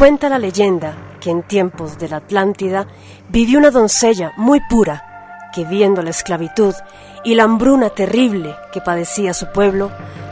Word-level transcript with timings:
Cuenta 0.00 0.30
la 0.30 0.38
leyenda 0.38 0.96
que 1.20 1.28
en 1.28 1.42
tiempos 1.42 1.98
de 1.98 2.08
la 2.08 2.16
Atlántida 2.16 2.86
vivió 3.28 3.58
una 3.58 3.70
doncella 3.70 4.32
muy 4.38 4.58
pura 4.70 5.50
que 5.54 5.66
viendo 5.66 6.00
la 6.00 6.08
esclavitud 6.08 6.72
y 7.22 7.34
la 7.34 7.42
hambruna 7.42 7.90
terrible 7.90 8.54
que 8.72 8.80
padecía 8.80 9.34
su 9.34 9.52
pueblo, 9.52 9.90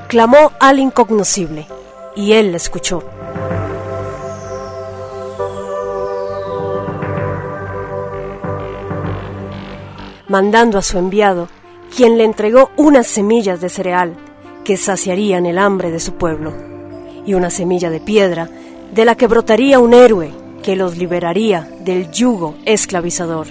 clamó 0.09 0.53
al 0.59 0.79
incognoscible 0.79 1.67
y 2.17 2.33
él 2.33 2.53
la 2.53 2.57
escuchó. 2.57 3.03
Mandando 10.29 10.79
a 10.79 10.83
su 10.83 10.97
enviado, 10.97 11.49
quien 11.95 12.17
le 12.17 12.25
entregó 12.25 12.71
unas 12.79 13.07
semillas 13.07 13.61
de 13.61 13.69
cereal 13.69 14.17
que 14.65 14.79
saciarían 14.79 15.45
el 15.45 15.59
hambre 15.59 15.91
de 15.91 16.01
su 16.01 16.15
pueblo, 16.15 16.55
y 17.27 17.35
una 17.35 17.51
semilla 17.51 17.91
de 17.91 18.01
piedra 18.01 18.49
de 18.93 19.05
la 19.05 19.15
que 19.15 19.27
brotaría 19.27 19.79
un 19.79 19.95
héroe 19.95 20.33
que 20.63 20.77
los 20.77 20.97
liberaría 20.97 21.69
del 21.81 22.11
yugo 22.11 22.57
esclavizador. 22.65 23.47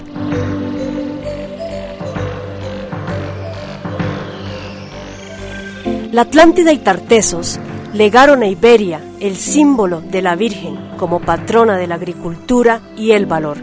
La 6.12 6.22
Atlántida 6.22 6.72
y 6.72 6.78
Tartesos 6.78 7.60
legaron 7.94 8.42
a 8.42 8.48
Iberia 8.48 9.02
el 9.20 9.36
símbolo 9.36 10.02
de 10.02 10.22
la 10.22 10.36
Virgen 10.36 10.78
como 10.98 11.20
patrona 11.20 11.78
de 11.78 11.88
la 11.88 11.96
agricultura 11.96 12.82
y 12.96 13.12
el 13.12 13.26
valor. 13.26 13.58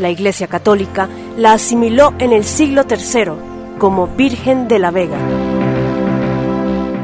La 0.00 0.08
Iglesia 0.08 0.46
Católica 0.46 1.08
la 1.36 1.52
asimiló 1.52 2.14
en 2.18 2.32
el 2.32 2.44
siglo 2.44 2.84
III 2.88 3.78
como 3.78 4.08
Virgen 4.08 4.66
de 4.66 4.78
la 4.78 4.90
Vega. 4.90 5.59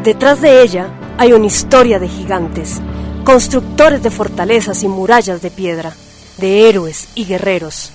Detrás 0.07 0.41
de 0.41 0.63
ella 0.63 0.89
hay 1.19 1.33
una 1.33 1.47
historia 1.47 1.99
de 1.99 2.07
gigantes, 2.07 2.81
constructores 3.25 4.05
de 4.05 4.13
fortalezas 4.13 4.85
y 4.85 4.89
murallas 4.89 5.43
de 5.43 5.51
piedra, 5.51 5.97
de 6.39 6.69
héroes 6.69 7.09
y 7.17 7.25
guerreros, 7.25 7.91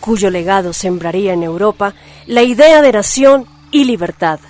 cuyo 0.00 0.30
legado 0.30 0.72
sembraría 0.72 1.32
en 1.32 1.44
Europa 1.44 1.94
la 2.26 2.42
idea 2.42 2.82
de 2.82 2.90
nación 2.90 3.46
y 3.70 3.84
libertad. 3.84 4.40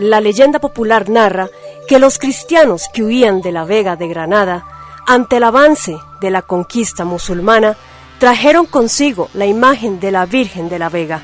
La 0.00 0.20
leyenda 0.20 0.58
popular 0.58 1.08
narra 1.08 1.48
que 1.86 2.00
los 2.00 2.18
cristianos 2.18 2.86
que 2.92 3.04
huían 3.04 3.42
de 3.42 3.52
la 3.52 3.64
Vega 3.64 3.94
de 3.94 4.08
Granada, 4.08 4.66
ante 5.06 5.36
el 5.36 5.44
avance 5.44 5.96
de 6.20 6.30
la 6.32 6.42
conquista 6.42 7.04
musulmana, 7.04 7.76
trajeron 8.18 8.66
consigo 8.66 9.28
la 9.32 9.46
imagen 9.46 10.00
de 10.00 10.10
la 10.10 10.26
Virgen 10.26 10.68
de 10.68 10.78
la 10.78 10.88
Vega. 10.88 11.22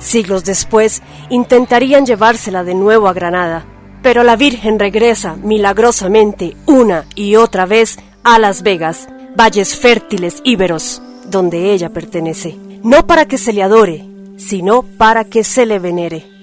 Siglos 0.00 0.44
después 0.44 1.02
intentarían 1.28 2.06
llevársela 2.06 2.64
de 2.64 2.74
nuevo 2.74 3.08
a 3.08 3.12
Granada, 3.12 3.66
pero 4.02 4.22
la 4.22 4.36
Virgen 4.36 4.78
regresa 4.78 5.36
milagrosamente 5.36 6.56
una 6.66 7.04
y 7.14 7.36
otra 7.36 7.66
vez 7.66 7.98
a 8.22 8.38
Las 8.38 8.62
Vegas, 8.62 9.08
valles 9.36 9.76
fértiles 9.76 10.40
íberos, 10.44 11.02
donde 11.26 11.72
ella 11.72 11.90
pertenece, 11.90 12.56
no 12.82 13.06
para 13.06 13.26
que 13.26 13.38
se 13.38 13.52
le 13.52 13.62
adore, 13.62 14.04
sino 14.36 14.82
para 14.82 15.24
que 15.24 15.44
se 15.44 15.66
le 15.66 15.78
venere. 15.78 16.37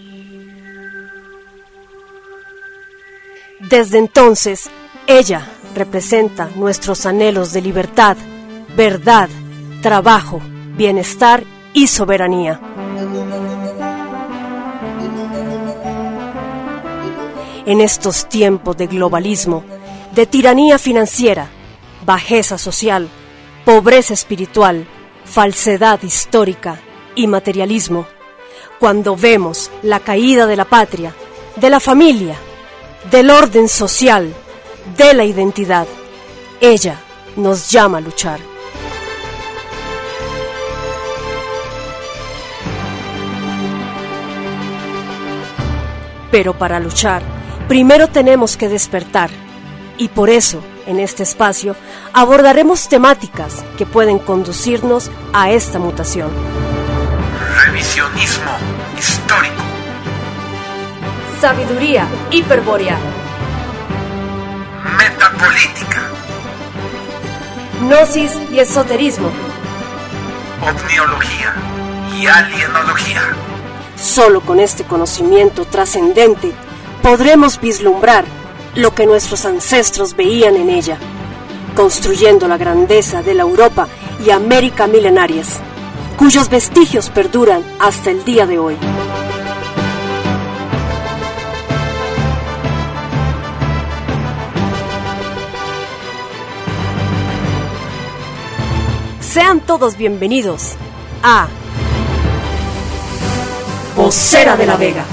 Desde 3.60 4.00
entonces, 4.00 4.70
ella 5.08 5.48
representa 5.76 6.50
nuestros 6.56 7.06
anhelos 7.06 7.54
de 7.54 7.62
libertad, 7.62 8.18
verdad, 8.76 9.30
trabajo, 9.82 10.42
bienestar 10.76 11.44
y 11.74 11.88
soberanía. 11.88 12.60
En 17.66 17.80
estos 17.80 18.28
tiempos 18.28 18.76
de 18.78 18.88
globalismo, 18.88 19.64
de 20.14 20.26
tiranía 20.26 20.78
financiera, 20.78 21.48
bajeza 22.06 22.58
social, 22.58 23.08
pobreza 23.64 24.14
espiritual, 24.14 24.86
falsedad 25.24 26.04
histórica 26.04 26.80
y 27.16 27.28
materialismo, 27.28 28.06
cuando 28.80 29.16
vemos 29.16 29.72
la 29.82 30.02
caída 30.02 30.46
de 30.46 30.58
la 30.58 30.66
patria, 30.66 31.16
de 31.56 31.70
la 31.70 31.80
familia, 31.80 32.38
del 33.12 33.30
orden 33.30 33.70
social, 33.70 34.34
de 34.98 35.14
la 35.14 35.24
identidad, 35.24 35.88
ella 36.62 37.00
nos 37.36 37.70
llama 37.70 38.00
a 38.00 38.02
luchar. 38.02 38.40
Pero 46.32 46.58
para 46.58 46.80
luchar, 46.80 47.22
primero 47.68 48.08
tenemos 48.08 48.58
que 48.58 48.68
despertar. 48.68 49.30
Y 49.98 50.10
por 50.10 50.30
eso, 50.30 50.62
en 50.86 51.00
este 51.00 51.24
espacio, 51.24 51.76
abordaremos 52.12 52.90
temáticas 52.90 53.64
que 53.78 53.86
pueden 53.86 54.20
conducirnos 54.20 55.10
a 55.32 55.52
esta 55.52 55.80
mutación. 55.80 56.30
Revisionismo. 57.66 58.75
Sabiduría 61.46 62.08
hiperbórea. 62.32 62.98
Metapolítica. 64.98 66.10
Gnosis 67.82 68.32
y 68.52 68.58
esoterismo. 68.58 69.30
Omniología 70.64 71.54
y 72.18 72.26
alienología. 72.26 73.22
Solo 73.96 74.42
con 74.42 74.60
este 74.60 74.86
conocimiento 74.86 75.66
trascendente 75.66 76.52
podremos 77.04 77.62
vislumbrar 77.62 78.26
lo 78.74 78.96
que 78.96 79.06
nuestros 79.06 79.46
ancestros 79.46 80.16
veían 80.16 80.56
en 80.56 80.72
ella, 80.72 80.98
construyendo 81.76 82.48
la 82.48 82.58
grandeza 82.58 83.22
de 83.22 83.36
la 83.36 83.44
Europa 83.44 83.88
y 84.26 84.32
América 84.32 84.88
milenarias, 84.88 85.60
cuyos 86.18 86.50
vestigios 86.50 87.12
perduran 87.12 87.64
hasta 87.80 88.10
el 88.10 88.26
día 88.26 88.48
de 88.48 88.58
hoy. 88.58 88.78
Sean 99.36 99.60
todos 99.60 99.98
bienvenidos 99.98 100.76
a 101.22 101.50
Vocera 103.98 104.56
de 104.56 104.66
la 104.66 104.78
Vega. 104.78 105.04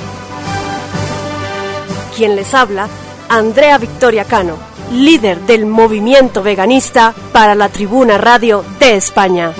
Quien 2.16 2.36
les 2.36 2.54
habla, 2.54 2.86
Andrea 3.28 3.78
Victoria 3.78 4.24
Cano, 4.24 4.58
líder 4.92 5.40
del 5.40 5.66
movimiento 5.66 6.44
veganista 6.44 7.12
para 7.32 7.56
la 7.56 7.68
Tribuna 7.68 8.16
Radio 8.16 8.64
de 8.78 8.94
España. 8.94 9.54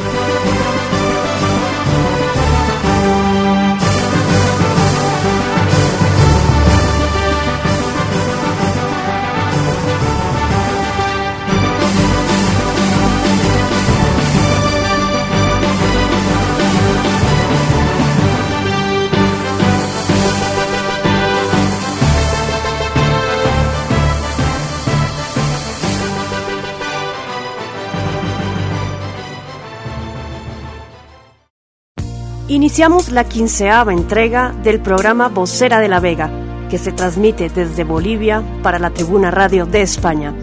Iniciamos 32.52 33.08
la 33.08 33.24
quinceava 33.24 33.94
entrega 33.94 34.54
del 34.62 34.78
programa 34.78 35.30
Vocera 35.30 35.80
de 35.80 35.88
la 35.88 36.00
Vega, 36.00 36.30
que 36.68 36.76
se 36.76 36.92
transmite 36.92 37.48
desde 37.48 37.82
Bolivia 37.82 38.42
para 38.62 38.78
la 38.78 38.90
Tribuna 38.90 39.30
Radio 39.30 39.64
de 39.64 39.80
España. 39.80 40.34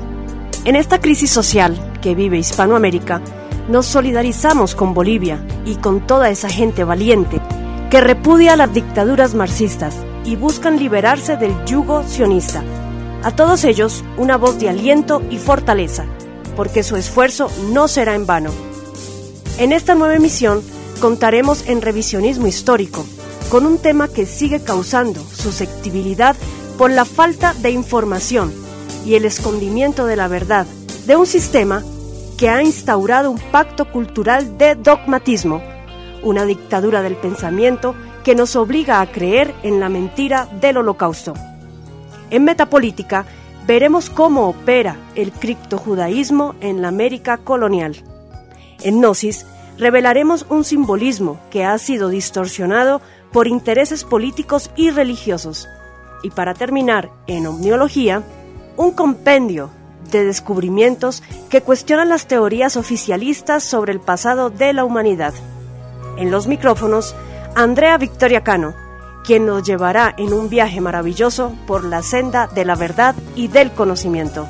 En 0.65 0.75
esta 0.75 0.99
crisis 0.99 1.29
social 1.29 1.77
que 2.01 2.15
vive 2.15 2.39
Hispanoamérica, 2.39 3.21
nos 3.67 3.85
solidarizamos 3.85 4.73
con 4.73 4.95
Bolivia 4.95 5.45
y 5.67 5.75
con 5.75 6.07
toda 6.07 6.31
esa 6.31 6.49
gente 6.49 6.83
valiente 6.83 7.39
que 7.91 8.01
repudia 8.01 8.55
las 8.55 8.73
dictaduras 8.73 9.35
marxistas 9.35 9.95
y 10.25 10.35
buscan 10.35 10.79
liberarse 10.79 11.37
del 11.37 11.53
yugo 11.65 12.01
sionista. 12.07 12.63
A 13.21 13.35
todos 13.35 13.63
ellos, 13.63 14.03
una 14.17 14.35
voz 14.35 14.57
de 14.57 14.69
aliento 14.69 15.21
y 15.29 15.37
fortaleza, 15.37 16.05
porque 16.55 16.81
su 16.81 16.95
esfuerzo 16.95 17.51
no 17.71 17.87
será 17.87 18.15
en 18.15 18.25
vano. 18.25 18.49
En 19.59 19.71
esta 19.73 19.93
nueva 19.93 20.15
emisión, 20.15 20.63
contaremos 20.99 21.67
en 21.67 21.81
revisionismo 21.81 22.47
histórico, 22.47 23.05
con 23.49 23.65
un 23.65 23.77
tema 23.79 24.07
que 24.07 24.25
sigue 24.25 24.61
causando 24.61 25.21
susceptibilidad 25.21 26.35
por 26.77 26.91
la 26.91 27.05
falta 27.05 27.53
de 27.55 27.71
información 27.71 28.53
y 29.05 29.15
el 29.15 29.25
escondimiento 29.25 30.05
de 30.05 30.15
la 30.15 30.27
verdad 30.27 30.67
de 31.07 31.15
un 31.15 31.25
sistema 31.25 31.83
que 32.37 32.49
ha 32.49 32.61
instaurado 32.61 33.31
un 33.31 33.39
pacto 33.39 33.91
cultural 33.91 34.57
de 34.57 34.75
dogmatismo, 34.75 35.61
una 36.23 36.45
dictadura 36.45 37.01
del 37.01 37.15
pensamiento 37.15 37.95
que 38.23 38.35
nos 38.35 38.55
obliga 38.55 39.01
a 39.01 39.11
creer 39.11 39.53
en 39.63 39.79
la 39.79 39.89
mentira 39.89 40.47
del 40.61 40.77
holocausto. 40.77 41.33
En 42.29 42.43
Metapolítica 42.43 43.25
veremos 43.65 44.09
cómo 44.09 44.47
opera 44.47 44.97
el 45.15 45.31
criptojudaísmo 45.31 46.55
en 46.61 46.81
la 46.81 46.89
América 46.89 47.37
colonial. 47.37 47.95
En 48.81 48.99
Gnosis 48.99 49.45
revelaremos 49.79 50.45
un 50.49 50.63
simbolismo 50.63 51.39
que 51.49 51.63
ha 51.63 51.77
sido 51.77 52.09
distorsionado 52.09 53.01
por 53.31 53.47
intereses 53.47 54.03
políticos 54.03 54.69
y 54.75 54.91
religiosos. 54.91 55.67
Y 56.21 56.31
para 56.31 56.53
terminar, 56.53 57.09
en 57.27 57.47
Omniología, 57.47 58.23
un 58.75 58.91
compendio 58.91 59.71
de 60.11 60.25
descubrimientos 60.25 61.23
que 61.49 61.61
cuestionan 61.61 62.09
las 62.09 62.27
teorías 62.27 62.75
oficialistas 62.75 63.63
sobre 63.63 63.93
el 63.93 63.99
pasado 63.99 64.49
de 64.49 64.73
la 64.73 64.83
humanidad. 64.83 65.33
En 66.17 66.29
los 66.29 66.47
micrófonos, 66.47 67.15
Andrea 67.55 67.97
Victoria 67.97 68.43
Cano, 68.43 68.73
quien 69.23 69.45
nos 69.45 69.63
llevará 69.63 70.13
en 70.17 70.33
un 70.33 70.49
viaje 70.49 70.81
maravilloso 70.81 71.53
por 71.67 71.85
la 71.85 72.01
senda 72.01 72.47
de 72.47 72.65
la 72.65 72.75
verdad 72.75 73.15
y 73.35 73.47
del 73.47 73.71
conocimiento. 73.71 74.47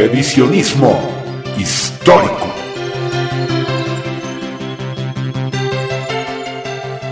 Revisionismo 0.00 0.98
histórico. 1.58 2.46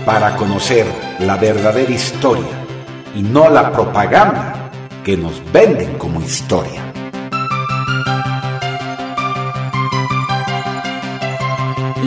Para 0.03 0.35
conocer 0.35 0.87
la 1.19 1.37
verdadera 1.37 1.91
historia 1.91 2.49
y 3.15 3.21
no 3.21 3.47
la 3.47 3.71
propaganda 3.71 4.71
que 5.03 5.15
nos 5.15 5.39
venden 5.53 5.99
como 5.99 6.19
historia. 6.19 6.81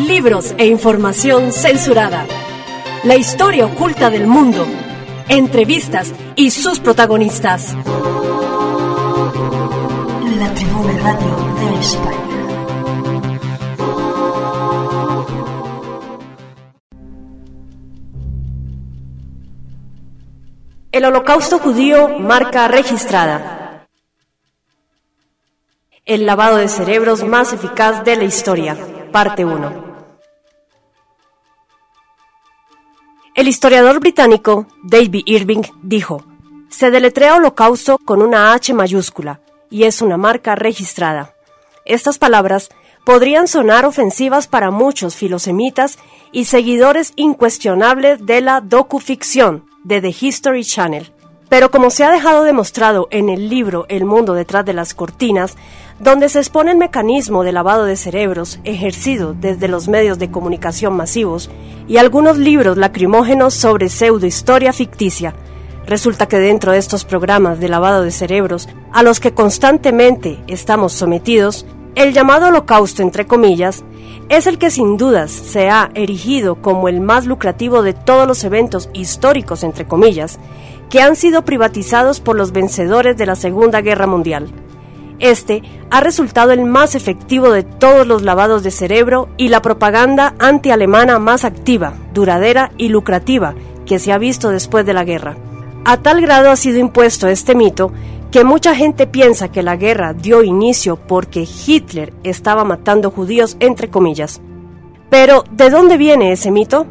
Libros 0.05 0.53
e 0.59 0.67
información 0.67 1.53
censurada. 1.53 2.27
La 3.05 3.15
historia 3.15 3.67
oculta 3.67 4.11
del 4.11 4.27
mundo. 4.27 4.67
Entrevistas 5.29 6.13
y 6.35 6.51
sus 6.51 6.81
protagonistas. 6.81 7.77
Radio 10.65 11.37
de. 11.59 11.99
El 20.93 21.05
holocausto 21.05 21.59
judío 21.59 22.21
marca 22.21 22.69
registrada. 22.69 23.89
El 26.05 26.27
lavado 26.27 26.59
de 26.59 26.69
cerebros 26.69 27.25
más 27.25 27.53
eficaz 27.53 28.05
de 28.05 28.17
la 28.17 28.25
historia, 28.25 28.77
parte 29.11 29.45
1. 29.45 29.93
El 33.35 33.49
historiador 33.49 33.99
británico 33.99 34.69
David 34.85 35.23
Irving 35.27 35.63
dijo, 35.83 36.25
se 36.69 36.93
deletrea 36.93 37.35
holocausto 37.35 37.99
con 37.99 38.23
una 38.23 38.53
H 38.53 38.73
mayúscula, 38.75 39.41
y 39.73 39.85
es 39.85 40.03
una 40.03 40.17
marca 40.17 40.55
registrada. 40.55 41.35
Estas 41.85 42.19
palabras 42.19 42.69
podrían 43.05 43.49
sonar 43.49 43.85
ofensivas 43.85 44.47
para 44.47 44.71
muchos 44.71 45.17
filosemitas 45.17 45.99
y 46.31 46.45
seguidores 46.45 47.13
incuestionables 47.17 48.25
de 48.25 48.43
la 48.43 48.61
docuficción 48.61 49.65
de 49.83 50.01
The 50.01 50.15
History 50.21 50.65
Channel. 50.65 51.13
Pero 51.49 51.71
como 51.71 51.91
se 51.91 52.05
ha 52.05 52.11
dejado 52.11 52.45
demostrado 52.45 53.09
en 53.11 53.29
el 53.29 53.49
libro 53.49 53.87
El 53.89 54.05
mundo 54.05 54.35
detrás 54.35 54.65
de 54.65 54.75
las 54.75 54.95
cortinas, 54.95 55.57
donde 55.99 56.29
se 56.29 56.39
expone 56.39 56.71
el 56.71 56.79
mecanismo 56.79 57.43
de 57.43 57.53
lavado 57.53 57.85
de 57.85 57.97
cerebros 57.97 58.61
ejercido 58.65 59.35
desde 59.35 59.69
los 59.69 59.89
medios 59.89 60.19
de 60.19 60.31
comunicación 60.31 60.95
masivos 60.95 61.51
y 61.89 61.97
algunos 61.97 62.39
libros 62.39 62.77
lacrimógenos 62.77 63.55
sobre 63.55 63.89
pseudohistoria 63.89 64.73
ficticia, 64.73 65.35
Resulta 65.87 66.27
que 66.27 66.39
dentro 66.39 66.73
de 66.73 66.79
estos 66.79 67.05
programas 67.05 67.59
de 67.59 67.69
lavado 67.69 68.03
de 68.03 68.11
cerebros 68.11 68.69
a 68.93 69.03
los 69.03 69.21
que 69.21 69.35
constantemente 69.35 70.39
estamos 70.47 70.93
sometidos, 70.93 71.67
el 71.95 72.13
llamado 72.13 72.49
holocausto, 72.49 73.03
entre 73.03 73.27
comillas, 73.27 73.85
es 74.29 74.47
el 74.47 74.59
que 74.59 74.71
sin 74.71 74.97
dudas 74.97 75.31
se 75.31 75.69
ha 75.69 75.91
erigido 75.95 76.55
como 76.57 76.89
el 76.89 77.01
más 77.01 77.27
lucrativo 77.27 77.83
de 77.83 77.93
todos 77.93 78.27
los 78.27 78.45
eventos 78.45 78.89
históricos, 78.95 79.63
entre 79.63 79.87
comillas, 79.87 80.39
que 80.89 81.03
han 81.03 81.17
sido 81.17 81.45
privatizados 81.45 82.21
por 82.21 82.37
los 82.37 82.53
vencedores 82.53 83.17
de 83.17 83.27
la 83.27 83.35
Segunda 83.35 83.81
Guerra 83.81 84.07
Mundial. 84.07 84.51
Este 85.19 85.63
ha 85.91 86.01
resultado 86.01 86.53
el 86.53 86.65
más 86.65 86.95
efectivo 86.95 87.51
de 87.51 87.63
todos 87.63 88.07
los 88.07 88.23
lavados 88.23 88.63
de 88.63 88.71
cerebro 88.71 89.29
y 89.37 89.49
la 89.49 89.63
propaganda 89.63 90.35
anti-alemana 90.39 91.19
más 91.19 91.45
activa, 91.45 91.95
duradera 92.15 92.73
y 92.79 92.89
lucrativa 92.89 93.55
que 93.87 93.99
se 93.99 94.13
ha 94.13 94.19
visto 94.19 94.51
después 94.51 94.87
de 94.87 94.95
la 94.95 95.05
guerra. 95.05 95.37
A 95.85 95.97
tal 95.97 96.21
grado 96.21 96.51
ha 96.51 96.57
sido 96.57 96.79
impuesto 96.79 97.27
este 97.27 97.57
mito 97.57 97.93
que 98.31 98.45
mucha 98.45 98.75
gente 98.75 99.09
piensa 99.09 99.51
que 99.51 99.65
la 99.65 99.77
guerra 99.77 100.15
dio 100.15 100.45
inicio 100.45 100.97
porque 100.97 101.47
Hitler 101.67 102.13
estaba 102.23 102.65
matando 102.65 103.11
judíos 103.11 103.57
entre 103.59 103.91
comillas. 103.91 104.41
Pero, 105.11 105.45
¿de 105.51 105.71
dónde 105.71 105.97
viene 105.97 106.33
ese 106.33 106.53
mito? 106.53 106.87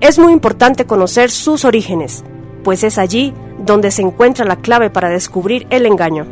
Es 0.00 0.18
muy 0.18 0.32
importante 0.32 0.84
conocer 0.84 1.30
sus 1.30 1.64
orígenes, 1.64 2.22
pues 2.62 2.84
es 2.84 2.98
allí 2.98 3.32
donde 3.64 3.90
se 3.90 4.02
encuentra 4.02 4.44
la 4.44 4.56
clave 4.56 4.90
para 4.90 5.08
descubrir 5.08 5.66
el 5.70 5.86
engaño. 5.86 6.26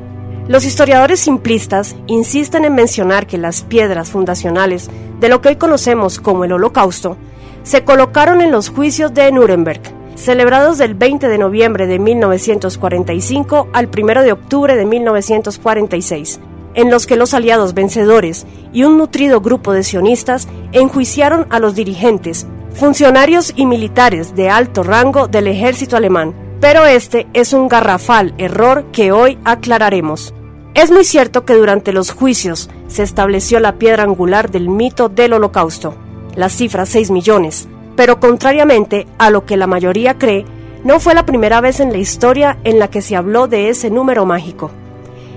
Los 0.49 0.65
historiadores 0.65 1.19
simplistas 1.19 1.97
insisten 2.07 2.65
en 2.67 2.75
mencionar 2.75 3.27
que 3.27 3.39
las 3.39 3.63
piedras 3.63 4.11
fundacionales 4.11 4.91
de 5.19 5.29
lo 5.31 5.41
que 5.41 5.49
hoy 5.49 5.57
conocemos 5.57 6.21
como 6.21 6.45
el 6.45 6.53
Holocausto 6.53 7.17
se 7.65 7.85
colocaron 7.85 8.43
en 8.43 8.53
los 8.53 8.69
juicios 8.69 9.13
de 9.13 9.33
Nuremberg, 9.33 9.81
celebrados 10.17 10.79
del 10.79 10.95
20 10.95 11.29
de 11.29 11.39
noviembre 11.39 11.87
de 11.87 11.99
1945 11.99 13.69
al 13.73 13.89
1 13.97 14.23
de 14.23 14.33
octubre 14.33 14.75
de 14.75 14.87
1946, 14.87 16.41
en 16.75 16.91
los 16.91 17.07
que 17.07 17.17
los 17.17 17.35
aliados 17.35 17.75
vencedores 17.75 18.47
y 18.73 18.85
un 18.85 18.99
nutrido 18.99 19.41
grupo 19.41 19.73
de 19.73 19.85
sionistas 19.85 20.49
enjuiciaron 20.73 21.47
a 21.51 21.59
los 21.61 21.75
dirigentes, 21.75 22.47
funcionarios 22.75 23.53
y 23.57 23.67
militares 23.67 24.35
de 24.35 24.51
alto 24.51 24.83
rango 24.83 25.29
del 25.29 25.47
ejército 25.47 25.97
alemán. 25.97 26.35
Pero 26.61 26.87
este 26.87 27.27
es 27.35 27.53
un 27.53 27.69
garrafal 27.69 28.35
error 28.39 28.87
que 28.91 29.13
hoy 29.13 29.39
aclararemos. 29.45 30.35
Es 30.75 30.91
muy 30.91 31.05
cierto 31.05 31.45
que 31.45 31.55
durante 31.55 31.93
los 31.93 32.11
juicios 32.11 32.71
se 32.87 33.03
estableció 33.03 33.61
la 33.61 33.75
piedra 33.77 34.03
angular 34.03 34.51
del 34.51 34.69
mito 34.69 35.09
del 35.09 35.35
holocausto, 35.35 35.95
la 36.35 36.49
cifra 36.49 36.87
6 36.87 37.11
millones, 37.11 37.69
pero 37.97 38.21
contrariamente 38.21 39.07
a 39.19 39.31
lo 39.31 39.45
que 39.45 39.57
la 39.57 39.67
mayoría 39.67 40.19
cree, 40.19 40.45
no 40.85 41.01
fue 41.01 41.15
la 41.15 41.27
primera 41.27 41.61
vez 41.61 41.81
en 41.81 41.91
la 41.91 41.99
historia 41.99 42.59
en 42.63 42.79
la 42.79 42.89
que 42.89 43.03
se 43.03 43.17
habló 43.17 43.49
de 43.49 43.71
ese 43.71 43.91
número 43.91 44.25
mágico. 44.27 44.71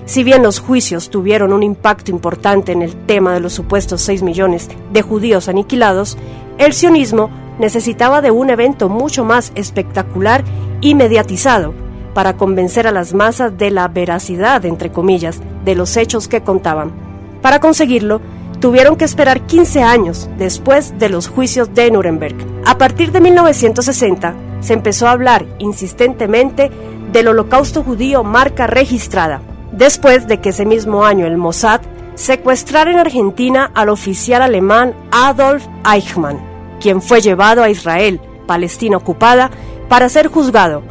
Si 0.04 0.22
bien 0.22 0.42
los 0.42 0.60
juicios 0.60 1.10
tuvieron 1.10 1.52
un 1.52 1.62
impacto 1.62 2.10
importante 2.10 2.72
en 2.72 2.82
el 2.82 2.94
tema 3.06 3.32
de 3.32 3.40
los 3.40 3.52
supuestos 3.52 4.02
6 4.02 4.22
millones 4.22 4.68
de 4.92 5.02
judíos 5.02 5.48
aniquilados, 5.48 6.18
el 6.58 6.72
sionismo 6.72 7.30
necesitaba 7.58 8.20
de 8.20 8.30
un 8.30 8.50
evento 8.50 8.88
mucho 8.88 9.24
más 9.24 9.52
espectacular 9.54 10.44
y 10.80 10.94
mediatizado 10.94 11.74
para 12.14 12.36
convencer 12.36 12.86
a 12.86 12.92
las 12.92 13.14
masas 13.14 13.56
de 13.56 13.70
la 13.70 13.88
veracidad, 13.88 14.64
entre 14.64 14.90
comillas, 14.90 15.40
de 15.64 15.74
los 15.74 15.96
hechos 15.96 16.26
que 16.26 16.42
contaban. 16.42 16.92
Para 17.40 17.60
conseguirlo, 17.60 18.20
tuvieron 18.60 18.96
que 18.96 19.06
esperar 19.06 19.46
15 19.46 19.82
años 19.82 20.28
después 20.38 20.98
de 20.98 21.08
los 21.08 21.28
juicios 21.28 21.74
de 21.74 21.90
Nuremberg. 21.90 22.36
A 22.66 22.78
partir 22.78 23.10
de 23.10 23.20
1960 23.20 24.34
se 24.60 24.74
empezó 24.74 25.08
a 25.08 25.12
hablar 25.12 25.46
insistentemente 25.58 26.70
del 27.10 27.28
holocausto 27.28 27.82
judío 27.82 28.22
marca 28.22 28.66
registrada, 28.66 29.40
después 29.72 30.28
de 30.28 30.40
que 30.40 30.50
ese 30.50 30.66
mismo 30.66 31.04
año 31.04 31.26
el 31.26 31.38
Mossad 31.38 31.80
secuestrara 32.14 32.90
en 32.90 32.98
Argentina 32.98 33.70
al 33.74 33.88
oficial 33.88 34.42
alemán 34.42 34.94
Adolf 35.10 35.64
Eichmann, 35.90 36.38
quien 36.80 37.00
fue 37.00 37.22
llevado 37.22 37.62
a 37.62 37.70
Israel, 37.70 38.20
Palestina 38.46 38.98
ocupada, 38.98 39.50
para 39.88 40.08
ser 40.10 40.28
juzgado. 40.28 40.82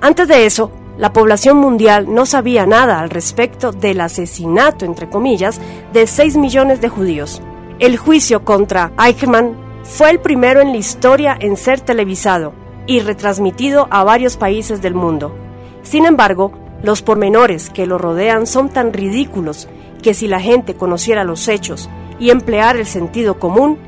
Antes 0.00 0.28
de 0.28 0.46
eso, 0.46 0.70
la 0.98 1.12
población 1.12 1.58
mundial 1.58 2.12
no 2.12 2.24
sabía 2.24 2.66
nada 2.66 3.00
al 3.00 3.10
respecto 3.10 3.72
del 3.72 4.00
asesinato, 4.00 4.84
entre 4.84 5.10
comillas, 5.10 5.60
de 5.92 6.06
6 6.06 6.36
millones 6.36 6.80
de 6.80 6.88
judíos. 6.88 7.42
El 7.78 7.98
juicio 7.98 8.44
contra 8.44 8.92
Eichmann 8.98 9.56
fue 9.82 10.10
el 10.10 10.20
primero 10.20 10.60
en 10.60 10.72
la 10.72 10.78
historia 10.78 11.36
en 11.38 11.56
ser 11.56 11.80
televisado 11.80 12.54
y 12.86 13.00
retransmitido 13.00 13.88
a 13.90 14.04
varios 14.04 14.36
países 14.36 14.80
del 14.80 14.94
mundo. 14.94 15.36
Sin 15.82 16.06
embargo, 16.06 16.52
los 16.82 17.02
pormenores 17.02 17.68
que 17.70 17.86
lo 17.86 17.98
rodean 17.98 18.46
son 18.46 18.70
tan 18.70 18.92
ridículos 18.92 19.68
que 20.02 20.14
si 20.14 20.28
la 20.28 20.40
gente 20.40 20.74
conociera 20.74 21.24
los 21.24 21.48
hechos 21.48 21.90
y 22.18 22.30
empleara 22.30 22.78
el 22.78 22.86
sentido 22.86 23.38
común, 23.38 23.78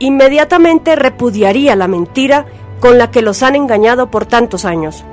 inmediatamente 0.00 0.96
repudiaría 0.96 1.76
la 1.76 1.88
mentira 1.88 2.46
con 2.80 2.98
la 2.98 3.10
que 3.10 3.22
los 3.22 3.42
han 3.42 3.54
engañado 3.54 4.10
por 4.10 4.26
tantos 4.26 4.64
años. 4.64 5.04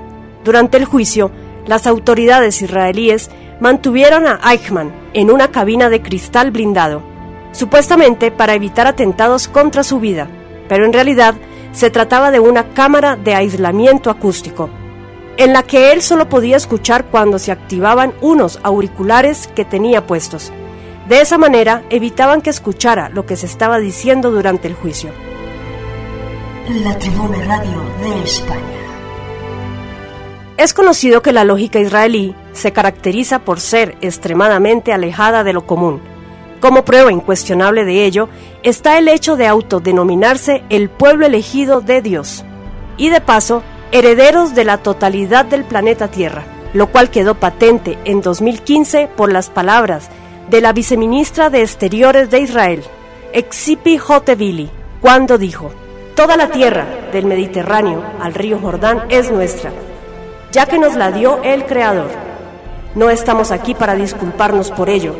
Durante 0.46 0.78
el 0.78 0.86
juicio, 0.86 1.32
las 1.66 1.88
autoridades 1.88 2.62
israelíes 2.62 3.32
mantuvieron 3.60 4.28
a 4.28 4.40
Eichmann 4.52 4.94
en 5.14 5.32
una 5.32 5.50
cabina 5.50 5.90
de 5.90 6.04
cristal 6.04 6.52
blindado, 6.52 7.02
supuestamente 7.52 8.30
para 8.30 8.54
evitar 8.54 8.86
atentados 8.86 9.48
contra 9.48 9.84
su 9.84 10.00
vida, 10.00 10.28
pero 10.70 10.86
en 10.86 10.94
realidad 10.94 11.34
se 11.72 11.90
trataba 11.90 12.30
de 12.30 12.40
una 12.40 12.70
cámara 12.74 13.16
de 13.16 13.34
aislamiento 13.34 14.12
acústico, 14.12 14.70
en 15.38 15.52
la 15.52 15.64
que 15.64 15.92
él 15.92 16.04
solo 16.04 16.30
podía 16.30 16.58
escuchar 16.58 17.06
cuando 17.06 17.40
se 17.40 17.52
activaban 17.52 18.14
unos 18.22 18.60
auriculares 18.62 19.48
que 19.48 19.66
tenía 19.66 20.06
puestos. 20.06 20.54
De 21.10 21.22
esa 21.22 21.40
manera 21.40 21.82
evitaban 21.90 22.44
que 22.44 22.52
escuchara 22.52 23.10
lo 23.10 23.26
que 23.26 23.36
se 23.36 23.48
estaba 23.48 23.80
diciendo 23.80 24.30
durante 24.30 24.68
el 24.68 24.76
juicio. 24.76 25.10
La 26.84 26.98
Tribuna 27.00 27.44
Radio 27.46 27.82
de 28.00 28.24
España. 28.24 28.85
Es 30.58 30.74
conocido 30.74 31.22
que 31.22 31.34
la 31.34 31.44
lógica 31.44 31.80
israelí 31.80 32.34
se 32.54 32.72
caracteriza 32.72 33.40
por 33.40 33.60
ser 33.60 33.98
extremadamente 34.00 34.94
alejada 34.94 35.44
de 35.44 35.52
lo 35.52 35.66
común. 35.66 36.02
Como 36.62 36.86
prueba 36.86 37.12
incuestionable 37.12 37.84
de 37.84 38.06
ello 38.06 38.30
está 38.64 38.98
el 38.98 39.10
hecho 39.10 39.36
de 39.36 39.48
autodenominarse 39.48 40.64
el 40.70 40.90
pueblo 40.90 41.26
elegido 41.26 41.82
de 41.82 42.02
Dios 42.02 42.46
y 42.96 43.10
de 43.10 43.20
paso 43.20 43.64
herederos 43.92 44.56
de 44.56 44.64
la 44.64 44.78
totalidad 44.78 45.44
del 45.44 45.66
planeta 45.66 46.08
Tierra, 46.08 46.46
lo 46.74 46.88
cual 46.88 47.10
quedó 47.10 47.36
patente 47.36 47.98
en 48.06 48.22
2015 48.22 49.10
por 49.16 49.32
las 49.32 49.50
palabras 49.50 50.10
de 50.50 50.62
la 50.62 50.72
viceministra 50.72 51.50
de 51.50 51.62
Exteriores 51.62 52.30
de 52.30 52.40
Israel, 52.40 52.84
Exipi 53.34 53.98
Hotevili, 53.98 54.70
cuando 55.02 55.38
dijo, 55.38 55.72
Toda 56.16 56.38
la 56.38 56.48
tierra, 56.48 56.88
del 57.12 57.26
Mediterráneo 57.26 58.02
al 58.22 58.34
río 58.34 58.58
Jordán, 58.60 59.04
es 59.10 59.32
nuestra, 59.32 59.72
ya 60.56 60.68
que 60.68 60.80
nos 60.80 60.96
la 60.96 61.12
dio 61.12 61.44
el 61.44 61.66
Creador. 61.66 62.08
No 62.96 63.10
estamos 63.10 63.52
aquí 63.52 63.76
para 63.76 63.94
disculparnos 63.94 64.72
por 64.72 64.90
ello. 64.90 65.14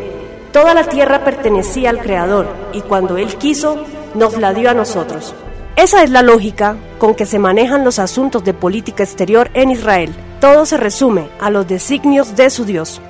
Toda 0.54 0.74
la 0.74 0.86
tierra 0.86 1.26
pertenecía 1.26 1.90
al 1.90 2.00
Creador 2.00 2.48
y 2.72 2.80
cuando 2.80 3.18
Él 3.18 3.36
quiso, 3.36 3.84
nos 4.14 4.38
la 4.38 4.54
dio 4.54 4.70
a 4.70 4.74
nosotros. 4.74 5.36
Esa 5.76 6.04
es 6.04 6.10
la 6.10 6.22
lógica 6.22 6.78
con 7.00 7.16
que 7.16 7.26
se 7.26 7.38
manejan 7.38 7.84
los 7.84 8.00
asuntos 8.00 8.46
de 8.46 8.54
política 8.54 9.04
exterior 9.04 9.52
en 9.56 9.72
Israel. 9.72 10.16
Todo 10.40 10.66
se 10.66 10.78
resume 10.78 11.28
a 11.42 11.50
los 11.50 11.68
designios 11.68 12.38
de 12.38 12.50
su 12.50 12.64
Dios. 12.64 13.02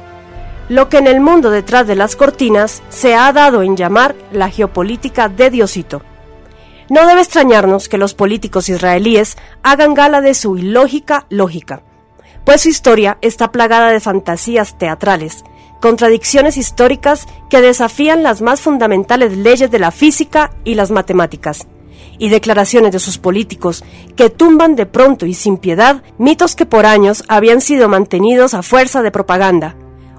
Lo 0.67 0.89
que 0.89 0.97
en 0.97 1.05
el 1.05 1.19
mundo 1.19 1.51
detrás 1.51 1.85
de 1.85 1.95
las 1.95 2.15
cortinas 2.15 2.81
se 2.89 3.13
ha 3.13 3.31
dado 3.33 3.61
en 3.61 3.77
llamar 3.77 4.15
la 4.31 4.49
geopolítica 4.49 5.29
de 5.29 5.51
Diosito. 5.51 6.01
No 6.89 7.05
debe 7.05 7.21
extrañarnos 7.21 7.87
que 7.87 7.99
los 7.99 8.15
políticos 8.15 8.67
israelíes 8.67 9.37
hagan 9.61 9.93
gala 9.93 10.21
de 10.21 10.33
su 10.33 10.57
ilógica 10.57 11.27
lógica, 11.29 11.83
pues 12.45 12.61
su 12.61 12.69
historia 12.69 13.17
está 13.21 13.51
plagada 13.51 13.89
de 13.89 13.99
fantasías 13.99 14.77
teatrales, 14.77 15.43
contradicciones 15.81 16.57
históricas 16.57 17.27
que 17.49 17.61
desafían 17.61 18.23
las 18.23 18.41
más 18.41 18.61
fundamentales 18.61 19.35
leyes 19.35 19.69
de 19.71 19.79
la 19.79 19.91
física 19.91 20.51
y 20.63 20.75
las 20.75 20.91
matemáticas, 20.91 21.67
y 22.17 22.29
declaraciones 22.29 22.91
de 22.91 22.99
sus 22.99 23.17
políticos 23.17 23.83
que 24.15 24.29
tumban 24.29 24.75
de 24.75 24.85
pronto 24.85 25.25
y 25.25 25.33
sin 25.33 25.57
piedad 25.57 26.03
mitos 26.17 26.55
que 26.55 26.65
por 26.65 26.85
años 26.85 27.23
habían 27.27 27.61
sido 27.61 27.89
mantenidos 27.89 28.53
a 28.53 28.63
fuerza 28.63 29.01
de 29.01 29.11
propaganda. 29.11 29.75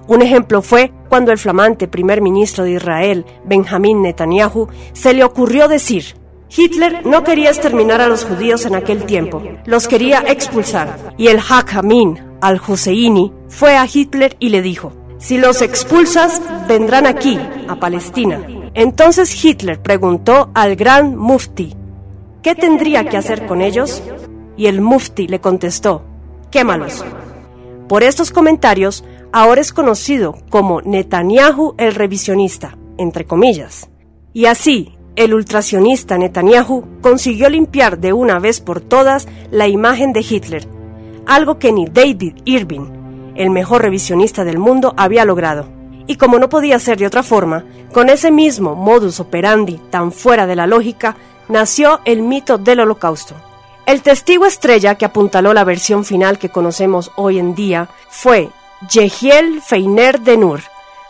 Un 0.07 0.21
ejemplo 0.21 0.61
fue 0.61 0.93
cuando 1.09 1.31
el 1.31 1.37
flamante 1.37 1.87
primer 1.87 2.21
ministro 2.21 2.63
de 2.63 2.73
Israel, 2.73 3.25
Benjamín 3.45 4.01
Netanyahu, 4.01 4.67
se 4.93 5.13
le 5.13 5.23
ocurrió 5.23 5.67
decir 5.67 6.15
Hitler 6.55 7.05
no 7.05 7.23
quería 7.23 7.49
exterminar 7.49 8.01
a 8.01 8.07
los 8.07 8.23
judíos 8.23 8.65
en 8.65 8.75
aquel 8.75 9.03
tiempo, 9.03 9.41
los 9.65 9.87
quería 9.87 10.23
expulsar. 10.27 11.13
Y 11.17 11.27
el 11.27 11.39
Hak 11.39 11.75
Amin 11.75 12.19
al-Husseini 12.41 13.33
fue 13.49 13.75
a 13.75 13.85
Hitler 13.91 14.35
y 14.39 14.49
le 14.49 14.61
dijo, 14.61 14.93
si 15.17 15.37
los 15.37 15.61
expulsas, 15.61 16.41
vendrán 16.67 17.07
aquí, 17.07 17.39
a 17.67 17.75
Palestina. 17.75 18.41
Entonces 18.73 19.43
Hitler 19.43 19.81
preguntó 19.81 20.51
al 20.53 20.75
gran 20.75 21.15
Mufti, 21.15 21.75
¿qué 22.43 22.55
tendría 22.55 23.09
que 23.09 23.17
hacer 23.17 23.45
con 23.47 23.61
ellos? 23.61 24.03
Y 24.55 24.67
el 24.67 24.81
Mufti 24.81 25.27
le 25.27 25.41
contestó, 25.41 26.03
quémalos. 26.51 27.03
Por 27.89 28.03
estos 28.03 28.31
comentarios, 28.31 29.03
ahora 29.31 29.61
es 29.61 29.73
conocido 29.73 30.37
como 30.49 30.81
Netanyahu 30.81 31.75
el 31.77 31.95
revisionista, 31.95 32.77
entre 32.97 33.25
comillas. 33.25 33.89
Y 34.33 34.45
así, 34.45 34.96
el 35.17 35.33
ultracionista 35.33 36.17
Netanyahu 36.17 37.01
consiguió 37.01 37.49
limpiar 37.49 37.97
de 37.97 38.13
una 38.13 38.39
vez 38.39 38.61
por 38.61 38.81
todas 38.81 39.27
la 39.49 39.67
imagen 39.67 40.13
de 40.13 40.21
Hitler, 40.21 40.67
algo 41.25 41.57
que 41.57 41.73
ni 41.73 41.87
David 41.87 42.35
Irving, 42.45 43.33
el 43.35 43.49
mejor 43.49 43.81
revisionista 43.81 44.45
del 44.45 44.59
mundo, 44.59 44.93
había 44.95 45.25
logrado. 45.25 45.67
Y 46.05 46.15
como 46.15 46.37
no 46.37 46.49
podía 46.49 46.77
ser 46.79 46.99
de 46.99 47.07
otra 47.07 47.23
forma, 47.23 47.65
con 47.91 48.09
ese 48.09 48.31
mismo 48.31 48.75
modus 48.75 49.19
operandi 49.19 49.81
tan 49.89 50.11
fuera 50.11 50.45
de 50.45 50.55
la 50.55 50.67
lógica, 50.67 51.17
nació 51.49 51.99
el 52.05 52.21
mito 52.21 52.59
del 52.59 52.81
holocausto. 52.81 53.33
El 53.87 54.03
testigo 54.03 54.45
estrella 54.45 54.95
que 54.95 55.05
apuntaló 55.05 55.53
la 55.53 55.63
versión 55.63 56.05
final 56.05 56.37
que 56.37 56.49
conocemos 56.49 57.11
hoy 57.15 57.39
en 57.39 57.55
día 57.55 57.89
fue 58.09 58.49
Yehiel 58.87 59.63
Feiner 59.63 60.19
de 60.21 60.37
Nur, 60.37 60.61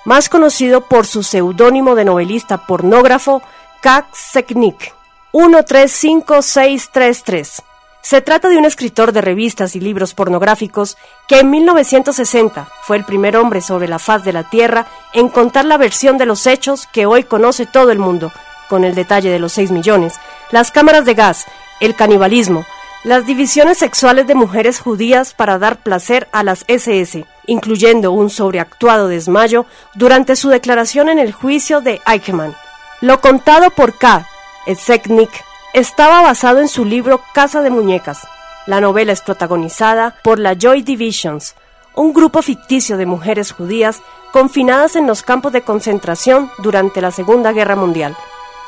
más 0.06 0.30
conocido 0.30 0.82
por 0.82 1.06
su 1.06 1.24
seudónimo 1.24 1.94
de 1.94 2.06
novelista 2.06 2.66
pornógrafo 2.66 3.42
Kak 3.82 4.08
Seknik 4.14 4.94
135633. 5.34 7.62
Se 8.02 8.22
trata 8.22 8.48
de 8.50 8.58
un 8.58 8.66
escritor 8.66 9.12
de 9.12 9.22
revistas 9.22 9.76
y 9.76 9.80
libros 9.80 10.16
pornográficos 10.16 10.98
que 11.28 11.38
en 11.40 11.52
1960 11.52 12.68
fue 12.82 12.98
el 12.98 13.04
primer 13.04 13.38
hombre 13.38 13.62
sobre 13.62 13.88
la 13.88 14.00
faz 14.00 14.24
de 14.24 14.34
la 14.34 14.50
Tierra 14.50 14.88
en 15.14 15.30
contar 15.30 15.66
la 15.66 15.78
versión 15.78 16.18
de 16.18 16.26
los 16.26 16.48
hechos 16.48 16.88
que 16.92 17.06
hoy 17.06 17.24
conoce 17.24 17.68
todo 17.68 17.92
el 17.92 18.00
mundo, 18.00 18.32
con 18.68 18.84
el 18.84 18.96
detalle 18.96 19.30
de 19.30 19.38
los 19.40 19.54
6 19.54 19.70
millones, 19.72 20.16
las 20.52 20.72
cámaras 20.72 21.06
de 21.06 21.14
gas, 21.14 21.46
el 21.80 21.96
canibalismo, 21.96 22.66
las 23.04 23.28
divisiones 23.28 23.78
sexuales 23.78 24.26
de 24.26 24.34
mujeres 24.34 24.80
judías 24.80 25.34
para 25.34 25.60
dar 25.60 25.84
placer 25.84 26.28
a 26.32 26.42
las 26.44 26.66
SS, 26.68 27.28
incluyendo 27.46 28.12
un 28.12 28.32
sobreactuado 28.32 29.08
desmayo 29.08 29.68
durante 29.94 30.36
su 30.36 30.50
declaración 30.50 31.10
en 31.10 31.20
el 31.20 31.32
juicio 31.32 31.82
de 31.82 32.02
Eichmann 32.08 32.56
lo 33.02 33.22
contado 33.22 33.70
por 33.70 33.96
K. 33.98 34.28
Eseknik 34.66 35.30
estaba 35.74 36.22
basado 36.24 36.60
en 36.60 36.68
su 36.68 36.84
libro 36.84 37.22
Casa 37.34 37.62
de 37.62 37.70
Muñecas. 37.70 38.28
La 38.66 38.82
novela 38.82 39.14
es 39.14 39.22
protagonizada 39.22 40.18
por 40.24 40.40
la 40.40 40.56
Joy 40.56 40.82
Divisions, 40.82 41.56
un 41.94 42.12
grupo 42.12 42.42
ficticio 42.42 42.98
de 42.98 43.06
mujeres 43.06 43.52
judías 43.52 44.02
confinadas 44.34 44.96
en 44.96 45.06
los 45.06 45.22
campos 45.22 45.54
de 45.54 45.62
concentración 45.62 46.52
durante 46.58 47.00
la 47.02 47.12
Segunda 47.12 47.52
Guerra 47.52 47.76
Mundial, 47.76 48.18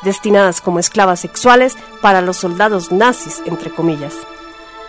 destinadas 0.02 0.60
como 0.60 0.78
esclavas 0.78 1.20
sexuales 1.20 1.76
para 2.00 2.20
los 2.20 2.36
soldados 2.36 2.92
nazis, 2.92 3.42
entre 3.46 3.70
comillas. 3.70 4.14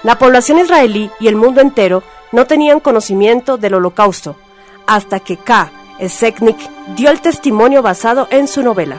La 0.04 0.20
población 0.20 0.60
israelí 0.60 1.10
y 1.20 1.28
el 1.28 1.36
mundo 1.36 1.62
entero 1.62 2.04
no 2.32 2.46
tenían 2.46 2.80
conocimiento 2.80 3.58
del 3.58 3.74
holocausto, 3.74 4.36
hasta 4.86 5.20
que 5.20 5.38
K. 5.38 5.72
Eseknik 5.98 6.58
dio 6.96 7.10
el 7.10 7.22
testimonio 7.22 7.82
basado 7.82 8.28
en 8.30 8.48
su 8.48 8.62
novela. 8.62 8.98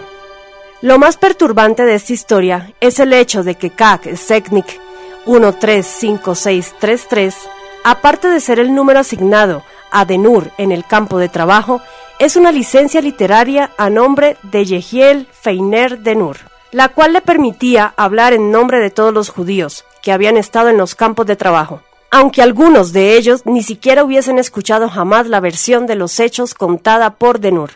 Lo 0.82 0.98
más 0.98 1.16
perturbante 1.16 1.84
de 1.84 1.94
esta 1.94 2.12
historia 2.12 2.74
es 2.80 2.98
el 2.98 3.12
hecho 3.12 3.44
de 3.44 3.54
que 3.54 3.70
CAC 3.70 4.16
Seknik 4.16 4.80
135633, 5.26 7.36
aparte 7.84 8.26
de 8.26 8.40
ser 8.40 8.58
el 8.58 8.74
número 8.74 8.98
asignado 8.98 9.62
a 9.92 10.04
Denur 10.04 10.50
en 10.58 10.72
el 10.72 10.84
campo 10.84 11.18
de 11.18 11.28
trabajo, 11.28 11.80
es 12.18 12.34
una 12.34 12.50
licencia 12.50 13.00
literaria 13.00 13.70
a 13.78 13.90
nombre 13.90 14.36
de 14.42 14.64
Yehiel 14.64 15.28
Feiner 15.30 16.00
Denur, 16.00 16.38
la 16.72 16.88
cual 16.88 17.12
le 17.12 17.20
permitía 17.20 17.94
hablar 17.96 18.32
en 18.32 18.50
nombre 18.50 18.80
de 18.80 18.90
todos 18.90 19.14
los 19.14 19.30
judíos 19.30 19.84
que 20.02 20.10
habían 20.10 20.36
estado 20.36 20.68
en 20.68 20.78
los 20.78 20.96
campos 20.96 21.26
de 21.26 21.36
trabajo, 21.36 21.80
aunque 22.10 22.42
algunos 22.42 22.92
de 22.92 23.16
ellos 23.16 23.46
ni 23.46 23.62
siquiera 23.62 24.02
hubiesen 24.02 24.40
escuchado 24.40 24.88
jamás 24.88 25.28
la 25.28 25.38
versión 25.38 25.86
de 25.86 25.94
los 25.94 26.18
hechos 26.18 26.54
contada 26.54 27.10
por 27.10 27.38
Denur. 27.38 27.70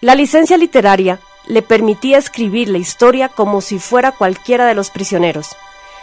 La 0.00 0.14
licencia 0.14 0.56
literaria 0.56 1.18
le 1.46 1.62
permitía 1.62 2.18
escribir 2.18 2.68
la 2.68 2.78
historia 2.78 3.28
como 3.28 3.60
si 3.60 3.78
fuera 3.78 4.12
cualquiera 4.12 4.66
de 4.66 4.74
los 4.74 4.90
prisioneros. 4.90 5.56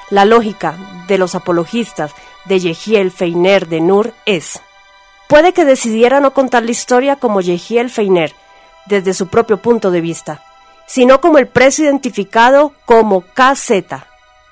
La 0.09 0.25
lógica 0.25 0.75
de 1.07 1.17
los 1.17 1.35
apologistas 1.35 2.11
de 2.45 2.59
Yehiel 2.59 3.11
Feiner 3.11 3.67
de 3.67 3.81
Nur 3.81 4.13
es, 4.25 4.59
puede 5.27 5.53
que 5.53 5.65
decidiera 5.65 6.19
no 6.19 6.33
contar 6.33 6.63
la 6.63 6.71
historia 6.71 7.15
como 7.15 7.41
Yehiel 7.41 7.89
Feiner, 7.89 8.33
desde 8.87 9.13
su 9.13 9.27
propio 9.27 9.57
punto 9.57 9.91
de 9.91 10.01
vista, 10.01 10.43
sino 10.87 11.21
como 11.21 11.37
el 11.37 11.47
preso 11.47 11.83
identificado 11.83 12.73
como 12.85 13.21
KZ. 13.21 13.83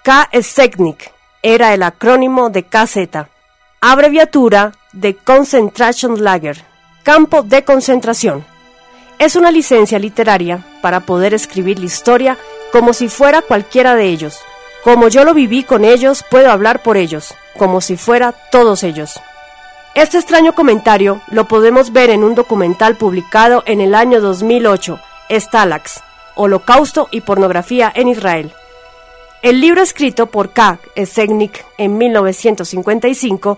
K. 0.04 0.30
Seknik 0.42 1.12
era 1.42 1.74
el 1.74 1.84
acrónimo 1.84 2.50
de 2.50 2.64
KZ, 2.64 3.28
abreviatura 3.82 4.74
de 4.94 5.16
Concentration 5.16 6.24
Lager, 6.24 6.64
campo 7.04 7.42
de 7.42 7.64
concentración. 7.64 8.46
Es 9.20 9.36
una 9.36 9.50
licencia 9.50 9.98
literaria 9.98 10.64
para 10.82 11.02
poder 11.02 11.34
escribir 11.34 11.80
la 11.80 11.86
historia 11.86 12.38
como 12.72 12.94
si 12.94 13.10
fuera 13.10 13.42
cualquiera 13.42 13.96
de 13.96 14.06
ellos. 14.06 14.40
Como 14.84 15.08
yo 15.08 15.24
lo 15.24 15.34
viví 15.34 15.64
con 15.64 15.86
ellos, 15.86 16.24
puedo 16.30 16.52
hablar 16.52 16.84
por 16.84 16.98
ellos, 16.98 17.34
como 17.58 17.82
si 17.82 17.98
fuera 17.98 18.34
todos 18.52 18.84
ellos. 18.84 19.20
Este 19.96 20.18
extraño 20.20 20.54
comentario 20.54 21.22
lo 21.32 21.48
podemos 21.48 21.92
ver 21.92 22.12
en 22.12 22.24
un 22.24 22.36
documental 22.36 22.96
publicado 22.96 23.64
en 23.66 23.82
el 23.82 23.96
año 23.96 24.22
2008, 24.22 25.00
Stalax, 25.32 26.02
Holocausto 26.36 27.08
y 27.10 27.22
Pornografía 27.22 27.92
en 27.96 28.10
Israel. 28.10 28.54
El 29.42 29.62
libro 29.62 29.82
escrito 29.82 30.28
por 30.28 30.52
K. 30.52 30.78
Esegnik 30.96 31.66
en 31.80 31.98
1955 31.98 33.58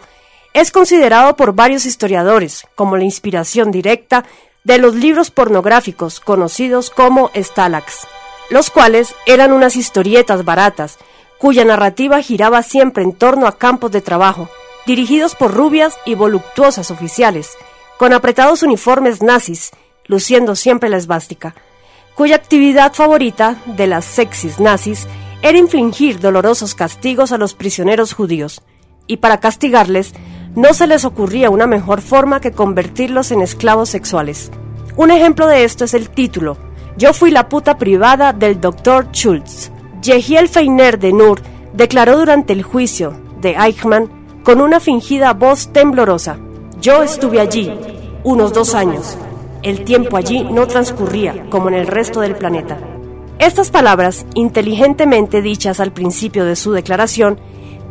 es 0.53 0.71
considerado 0.71 1.35
por 1.35 1.53
varios 1.53 1.85
historiadores 1.85 2.65
como 2.75 2.95
la 2.95 3.03
inspiración 3.03 3.71
directa 3.71 4.23
de 4.63 4.77
los 4.77 4.95
libros 4.95 5.31
pornográficos 5.31 6.19
conocidos 6.19 6.89
como 6.89 7.31
Stalax, 7.35 8.07
los 8.49 8.69
cuales 8.69 9.15
eran 9.25 9.53
unas 9.53 9.75
historietas 9.75 10.43
baratas 10.45 10.97
cuya 11.37 11.63
narrativa 11.63 12.21
giraba 12.21 12.61
siempre 12.63 13.03
en 13.03 13.13
torno 13.13 13.47
a 13.47 13.57
campos 13.57 13.91
de 13.91 14.01
trabajo, 14.01 14.49
dirigidos 14.85 15.35
por 15.35 15.53
rubias 15.53 15.97
y 16.05 16.15
voluptuosas 16.15 16.91
oficiales, 16.91 17.57
con 17.97 18.13
apretados 18.13 18.61
uniformes 18.61 19.21
nazis, 19.21 19.71
luciendo 20.05 20.55
siempre 20.55 20.89
la 20.89 20.97
esvástica, 20.97 21.55
cuya 22.13 22.35
actividad 22.35 22.93
favorita 22.93 23.57
de 23.65 23.87
las 23.87 24.03
sexys 24.03 24.59
nazis 24.59 25.07
era 25.41 25.57
infligir 25.57 26.19
dolorosos 26.19 26.75
castigos 26.75 27.31
a 27.31 27.37
los 27.37 27.53
prisioneros 27.53 28.13
judíos, 28.13 28.61
y 29.07 29.17
para 29.17 29.39
castigarles 29.39 30.13
no 30.59 30.73
se 30.73 30.87
les 30.87 31.05
ocurría 31.05 31.49
una 31.49 31.67
mejor 31.67 32.01
forma 32.01 32.41
que 32.41 32.51
convertirlos 32.51 33.31
en 33.31 33.41
esclavos 33.41 33.87
sexuales. 33.87 34.51
Un 34.97 35.09
ejemplo 35.09 35.47
de 35.47 35.63
esto 35.63 35.85
es 35.85 35.93
el 35.93 36.09
título, 36.09 36.57
Yo 36.97 37.13
fui 37.13 37.31
la 37.31 37.47
puta 37.47 37.77
privada 37.77 38.33
del 38.33 38.59
Dr. 38.59 39.07
Schultz. 39.13 39.71
Yehiel 40.01 40.49
Feiner 40.49 40.99
de 40.99 41.13
Nur 41.13 41.39
declaró 41.73 42.17
durante 42.17 42.51
el 42.51 42.63
juicio 42.63 43.13
de 43.39 43.51
Eichmann 43.51 44.09
con 44.43 44.59
una 44.59 44.81
fingida 44.81 45.31
voz 45.31 45.71
temblorosa, 45.71 46.37
Yo 46.81 47.03
estuve 47.03 47.39
allí 47.39 47.71
unos 48.25 48.51
dos 48.51 48.75
años. 48.75 49.17
El 49.63 49.85
tiempo 49.85 50.17
allí 50.17 50.43
no 50.43 50.67
transcurría 50.67 51.45
como 51.49 51.69
en 51.69 51.75
el 51.75 51.87
resto 51.87 52.19
del 52.19 52.35
planeta. 52.35 52.77
Estas 53.39 53.71
palabras, 53.71 54.25
inteligentemente 54.33 55.41
dichas 55.41 55.79
al 55.79 55.93
principio 55.93 56.43
de 56.43 56.57
su 56.57 56.73
declaración, 56.73 57.39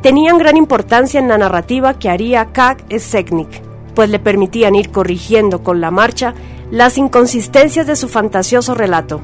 tenían 0.03 0.39
gran 0.39 0.57
importancia 0.57 1.21
en 1.21 1.29
la 1.29 1.39
narrativa 1.39 1.99
que 1.99 2.09
haría 2.09 2.47
Kag 2.53 2.85
Seknik, 2.99 3.63
pues 3.95 4.11
le 4.11 4.19
permitían 4.19 4.75
ir 4.75 4.91
corrigiendo 4.91 5.63
con 5.63 5.81
la 5.81 5.91
marcha 5.91 6.35
las 6.71 6.99
inconsistencias 6.99 7.87
de 7.87 7.97
su 7.97 8.09
fantasioso 8.09 8.75
relato. 8.75 9.21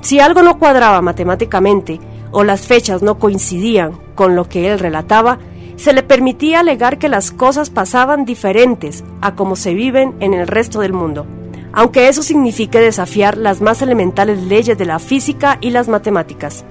Si 0.00 0.20
algo 0.20 0.42
no 0.42 0.58
cuadraba 0.58 1.00
matemáticamente 1.00 2.00
o 2.30 2.44
las 2.44 2.62
fechas 2.62 3.02
no 3.02 3.18
coincidían 3.18 3.92
con 4.14 4.36
lo 4.36 4.48
que 4.48 4.70
él 4.70 4.78
relataba, 4.78 5.38
se 5.76 5.92
le 5.92 6.02
permitía 6.02 6.60
alegar 6.60 6.98
que 6.98 7.08
las 7.08 7.30
cosas 7.30 7.70
pasaban 7.70 8.24
diferentes 8.24 9.04
a 9.20 9.34
como 9.34 9.56
se 9.56 9.74
viven 9.74 10.14
en 10.20 10.34
el 10.34 10.46
resto 10.46 10.80
del 10.80 10.92
mundo 10.92 11.26
aunque 11.74 12.08
eso 12.08 12.22
signifique 12.22 12.78
desafiar 12.78 13.36
las 13.36 13.60
más 13.60 13.82
elementales 13.82 14.42
leyes 14.44 14.78
de 14.78 14.86
la 14.86 15.00
física 15.00 15.58
y 15.60 15.70
las 15.70 15.88
matemáticas. 15.88 16.64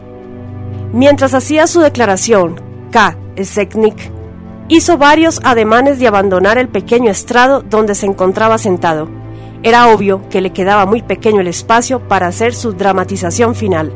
Mientras 0.94 1.34
hacía 1.34 1.68
su 1.68 1.82
declaración, 1.82 2.62
K. 2.90 3.18
Seknik 3.38 4.12
hizo 4.68 4.98
varios 4.98 5.40
ademanes 5.44 6.00
de 6.00 6.08
abandonar 6.08 6.58
el 6.58 6.70
pequeño 6.70 7.12
estrado 7.12 7.62
donde 7.62 7.96
se 7.96 8.06
encontraba 8.06 8.58
sentado. 8.58 9.10
Era 9.64 9.88
obvio 9.88 10.28
que 10.30 10.42
le 10.42 10.52
quedaba 10.52 10.86
muy 10.86 11.02
pequeño 11.02 11.42
el 11.42 11.48
espacio 11.48 12.08
para 12.08 12.28
hacer 12.28 12.54
su 12.54 12.74
dramatización 12.74 13.56
final, 13.56 13.94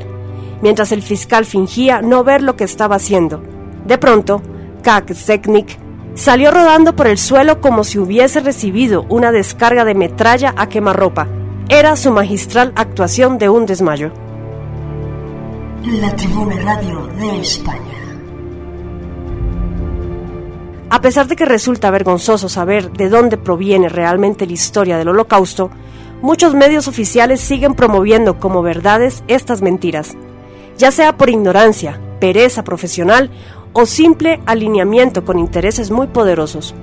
mientras 0.61 0.91
el 0.91 1.01
fiscal 1.01 1.45
fingía 1.45 2.01
no 2.01 2.23
ver 2.23 2.41
lo 2.41 2.55
que 2.55 2.63
estaba 2.63 2.95
haciendo. 2.95 3.43
De 3.85 3.97
pronto, 3.97 4.41
K. 4.81 5.03
Seknik 5.13 5.87
Salió 6.17 6.49
rodando 6.49 6.95
por 6.95 7.05
el 7.05 7.19
suelo 7.19 7.61
como 7.61 7.83
si 7.83 7.99
hubiese 7.99 8.39
recibido 8.39 9.05
una 9.07 9.31
descarga 9.31 9.85
de 9.85 9.93
metralla 9.93 10.51
a 10.57 10.67
quemarropa. 10.67 11.27
Era 11.69 11.95
su 11.95 12.11
magistral 12.11 12.73
actuación 12.75 13.37
de 13.37 13.49
un 13.49 13.67
desmayo. 13.67 14.11
La 15.85 16.15
Tribuna 16.15 16.55
Radio 16.63 17.05
de 17.19 17.39
España. 17.39 17.96
A 20.89 21.01
pesar 21.01 21.27
de 21.27 21.35
que 21.35 21.45
resulta 21.45 21.91
vergonzoso 21.91 22.47
saber 22.47 22.91
de 22.91 23.09
dónde 23.09 23.37
proviene 23.37 23.89
realmente 23.89 24.45
la 24.45 24.53
historia 24.53 24.97
del 24.97 25.09
holocausto, 25.09 25.69
muchos 26.21 26.53
medios 26.55 26.87
oficiales 26.87 27.41
siguen 27.41 27.73
promoviendo 27.73 28.39
como 28.39 28.61
verdades 28.61 29.21
estas 29.27 29.61
mentiras, 29.61 30.15
ya 30.77 30.91
sea 30.91 31.17
por 31.17 31.29
ignorancia, 31.29 31.99
pereza 32.21 32.63
profesional 32.63 33.29
o 33.73 33.85
simple 33.85 34.41
alineamiento 34.45 35.25
con 35.25 35.39
intereses 35.39 35.91
muy 35.91 36.07
poderosos. 36.07 36.73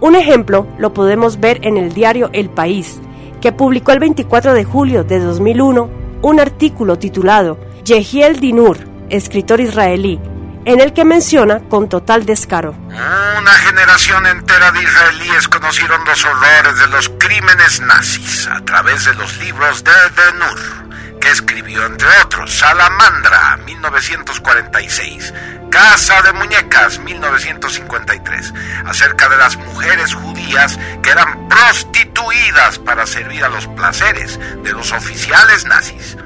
Un 0.00 0.16
ejemplo 0.16 0.66
lo 0.76 0.92
podemos 0.92 1.38
ver 1.38 1.60
en 1.62 1.76
el 1.76 1.94
diario 1.94 2.30
El 2.32 2.50
País, 2.50 2.98
que 3.40 3.52
publicó 3.52 3.92
el 3.92 4.00
24 4.00 4.54
de 4.54 4.64
julio 4.64 5.04
de 5.04 5.20
2001 5.20 5.88
un 6.22 6.40
artículo 6.40 6.98
titulado 6.98 7.58
Yehiel 7.84 8.40
Dinur, 8.40 8.78
escritor 9.08 9.60
israelí, 9.60 10.18
en 10.66 10.80
el 10.80 10.92
que 10.92 11.04
menciona 11.04 11.60
con 11.60 11.88
total 11.88 12.26
descaro. 12.26 12.72
Una 12.72 13.52
generación 13.52 14.26
entera 14.26 14.72
de 14.72 14.82
israelíes 14.82 15.48
conocieron 15.48 16.04
los 16.04 16.24
horrores 16.24 16.78
de 16.78 16.86
los 16.88 17.08
crímenes 17.20 17.80
nazis 17.80 18.48
a 18.48 18.60
través 18.64 19.04
de 19.04 19.14
los 19.14 19.38
libros 19.38 19.84
de 19.84 19.92
Dinur 20.10 20.86
que 21.20 21.30
escribió 21.30 21.84
entre 21.86 22.08
otros 22.24 22.52
Salamandra 22.52 23.56
1946, 23.64 25.32
Casa 25.70 26.20
de 26.22 26.32
Muñecas, 26.32 26.98
1953, 26.98 28.52
acerca 28.86 29.28
de 29.28 29.36
las 29.36 29.56
mujeres 29.56 30.14
judías 30.14 30.78
que 31.02 31.10
eran 31.10 31.48
prostituidas 31.48 32.78
para 32.80 33.06
servir 33.06 33.44
a 33.44 33.48
los 33.48 33.66
placeres 33.68 34.38
de 34.62 34.72
los 34.72 34.92
oficiales 34.92 35.64
nazis. 35.64 36.16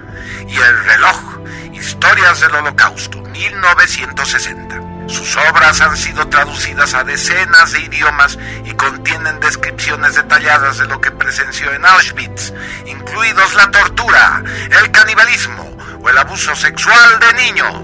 Y 0.50 0.56
El 0.56 0.84
reloj, 0.84 1.38
Historias 1.72 2.40
del 2.40 2.56
Holocausto, 2.56 3.22
1960. 3.22 5.06
Sus 5.06 5.36
obras 5.36 5.80
han 5.80 5.96
sido 5.96 6.26
traducidas 6.26 6.94
a 6.94 7.04
decenas 7.04 7.72
de 7.72 7.80
idiomas 7.82 8.36
y 8.64 8.72
contienen 8.72 9.38
descripciones 9.38 10.16
detalladas 10.16 10.78
de 10.78 10.86
lo 10.86 11.00
que 11.00 11.12
presenció 11.12 11.72
en 11.72 11.86
Auschwitz, 11.86 12.52
incluidos 12.86 13.54
la 13.54 13.70
tortura, 13.70 14.42
el 14.82 14.90
canibalismo 14.90 15.70
o 16.02 16.08
el 16.08 16.18
abuso 16.18 16.56
sexual 16.56 17.20
de 17.20 17.42
niños. 17.44 17.74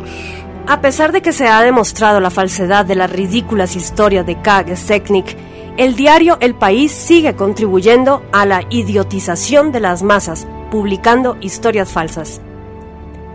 A 0.66 0.81
pesar 0.81 1.12
de 1.12 1.22
que 1.22 1.33
se 1.33 1.46
ha 1.46 1.62
demostrado 1.62 2.20
la 2.20 2.31
falsedad 2.31 2.85
de 2.85 2.96
las 2.96 3.11
ridículas 3.11 3.76
historias 3.76 4.26
de 4.26 4.76
Seknik, 4.76 5.37
el 5.76 5.94
diario 5.94 6.38
El 6.40 6.57
País 6.57 6.90
sigue 6.90 7.37
contribuyendo 7.37 8.29
a 8.33 8.44
la 8.44 8.62
idiotización 8.70 9.70
de 9.70 9.81
las 9.81 10.02
masas, 10.02 10.48
publicando 10.70 11.37
historias 11.40 11.92
falsas. 11.92 12.40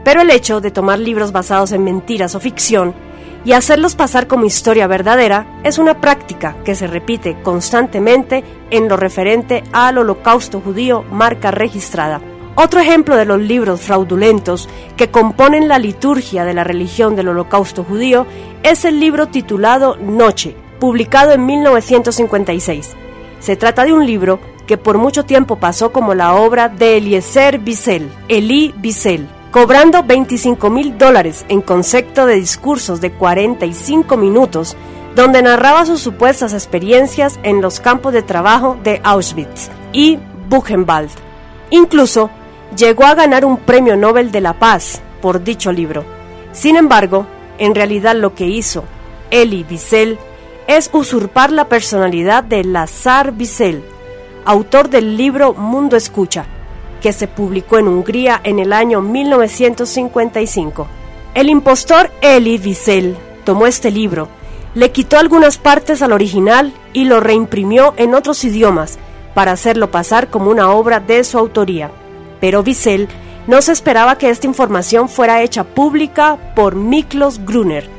Pero 0.04 0.22
el 0.22 0.32
hecho 0.32 0.62
de 0.62 0.72
tomar 0.72 1.00
libros 1.00 1.32
basados 1.32 1.72
en 1.72 1.84
mentiras 1.84 2.36
o 2.36 2.40
ficción 2.40 2.94
y 3.44 3.54
hacerlos 3.54 3.96
pasar 3.96 4.28
como 4.28 4.46
historia 4.46 4.88
verdadera 4.88 5.46
es 5.64 5.78
una 5.78 6.00
práctica 6.00 6.56
que 6.64 6.76
se 6.76 6.88
repite 6.88 7.42
constantemente 7.42 8.44
en 8.70 8.88
lo 8.88 8.98
referente 8.98 9.64
al 9.72 9.98
holocausto 9.98 10.62
judío 10.62 11.04
marca 11.12 11.52
registrada. 11.52 12.22
Otro 12.56 12.80
ejemplo 12.82 13.16
de 13.16 13.26
los 13.26 13.40
libros 13.40 13.82
fraudulentos 13.82 14.68
que 14.98 15.10
componen 15.10 15.68
la 15.68 15.80
liturgia 15.80 16.44
de 16.44 16.54
la 16.54 16.64
religión 16.64 17.16
del 17.16 17.30
holocausto 17.30 17.84
judío 17.84 18.28
es 18.62 18.84
el 18.84 19.00
libro 19.00 19.28
titulado 19.28 19.96
Noche, 19.98 20.56
publicado 20.80 21.32
en 21.32 21.46
1956. 21.46 22.90
Se 23.40 23.56
trata 23.56 23.86
de 23.86 23.94
un 23.94 24.06
libro 24.06 24.40
que 24.68 24.78
por 24.78 24.98
mucho 24.98 25.26
tiempo 25.26 25.56
pasó 25.56 25.92
como 25.92 26.14
la 26.14 26.36
obra 26.36 26.68
de 26.70 26.98
Eliezer 26.98 27.60
Wiesel, 27.66 28.12
Eli 28.28 28.74
Wiesel, 28.84 29.28
cobrando 29.52 30.02
25 30.04 30.70
mil 30.70 30.98
dólares 30.98 31.46
en 31.50 31.62
concepto 31.62 32.26
de 32.26 32.36
discursos 32.36 33.02
de 33.02 33.12
45 33.12 34.16
minutos, 34.16 34.78
donde 35.14 35.42
narraba 35.42 35.86
sus 35.86 36.00
supuestas 36.00 36.54
experiencias 36.54 37.38
en 37.44 37.62
los 37.62 37.82
campos 37.82 38.14
de 38.14 38.24
trabajo 38.24 38.78
de 38.82 39.02
Auschwitz 39.04 39.70
y 39.92 40.18
Buchenwald. 40.48 41.12
Incluso 41.70 42.30
llegó 42.78 43.04
a 43.04 43.14
ganar 43.14 43.44
un 43.44 43.58
premio 43.58 43.98
Nobel 43.98 44.32
de 44.32 44.40
la 44.40 44.54
Paz 44.54 45.02
por 45.22 45.44
dicho 45.44 45.74
libro. 45.74 46.06
Sin 46.54 46.78
embargo, 46.78 47.26
en 47.58 47.76
realidad 47.76 48.16
lo 48.16 48.34
que 48.34 48.48
hizo 48.48 48.86
Elie 49.32 49.66
Wiesel 49.70 50.18
es 50.68 50.90
usurpar 50.94 51.52
la 51.52 51.68
personalidad 51.68 52.46
de 52.46 52.64
Lazar 52.64 53.34
Wiesel, 53.38 53.84
autor 54.46 54.90
del 54.90 55.18
libro 55.18 55.54
Mundo 55.54 55.98
Escucha, 55.98 56.46
que 57.02 57.12
se 57.12 57.28
publicó 57.28 57.78
en 57.78 57.88
Hungría 57.88 58.40
en 58.44 58.60
el 58.60 58.72
año 58.72 59.02
1955. 59.02 60.88
El 61.34 61.50
impostor 61.50 62.12
Elie 62.22 62.60
Wiesel 62.60 63.18
tomó 63.44 63.68
este 63.68 63.92
libro, 63.92 64.30
le 64.76 64.92
quitó 64.92 65.18
algunas 65.18 65.58
partes 65.58 66.02
al 66.02 66.14
original 66.14 66.74
y 66.94 67.06
lo 67.06 67.20
reimprimió 67.20 67.94
en 67.98 68.14
otros 68.14 68.44
idiomas 68.44 69.00
para 69.34 69.52
hacerlo 69.52 69.92
pasar 69.92 70.30
como 70.30 70.50
una 70.50 70.72
obra 70.72 71.00
de 71.00 71.24
su 71.24 71.38
autoría. 71.38 71.92
Pero 72.40 72.62
Wiesel 72.62 73.10
no 73.48 73.62
se 73.62 73.72
esperaba 73.72 74.18
que 74.18 74.30
esta 74.30 74.48
información 74.48 75.10
fuera 75.10 75.42
hecha 75.42 75.64
pública 75.64 76.38
por 76.56 76.76
Miklos 76.76 77.44
Gruner, 77.46 77.90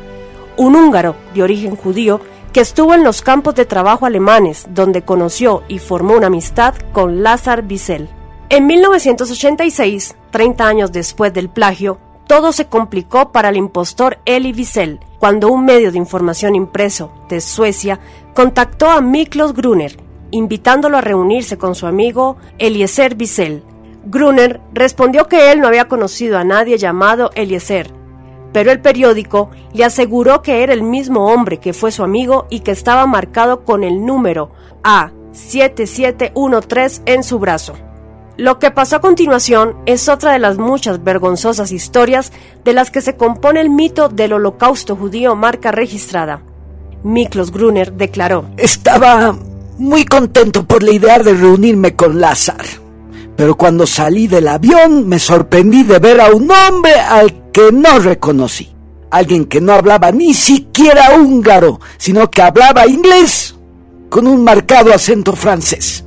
un 0.57 0.77
húngaro 0.77 1.17
de 1.35 1.43
origen 1.43 1.77
judío 1.77 2.21
que 2.53 2.61
estuvo 2.61 2.95
en 2.95 3.03
los 3.03 3.23
campos 3.23 3.55
de 3.55 3.65
trabajo 3.65 4.07
alemanes, 4.07 4.67
donde 4.71 5.03
conoció 5.03 5.62
y 5.69 5.79
formó 5.79 6.15
una 6.15 6.27
amistad 6.27 6.75
con 6.93 7.23
Lazar 7.23 7.65
Wiesel. 7.67 8.09
En 8.53 8.67
1986, 8.67 10.15
30 10.31 10.69
años 10.69 10.93
después 10.93 11.33
del 11.33 11.49
plagio, 11.49 11.99
todo 12.27 12.53
se 12.53 12.67
complicó 12.67 13.33
para 13.33 13.49
el 13.49 13.57
impostor 13.57 14.19
Eli 14.27 14.53
Wiesel, 14.53 15.01
cuando 15.19 15.49
un 15.49 15.65
medio 15.65 15.91
de 15.91 15.97
información 15.97 16.55
impreso 16.55 17.11
de 17.31 17.41
Suecia 17.41 17.99
contactó 18.35 18.91
a 18.91 19.01
Miklos 19.01 19.55
Gruner, 19.55 19.97
invitándolo 20.33 20.99
a 20.99 21.01
reunirse 21.01 21.57
con 21.57 21.75
su 21.75 21.87
amigo 21.87 22.37
Eliezer 22.59 23.17
Wiesel. 23.19 23.62
Gruner 24.05 24.61
respondió 24.75 25.29
que 25.29 25.51
él 25.51 25.61
no 25.61 25.69
había 25.69 25.88
conocido 25.88 26.37
a 26.37 26.45
nadie 26.45 26.77
llamado 26.77 27.31
Eliezer, 27.35 27.91
pero 28.53 28.71
el 28.71 28.83
periódico 28.83 29.49
le 29.73 29.87
aseguró 29.87 30.43
que 30.43 30.62
era 30.62 30.75
el 30.75 30.83
mismo 30.83 31.33
hombre 31.33 31.57
que 31.57 31.73
fue 31.73 31.91
su 31.91 32.05
amigo 32.05 32.49
y 32.51 32.61
que 32.61 32.73
estaba 32.73 33.07
marcado 33.07 33.65
con 33.65 33.83
el 33.83 34.05
número 34.05 34.51
A7713 34.83 37.01
en 37.07 37.25
su 37.25 37.38
brazo. 37.38 37.73
Lo 38.38 38.59
que 38.59 38.71
pasó 38.71 38.97
a 38.97 39.01
continuación 39.01 39.77
es 39.85 40.09
otra 40.09 40.33
de 40.33 40.38
las 40.38 40.57
muchas 40.57 41.05
vergonzosas 41.05 41.71
historias 41.71 42.33
de 42.64 42.73
las 42.73 42.90
que 42.90 43.03
se 43.03 43.16
compone 43.16 43.61
el 43.61 43.68
mito 43.68 44.09
del 44.09 44.33
holocausto 44.33 44.97
judío 44.97 45.37
marca 45.37 45.71
registrada. 45.71 46.42
Miklos 47.03 47.53
Gruner 47.53 47.92
declaró: 47.92 48.47
Estaba 48.57 49.37
muy 49.77 50.07
contento 50.07 50.64
por 50.64 50.83
la 50.83 50.92
idea 50.92 51.18
de 51.18 51.35
reunirme 51.35 51.95
con 51.95 52.21
Lázar, 52.21 52.64
pero 53.37 53.55
cuando 53.55 53.87
salí 53.87 54.29
del 54.29 54.49
avión 54.49 55.07
me 55.07 55.18
sorprendí 55.18 55.83
de 55.83 55.99
ver 55.99 56.21
a 56.21 56.31
un 56.31 56.51
hombre 56.51 56.95
al 56.95 57.51
que 57.53 57.71
no 57.71 57.99
reconocí. 57.99 58.73
Alguien 59.11 59.45
que 59.45 59.61
no 59.61 59.75
hablaba 59.75 60.11
ni 60.11 60.33
siquiera 60.33 61.16
húngaro, 61.16 61.81
sino 61.99 62.31
que 62.31 62.40
hablaba 62.40 62.87
inglés 62.87 63.57
con 64.09 64.27
un 64.27 64.42
marcado 64.42 64.95
acento 64.95 65.37
francés. 65.37 66.03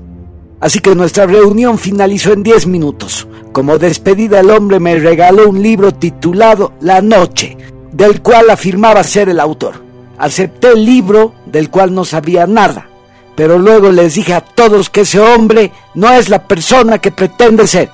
Así 0.66 0.80
que 0.80 0.96
nuestra 0.96 1.28
reunión 1.28 1.78
finalizó 1.78 2.34
en 2.34 2.42
10 2.42 2.66
minutos. 2.66 3.28
Como 3.52 3.78
despedida 3.78 4.40
el 4.40 4.50
hombre 4.50 4.80
me 4.80 4.96
regaló 4.96 5.48
un 5.48 5.62
libro 5.62 5.94
titulado 5.94 6.74
La 6.82 7.02
Noche, 7.02 7.56
del 7.92 8.24
cual 8.24 8.50
afirmaba 8.50 9.04
ser 9.04 9.30
el 9.30 9.40
autor. 9.40 9.76
Acepté 10.18 10.70
el 10.70 10.84
libro 10.84 11.36
del 11.46 11.70
cual 11.70 11.94
no 11.94 12.04
sabía 12.04 12.48
nada, 12.48 12.90
pero 13.36 13.60
luego 13.60 13.92
les 13.92 14.16
dije 14.16 14.34
a 14.34 14.42
todos 14.42 14.90
que 14.90 15.02
ese 15.02 15.20
hombre 15.20 15.72
no 15.94 16.12
es 16.12 16.30
la 16.30 16.48
persona 16.48 16.98
que 16.98 17.12
pretende 17.12 17.68
ser. 17.68 17.92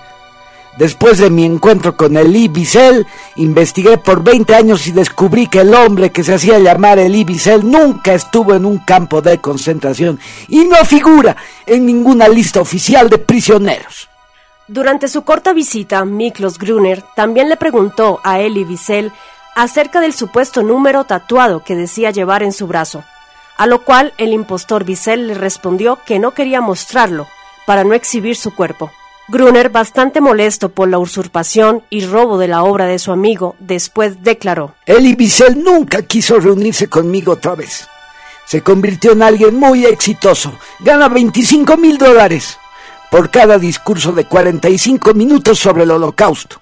Después 0.77 1.17
de 1.17 1.29
mi 1.29 1.43
encuentro 1.43 1.97
con 1.97 2.15
Elie 2.15 2.49
Wiesel, 2.49 3.05
investigué 3.35 3.97
por 3.97 4.23
20 4.23 4.55
años 4.55 4.87
y 4.87 4.91
descubrí 4.91 5.47
que 5.47 5.59
el 5.59 5.73
hombre 5.73 6.11
que 6.11 6.23
se 6.23 6.33
hacía 6.33 6.59
llamar 6.59 6.97
Elie 6.97 7.25
Wiesel 7.25 7.69
nunca 7.69 8.13
estuvo 8.13 8.53
en 8.53 8.65
un 8.65 8.77
campo 8.77 9.21
de 9.21 9.39
concentración 9.39 10.19
y 10.47 10.63
no 10.63 10.77
figura 10.85 11.35
en 11.65 11.85
ninguna 11.85 12.29
lista 12.29 12.61
oficial 12.61 13.09
de 13.09 13.17
prisioneros. 13.17 14.07
Durante 14.67 15.09
su 15.09 15.23
corta 15.23 15.51
visita, 15.51 16.05
Miklos 16.05 16.57
Gruner 16.57 17.03
también 17.15 17.49
le 17.49 17.57
preguntó 17.57 18.21
a 18.23 18.39
Elie 18.39 18.63
Wiesel 18.63 19.11
acerca 19.55 19.99
del 19.99 20.13
supuesto 20.13 20.63
número 20.63 21.03
tatuado 21.03 21.63
que 21.65 21.75
decía 21.75 22.11
llevar 22.11 22.43
en 22.43 22.53
su 22.53 22.67
brazo, 22.67 23.03
a 23.57 23.67
lo 23.67 23.83
cual 23.83 24.13
el 24.17 24.31
impostor 24.31 24.85
Wiesel 24.87 25.27
le 25.27 25.33
respondió 25.33 25.99
que 26.05 26.19
no 26.19 26.31
quería 26.31 26.61
mostrarlo 26.61 27.27
para 27.65 27.83
no 27.83 27.93
exhibir 27.93 28.37
su 28.37 28.55
cuerpo. 28.55 28.89
Gruner, 29.27 29.69
bastante 29.69 30.19
molesto 30.19 30.69
por 30.69 30.89
la 30.89 30.99
usurpación 30.99 31.83
y 31.89 32.05
robo 32.05 32.37
de 32.37 32.47
la 32.47 32.63
obra 32.63 32.85
de 32.85 32.99
su 32.99 33.11
amigo, 33.11 33.55
después 33.59 34.23
declaró: 34.23 34.75
Eli 34.85 35.15
Wiesel 35.17 35.63
nunca 35.63 36.01
quiso 36.01 36.39
reunirse 36.39 36.87
conmigo 36.87 37.33
otra 37.33 37.55
vez. 37.55 37.87
Se 38.45 38.61
convirtió 38.61 39.13
en 39.13 39.23
alguien 39.23 39.55
muy 39.55 39.85
exitoso. 39.85 40.51
Gana 40.79 41.07
25 41.07 41.77
mil 41.77 41.97
dólares 41.97 42.57
por 43.09 43.29
cada 43.29 43.57
discurso 43.57 44.11
de 44.11 44.25
45 44.25 45.13
minutos 45.13 45.59
sobre 45.59 45.83
el 45.83 45.91
holocausto. 45.91 46.61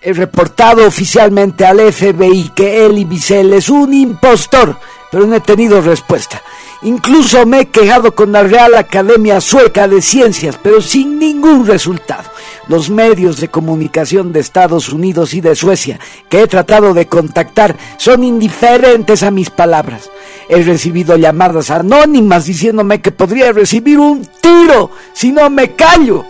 He 0.00 0.12
reportado 0.12 0.86
oficialmente 0.86 1.66
al 1.66 1.80
FBI 1.92 2.52
que 2.54 2.86
Eli 2.86 3.04
Wiesel 3.04 3.52
es 3.52 3.68
un 3.68 3.92
impostor, 3.92 4.78
pero 5.10 5.26
no 5.26 5.36
he 5.36 5.40
tenido 5.40 5.80
respuesta. 5.80 6.42
Incluso 6.82 7.44
me 7.44 7.60
he 7.60 7.66
quejado 7.66 8.14
con 8.14 8.30
la 8.32 8.44
Real 8.44 8.74
Academia 8.74 9.40
Sueca 9.40 9.88
de 9.88 10.00
Ciencias, 10.00 10.58
pero 10.62 10.80
sin 10.80 11.18
ningún 11.18 11.66
resultado. 11.66 12.30
Los 12.68 12.88
medios 12.88 13.40
de 13.40 13.48
comunicación 13.48 14.32
de 14.32 14.40
Estados 14.40 14.90
Unidos 14.90 15.34
y 15.34 15.40
de 15.40 15.56
Suecia 15.56 15.98
que 16.28 16.42
he 16.42 16.46
tratado 16.46 16.94
de 16.94 17.08
contactar 17.08 17.76
son 17.96 18.22
indiferentes 18.22 19.22
a 19.22 19.30
mis 19.30 19.50
palabras. 19.50 20.10
He 20.48 20.62
recibido 20.62 21.16
llamadas 21.16 21.70
anónimas 21.70 22.46
diciéndome 22.46 23.00
que 23.00 23.10
podría 23.10 23.52
recibir 23.52 23.98
un 23.98 24.26
tiro 24.40 24.90
si 25.12 25.32
no 25.32 25.50
me 25.50 25.72
callo. 25.72 26.24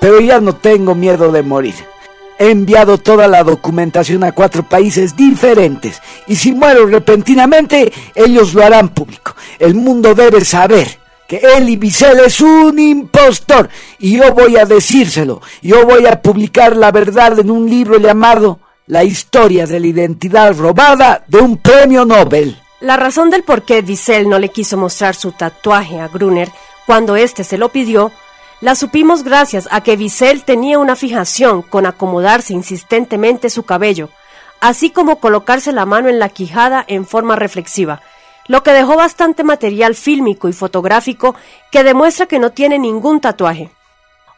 Pero 0.00 0.20
ya 0.20 0.40
no 0.40 0.54
tengo 0.54 0.94
miedo 0.94 1.32
de 1.32 1.42
morir. 1.42 1.74
He 2.38 2.50
enviado 2.50 2.98
toda 2.98 3.28
la 3.28 3.44
documentación 3.44 4.24
a 4.24 4.32
cuatro 4.32 4.62
países 4.68 5.16
diferentes 5.16 6.00
y 6.26 6.36
si 6.36 6.52
muero 6.52 6.86
repentinamente, 6.86 7.92
ellos 8.14 8.54
lo 8.54 8.64
harán 8.64 8.88
público. 8.88 9.34
El 9.58 9.74
mundo 9.74 10.14
debe 10.14 10.44
saber 10.44 10.98
que 11.28 11.36
Eli 11.56 11.76
Wiesel 11.76 12.20
es 12.20 12.40
un 12.40 12.78
impostor 12.78 13.68
y 13.98 14.18
yo 14.18 14.32
voy 14.34 14.56
a 14.56 14.64
decírselo. 14.64 15.40
Yo 15.62 15.86
voy 15.86 16.06
a 16.06 16.20
publicar 16.20 16.76
la 16.76 16.90
verdad 16.90 17.38
en 17.38 17.50
un 17.50 17.70
libro 17.70 17.98
llamado 17.98 18.60
La 18.86 19.04
historia 19.04 19.66
de 19.66 19.80
la 19.80 19.86
identidad 19.86 20.56
robada 20.56 21.24
de 21.28 21.38
un 21.38 21.58
premio 21.58 22.04
Nobel. 22.04 22.58
La 22.80 22.96
razón 22.96 23.30
del 23.30 23.44
por 23.44 23.62
qué 23.62 23.80
Wiesel 23.80 24.28
no 24.28 24.38
le 24.38 24.48
quiso 24.48 24.76
mostrar 24.76 25.14
su 25.14 25.32
tatuaje 25.32 26.00
a 26.00 26.08
Gruner 26.08 26.50
cuando 26.86 27.16
éste 27.16 27.44
se 27.44 27.56
lo 27.56 27.68
pidió 27.68 28.10
la 28.62 28.76
supimos 28.76 29.24
gracias 29.24 29.68
a 29.72 29.82
que 29.82 29.96
Wiesel 29.96 30.44
tenía 30.44 30.78
una 30.78 30.94
fijación 30.94 31.62
con 31.62 31.84
acomodarse 31.84 32.52
insistentemente 32.52 33.50
su 33.50 33.64
cabello, 33.64 34.08
así 34.60 34.90
como 34.90 35.18
colocarse 35.18 35.72
la 35.72 35.84
mano 35.84 36.08
en 36.08 36.20
la 36.20 36.28
quijada 36.28 36.84
en 36.86 37.04
forma 37.04 37.34
reflexiva, 37.34 38.02
lo 38.46 38.62
que 38.62 38.70
dejó 38.70 38.94
bastante 38.94 39.42
material 39.42 39.96
fílmico 39.96 40.48
y 40.48 40.52
fotográfico 40.52 41.34
que 41.72 41.82
demuestra 41.82 42.26
que 42.26 42.38
no 42.38 42.50
tiene 42.50 42.78
ningún 42.78 43.20
tatuaje. 43.20 43.70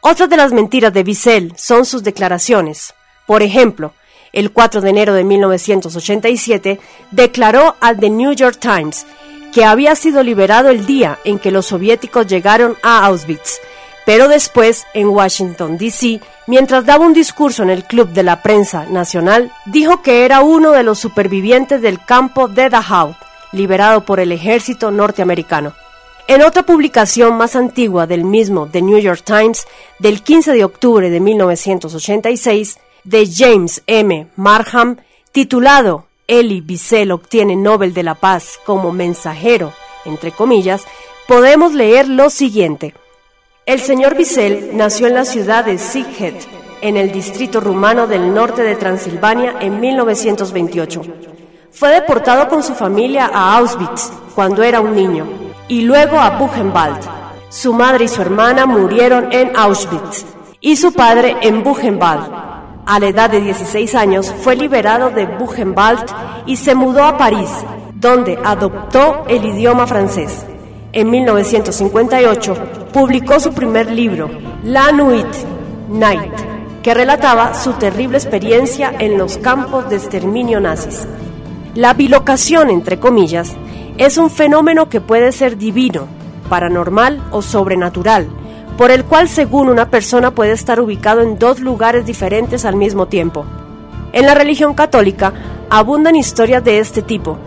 Otra 0.01 0.25
de 0.25 0.37
las 0.37 0.51
mentiras 0.51 0.91
de 0.91 1.01
Wiesel 1.01 1.53
son 1.55 1.85
sus 1.85 2.01
declaraciones. 2.03 2.95
Por 3.27 3.43
ejemplo, 3.43 3.93
el 4.33 4.51
4 4.51 4.81
de 4.81 4.89
enero 4.89 5.13
de 5.13 5.23
1987 5.23 6.79
declaró 7.11 7.75
al 7.79 7.99
The 7.99 8.09
New 8.09 8.33
York 8.33 8.57
Times 8.59 9.05
que 9.53 9.65
había 9.65 9.95
sido 9.95 10.23
liberado 10.23 10.69
el 10.69 10.87
día 10.87 11.19
en 11.25 11.37
que 11.37 11.51
los 11.51 11.67
soviéticos 11.67 12.25
llegaron 12.25 12.75
a 12.81 13.05
Auschwitz 13.05 13.59
pero 14.05 14.27
después, 14.27 14.85
en 14.93 15.07
Washington, 15.07 15.77
D.C., 15.77 16.21
mientras 16.47 16.85
daba 16.85 17.05
un 17.05 17.13
discurso 17.13 17.63
en 17.63 17.71
el 17.71 17.83
Club 17.83 18.09
de 18.09 18.23
la 18.23 18.43
Prensa 18.43 18.85
Nacional, 18.85 19.51
dijo 19.65 20.01
que 20.01 20.25
era 20.25 20.41
uno 20.41 20.71
de 20.71 20.83
los 20.83 20.99
supervivientes 20.99 21.81
del 21.81 22.03
campo 22.03 22.47
de 22.47 22.69
Dachau, 22.69 23.15
liberado 23.51 24.05
por 24.05 24.19
el 24.19 24.31
ejército 24.31 24.91
norteamericano. 24.91 25.73
En 26.27 26.41
otra 26.41 26.63
publicación 26.63 27.35
más 27.35 27.55
antigua 27.55 28.07
del 28.07 28.23
mismo 28.23 28.67
The 28.67 28.81
New 28.81 28.99
York 28.99 29.23
Times, 29.23 29.67
del 29.99 30.21
15 30.21 30.53
de 30.53 30.63
octubre 30.63 31.09
de 31.09 31.19
1986, 31.19 32.77
de 33.03 33.29
James 33.31 33.83
M. 33.85 34.27
Marham, 34.35 34.97
titulado 35.31 36.05
Elie 36.27 36.63
Wiesel 36.67 37.11
obtiene 37.11 37.55
Nobel 37.55 37.93
de 37.93 38.03
la 38.03 38.15
Paz 38.15 38.59
como 38.65 38.91
mensajero, 38.91 39.73
entre 40.05 40.31
comillas, 40.31 40.83
podemos 41.27 41.73
leer 41.73 42.07
lo 42.07 42.29
siguiente. 42.29 42.93
El 43.65 43.79
señor 43.79 44.13
Wiesel 44.15 44.77
nació 44.77 45.07
en 45.07 45.15
la 45.15 45.25
ciudad 45.25 45.65
de 45.65 45.79
Sighet, 45.79 46.35
en 46.81 46.97
el 46.97 47.11
distrito 47.11 47.59
rumano 47.59 48.05
del 48.05 48.31
norte 48.31 48.61
de 48.61 48.75
Transilvania 48.75 49.55
en 49.59 49.79
1928. 49.79 51.01
Fue 51.71 51.89
deportado 51.89 52.47
con 52.47 52.61
su 52.61 52.75
familia 52.75 53.25
a 53.33 53.57
Auschwitz 53.57 54.11
cuando 54.35 54.61
era 54.61 54.81
un 54.81 54.93
niño 54.93 55.25
y 55.67 55.81
luego 55.81 56.19
a 56.19 56.37
Buchenwald. 56.37 56.99
Su 57.49 57.73
madre 57.73 58.05
y 58.05 58.07
su 58.07 58.21
hermana 58.21 58.67
murieron 58.67 59.31
en 59.31 59.55
Auschwitz 59.55 60.25
y 60.61 60.75
su 60.75 60.93
padre 60.93 61.35
en 61.41 61.63
Buchenwald. 61.63 62.31
A 62.85 62.99
la 62.99 63.07
edad 63.07 63.31
de 63.31 63.41
16 63.41 63.95
años 63.95 64.31
fue 64.41 64.55
liberado 64.55 65.09
de 65.09 65.25
Buchenwald 65.25 66.05
y 66.45 66.55
se 66.57 66.75
mudó 66.75 67.03
a 67.03 67.17
París, 67.17 67.49
donde 67.95 68.37
adoptó 68.43 69.25
el 69.27 69.43
idioma 69.43 69.87
francés. 69.87 70.45
En 70.95 71.09
1958 71.09 72.55
publicó 72.93 73.41
su 73.41 73.51
primer 73.51 73.91
libro, 73.91 74.29
La 74.63 74.93
Nuit, 74.93 75.27
Night, 75.89 76.31
que 76.81 76.93
relataba 76.93 77.53
su 77.53 77.73
terrible 77.73 78.17
experiencia 78.17 78.93
en 78.97 79.17
los 79.17 79.37
campos 79.37 79.89
de 79.89 79.97
exterminio 79.97 80.61
nazis. 80.61 81.05
La 81.73 81.93
bilocación, 81.93 82.69
entre 82.69 82.97
comillas, 82.97 83.57
es 83.97 84.17
un 84.17 84.29
fenómeno 84.29 84.87
que 84.87 85.01
puede 85.01 85.33
ser 85.33 85.57
divino, 85.57 86.07
paranormal 86.47 87.21
o 87.31 87.41
sobrenatural, 87.41 88.29
por 88.77 88.89
el 88.89 89.03
cual 89.03 89.27
según 89.27 89.67
una 89.67 89.89
persona 89.89 90.31
puede 90.31 90.53
estar 90.53 90.79
ubicado 90.79 91.19
en 91.19 91.37
dos 91.37 91.59
lugares 91.59 92.05
diferentes 92.05 92.63
al 92.63 92.77
mismo 92.77 93.07
tiempo. 93.07 93.45
En 94.13 94.25
la 94.25 94.33
religión 94.33 94.73
católica 94.73 95.33
abundan 95.69 96.15
historias 96.15 96.63
de 96.63 96.79
este 96.79 97.01
tipo, 97.01 97.37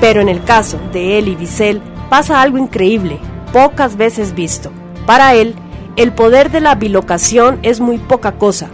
pero 0.00 0.20
en 0.20 0.28
el 0.28 0.42
caso 0.42 0.80
de 0.92 1.20
Elie 1.20 1.36
Wiesel 1.36 1.80
pasa 2.08 2.42
algo 2.42 2.58
increíble, 2.58 3.18
pocas 3.52 3.96
veces 3.96 4.34
visto. 4.34 4.70
Para 5.06 5.34
él, 5.34 5.54
el 5.96 6.12
poder 6.12 6.50
de 6.50 6.60
la 6.60 6.74
bilocación 6.74 7.58
es 7.62 7.80
muy 7.80 7.98
poca 7.98 8.32
cosa, 8.32 8.68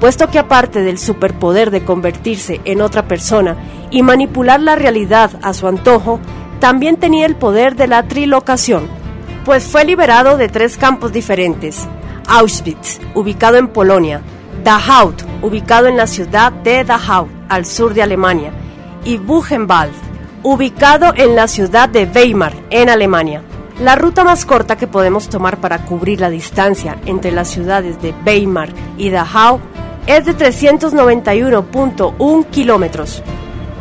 puesto 0.00 0.28
que 0.28 0.38
aparte 0.38 0.82
del 0.82 0.98
superpoder 0.98 1.70
de 1.70 1.84
convertirse 1.84 2.60
en 2.64 2.80
otra 2.80 3.08
persona 3.08 3.56
y 3.90 4.02
manipular 4.02 4.60
la 4.60 4.76
realidad 4.76 5.30
a 5.42 5.54
su 5.54 5.66
antojo, 5.66 6.20
también 6.60 6.96
tenía 6.96 7.26
el 7.26 7.36
poder 7.36 7.76
de 7.76 7.88
la 7.88 8.04
trilocación, 8.04 8.88
pues 9.44 9.64
fue 9.64 9.84
liberado 9.84 10.36
de 10.36 10.48
tres 10.48 10.76
campos 10.76 11.12
diferentes. 11.12 11.88
Auschwitz, 12.26 13.00
ubicado 13.14 13.56
en 13.56 13.68
Polonia, 13.68 14.20
Dachau, 14.62 15.14
ubicado 15.40 15.86
en 15.86 15.96
la 15.96 16.06
ciudad 16.06 16.52
de 16.52 16.84
Dachau, 16.84 17.28
al 17.48 17.64
sur 17.64 17.94
de 17.94 18.02
Alemania, 18.02 18.52
y 19.04 19.16
Buchenwald, 19.16 19.94
ubicado 20.42 21.12
en 21.16 21.36
la 21.36 21.48
ciudad 21.48 21.88
de 21.88 22.04
Weimar, 22.04 22.54
en 22.70 22.88
Alemania. 22.88 23.42
La 23.80 23.94
ruta 23.94 24.24
más 24.24 24.44
corta 24.44 24.76
que 24.76 24.86
podemos 24.86 25.28
tomar 25.28 25.58
para 25.58 25.84
cubrir 25.84 26.20
la 26.20 26.30
distancia 26.30 26.98
entre 27.06 27.30
las 27.30 27.48
ciudades 27.48 28.02
de 28.02 28.12
Weimar 28.26 28.70
y 28.96 29.10
Dachau 29.10 29.60
es 30.06 30.24
de 30.24 30.36
391.1 30.36 32.46
kilómetros. 32.46 33.22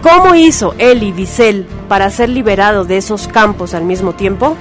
¿Cómo 0.04 0.36
hizo 0.36 0.76
Elie 0.78 1.14
Wiesel 1.14 1.66
para 1.88 2.12
ser 2.12 2.30
liberado 2.30 2.86
de 2.86 2.98
esos 2.98 3.28
campos 3.28 3.74
al 3.74 3.86
mismo 3.86 4.14
tiempo? 4.14 4.56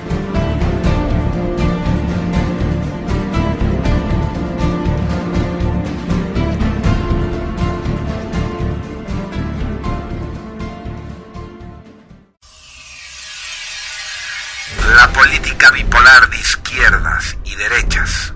Política 15.66 15.70
bipolar 15.70 16.31
de 16.31 16.37
izquierdas 16.37 17.37
y 17.44 17.55
derechas 17.57 18.33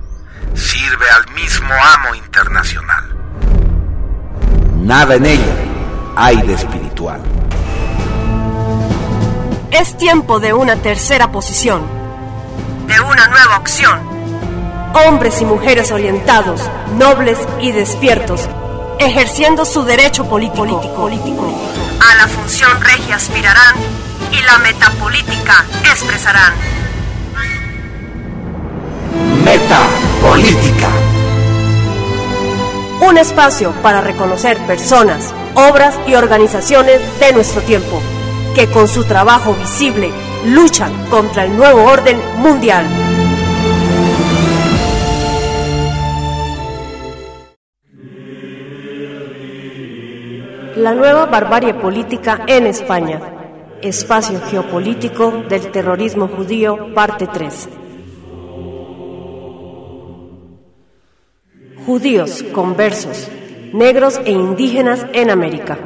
sirve 0.55 1.11
al 1.11 1.33
mismo 1.35 1.73
amo 1.73 2.15
internacional. 2.15 3.05
Nada 4.77 5.15
en 5.17 5.27
ella 5.27 5.55
hay 6.17 6.41
de 6.43 6.55
espiritual. 6.55 7.21
Es 9.71 9.97
tiempo 9.97 10.41
de 10.41 10.53
una 10.53 10.77
tercera 10.77 11.31
posición, 11.31 11.83
de 12.87 13.01
una 13.01 13.27
nueva 13.29 13.59
opción. 13.59 14.01
Hombres 15.07 15.41
y 15.41 15.45
mujeres 15.45 15.93
orientados, 15.93 16.63
nobles 16.99 17.39
y 17.61 17.73
despiertos, 17.73 18.49
ejerciendo 18.99 19.65
su 19.65 19.85
derecho 19.85 20.29
político. 20.29 20.95
político. 20.97 21.71
A 22.11 22.15
la 22.17 22.27
función 22.27 22.81
regia 22.81 23.17
aspirarán 23.17 23.77
y 24.33 24.43
la 24.43 24.59
metapolítica 24.59 25.65
expresarán. 25.85 26.55
Meta 29.45 29.81
política. 30.21 30.89
Un 33.09 33.17
espacio 33.17 33.73
para 33.83 34.03
reconocer 34.03 34.59
personas, 34.67 35.33
obras 35.55 35.99
y 36.07 36.15
organizaciones 36.15 37.01
de 37.19 37.33
nuestro 37.33 37.63
tiempo, 37.63 38.03
que 38.55 38.67
con 38.67 38.87
su 38.87 39.05
trabajo 39.05 39.55
visible 39.55 40.11
luchan 40.45 40.93
contra 41.09 41.47
el 41.47 41.57
nuevo 41.57 41.85
orden 41.85 42.19
mundial. 42.37 42.85
La 50.77 50.95
nueva 50.95 51.27
barbarie 51.27 51.73
política 51.73 52.45
en 52.47 52.67
España. 52.67 53.21
Espacio 53.81 54.39
geopolítico 54.51 55.45
del 55.49 55.71
terrorismo 55.71 56.29
judío, 56.29 56.93
parte 56.95 57.27
3. 57.27 57.69
Judíos, 61.87 62.45
conversos, 62.53 63.29
negros 63.73 64.21
e 64.25 64.33
indígenas 64.33 65.07
en 65.15 65.31
América. 65.31 65.79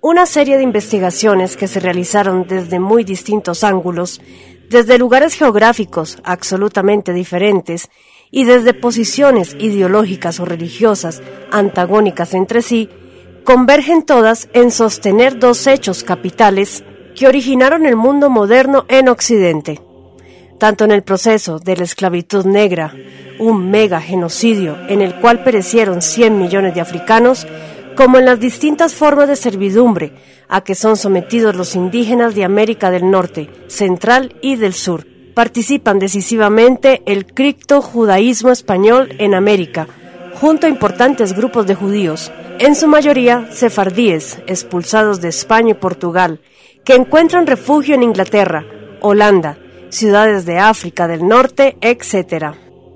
Una 0.00 0.24
serie 0.24 0.56
de 0.56 0.62
investigaciones 0.62 1.56
que 1.56 1.66
se 1.66 1.80
realizaron 1.80 2.46
desde 2.46 2.78
muy 2.78 3.02
distintos 3.02 3.64
ángulos, 3.64 4.20
desde 4.70 4.98
lugares 4.98 5.34
geográficos 5.34 6.18
absolutamente 6.22 7.12
diferentes 7.12 7.90
y 8.30 8.44
desde 8.44 8.72
posiciones 8.72 9.56
ideológicas 9.58 10.38
o 10.38 10.44
religiosas 10.44 11.22
antagónicas 11.50 12.32
entre 12.32 12.62
sí, 12.62 12.88
convergen 13.44 14.02
todas 14.02 14.48
en 14.52 14.70
sostener 14.70 15.38
dos 15.38 15.66
hechos 15.66 16.04
capitales 16.04 16.84
que 17.16 17.26
originaron 17.26 17.84
el 17.84 17.96
mundo 17.96 18.30
moderno 18.30 18.84
en 18.88 19.08
Occidente. 19.08 19.80
Tanto 20.62 20.84
en 20.84 20.92
el 20.92 21.02
proceso 21.02 21.58
de 21.58 21.76
la 21.76 21.82
esclavitud 21.82 22.44
negra, 22.44 22.94
un 23.40 23.68
mega 23.68 24.00
genocidio 24.00 24.78
en 24.88 25.02
el 25.02 25.16
cual 25.16 25.42
perecieron 25.42 26.02
100 26.02 26.38
millones 26.38 26.72
de 26.72 26.80
africanos, 26.80 27.48
como 27.96 28.18
en 28.18 28.26
las 28.26 28.38
distintas 28.38 28.94
formas 28.94 29.26
de 29.26 29.34
servidumbre 29.34 30.12
a 30.48 30.60
que 30.60 30.76
son 30.76 30.96
sometidos 30.96 31.56
los 31.56 31.74
indígenas 31.74 32.36
de 32.36 32.44
América 32.44 32.92
del 32.92 33.10
Norte, 33.10 33.50
Central 33.66 34.36
y 34.40 34.54
del 34.54 34.72
Sur. 34.72 35.04
Participan 35.34 35.98
decisivamente 35.98 37.02
el 37.06 37.26
cripto-judaísmo 37.26 38.52
español 38.52 39.16
en 39.18 39.34
América, 39.34 39.88
junto 40.34 40.68
a 40.68 40.70
importantes 40.70 41.32
grupos 41.32 41.66
de 41.66 41.74
judíos, 41.74 42.30
en 42.60 42.76
su 42.76 42.86
mayoría 42.86 43.48
sefardíes, 43.50 44.38
expulsados 44.46 45.20
de 45.20 45.26
España 45.30 45.72
y 45.72 45.74
Portugal, 45.74 46.38
que 46.84 46.94
encuentran 46.94 47.48
refugio 47.48 47.96
en 47.96 48.04
Inglaterra, 48.04 48.64
Holanda, 49.00 49.58
ciudades 49.92 50.46
de 50.46 50.58
África 50.58 51.06
del 51.06 51.28
Norte, 51.28 51.76
etc. 51.82 52.54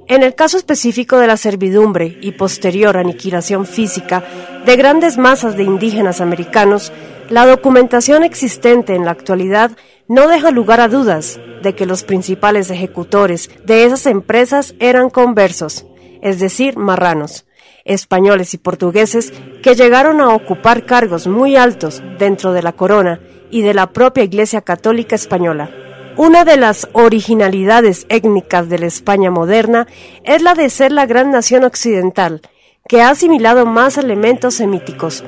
En 0.08 0.22
el 0.22 0.34
caso 0.34 0.56
específico 0.56 1.18
de 1.18 1.26
la 1.26 1.36
servidumbre 1.36 2.18
y 2.20 2.32
posterior 2.32 2.96
aniquilación 2.96 3.66
física 3.66 4.24
de 4.64 4.76
grandes 4.76 5.18
masas 5.18 5.56
de 5.56 5.64
indígenas 5.64 6.20
americanos, 6.20 6.92
la 7.28 7.44
documentación 7.44 8.22
existente 8.22 8.94
en 8.94 9.04
la 9.04 9.10
actualidad 9.10 9.72
no 10.08 10.26
deja 10.26 10.50
lugar 10.50 10.80
a 10.80 10.88
dudas 10.88 11.38
de 11.62 11.74
que 11.74 11.86
los 11.86 12.02
principales 12.02 12.70
ejecutores 12.70 13.50
de 13.64 13.84
esas 13.84 14.06
empresas 14.06 14.74
eran 14.78 15.10
conversos, 15.10 15.86
es 16.22 16.38
decir, 16.38 16.76
marranos, 16.76 17.44
españoles 17.84 18.54
y 18.54 18.58
portugueses 18.58 19.32
que 19.62 19.74
llegaron 19.74 20.20
a 20.20 20.30
ocupar 20.30 20.86
cargos 20.86 21.26
muy 21.26 21.56
altos 21.56 22.02
dentro 22.18 22.52
de 22.52 22.62
la 22.62 22.72
corona 22.72 23.20
y 23.50 23.62
de 23.62 23.74
la 23.74 23.92
propia 23.92 24.24
Iglesia 24.24 24.62
Católica 24.62 25.14
Española. 25.14 25.85
Una 26.18 26.46
de 26.46 26.56
las 26.56 26.88
originalidades 26.94 28.06
étnicas 28.08 28.70
de 28.70 28.78
la 28.78 28.86
España 28.86 29.30
moderna 29.30 29.86
es 30.24 30.40
la 30.40 30.54
de 30.54 30.70
ser 30.70 30.90
la 30.90 31.04
gran 31.04 31.30
nación 31.30 31.62
occidental, 31.62 32.40
que 32.88 33.02
ha 33.02 33.10
asimilado 33.10 33.66
más 33.66 33.98
elementos 33.98 34.54
semíticos. 34.54 35.24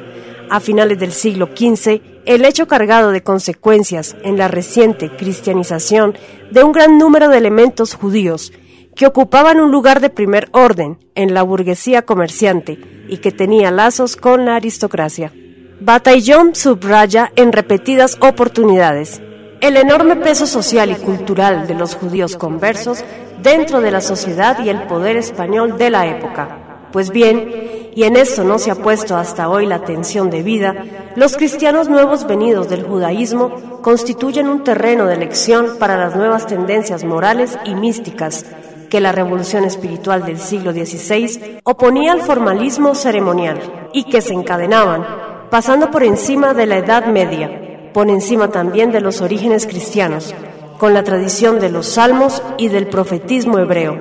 A 0.49 0.61
finales 0.61 0.99
del 0.99 1.13
siglo 1.13 1.51
XV, 1.55 2.01
el 2.25 2.47
hecho 2.47 2.67
cargado 2.67 3.11
de 3.11 3.23
consecuencias 3.23 4.17
en 4.23 4.39
la 4.39 4.49
reciente 4.49 5.15
cristianización 5.15 6.17
de 6.51 6.65
un 6.65 6.73
gran 6.73 6.97
número 6.97 7.29
de 7.29 7.37
elementos 7.37 7.93
judíos, 7.93 8.55
que 8.97 9.07
ocupaban 9.07 9.61
un 9.61 9.71
lugar 9.71 10.01
de 10.01 10.09
primer 10.09 10.49
orden 10.53 10.99
en 11.15 11.35
la 11.35 11.43
burguesía 11.43 12.07
comerciante 12.07 12.79
y 13.11 13.19
que 13.19 13.31
tenía 13.31 13.71
lazos 13.71 14.17
con 14.17 14.47
la 14.47 14.57
aristocracia. 14.57 15.35
Bataillon 15.81 16.55
subraya 16.55 17.31
en 17.37 17.53
repetidas 17.53 18.17
oportunidades 18.23 19.21
el 19.61 19.77
enorme 19.77 20.17
peso 20.17 20.47
social 20.47 20.91
y 20.91 20.95
cultural 20.95 21.67
de 21.67 21.75
los 21.75 21.95
judíos 21.95 22.37
conversos 22.37 23.05
dentro 23.43 23.81
de 23.81 23.91
la 23.91 24.01
sociedad 24.01 24.59
y 24.65 24.69
el 24.69 24.83
poder 24.83 25.17
español 25.17 25.79
de 25.79 25.91
la 25.91 26.07
época. 26.07 26.87
Pues 26.93 27.11
bien, 27.11 27.91
y 27.95 28.05
en 28.05 28.17
esto 28.17 28.45
no 28.45 28.59
se 28.59 28.71
ha 28.71 28.77
puesto 28.77 29.17
hasta 29.17 29.49
hoy 29.49 29.67
la 29.67 29.77
atención 29.77 30.31
debida, 30.31 30.85
los 31.17 31.37
cristianos 31.37 31.89
nuevos 31.89 32.27
venidos 32.27 32.69
del 32.69 32.85
judaísmo 32.85 33.81
constituyen 33.83 34.49
un 34.49 34.63
terreno 34.63 35.07
de 35.07 35.15
elección 35.15 35.77
para 35.79 35.97
las 35.97 36.15
nuevas 36.15 36.47
tendencias 36.47 37.05
morales 37.05 37.59
y 37.65 37.75
místicas 37.75 38.47
que 38.89 39.01
la 39.01 39.13
revolución 39.13 39.65
espiritual 39.65 40.25
del 40.25 40.39
siglo 40.39 40.73
XVI 40.73 41.61
oponía 41.65 42.13
al 42.13 42.23
formalismo 42.23 42.95
ceremonial 42.95 43.91
y 43.93 44.05
que 44.05 44.21
se 44.21 44.33
encadenaban, 44.33 45.05
pasando 45.51 45.91
por 45.91 46.05
encima 46.05 46.55
de 46.55 46.67
la 46.67 46.79
Edad 46.79 47.07
Media, 47.07 47.78
por 47.99 48.11
encima 48.11 48.53
también 48.53 48.93
de 48.93 49.01
los 49.01 49.21
orígenes 49.21 49.67
cristianos, 49.67 50.33
con 50.79 50.95
la 50.95 51.03
tradición 51.03 51.59
de 51.59 51.69
los 51.69 51.89
salmos 51.89 52.45
y 52.57 52.69
del 52.69 52.87
profetismo 52.87 53.59
hebreo. 53.59 54.01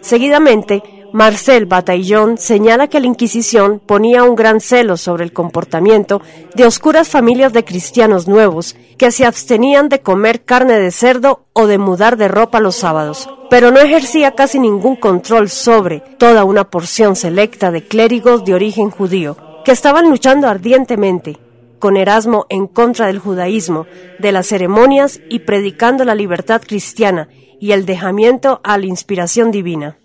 Seguidamente, 0.00 1.08
Marcel 1.12 1.66
Bataillon 1.66 2.38
señala 2.38 2.86
que 2.86 3.00
la 3.00 3.08
Inquisición 3.08 3.80
ponía 3.84 4.22
un 4.22 4.36
gran 4.36 4.60
celo 4.60 4.96
sobre 4.96 5.24
el 5.24 5.32
comportamiento 5.32 6.22
de 6.54 6.64
oscuras 6.64 7.08
familias 7.08 7.52
de 7.52 7.64
cristianos 7.64 8.28
nuevos 8.28 8.76
que 8.96 9.10
se 9.10 9.26
abstenían 9.26 9.88
de 9.88 10.02
comer 10.02 10.44
carne 10.44 10.78
de 10.78 10.92
cerdo 10.92 11.46
o 11.52 11.66
de 11.66 11.78
mudar 11.78 12.16
de 12.16 12.28
ropa 12.28 12.60
los 12.60 12.76
sábados, 12.76 13.28
pero 13.50 13.72
no 13.72 13.80
ejercía 13.80 14.36
casi 14.36 14.60
ningún 14.60 14.94
control 14.94 15.48
sobre 15.48 15.98
toda 15.98 16.44
una 16.44 16.70
porción 16.70 17.16
selecta 17.16 17.72
de 17.72 17.88
clérigos 17.88 18.44
de 18.44 18.54
origen 18.54 18.90
judío 18.90 19.36
que 19.64 19.72
estaban 19.72 20.08
luchando 20.08 20.46
ardientemente 20.46 21.49
con 21.80 21.96
Erasmo 21.96 22.46
en 22.48 22.68
contra 22.68 23.08
del 23.08 23.18
judaísmo, 23.18 23.86
de 24.20 24.30
las 24.30 24.46
ceremonias 24.46 25.20
y 25.28 25.40
predicando 25.40 26.04
la 26.04 26.14
libertad 26.14 26.62
cristiana 26.64 27.28
y 27.58 27.72
el 27.72 27.84
dejamiento 27.84 28.60
a 28.62 28.78
la 28.78 28.86
inspiración 28.86 29.50
divina. 29.50 29.98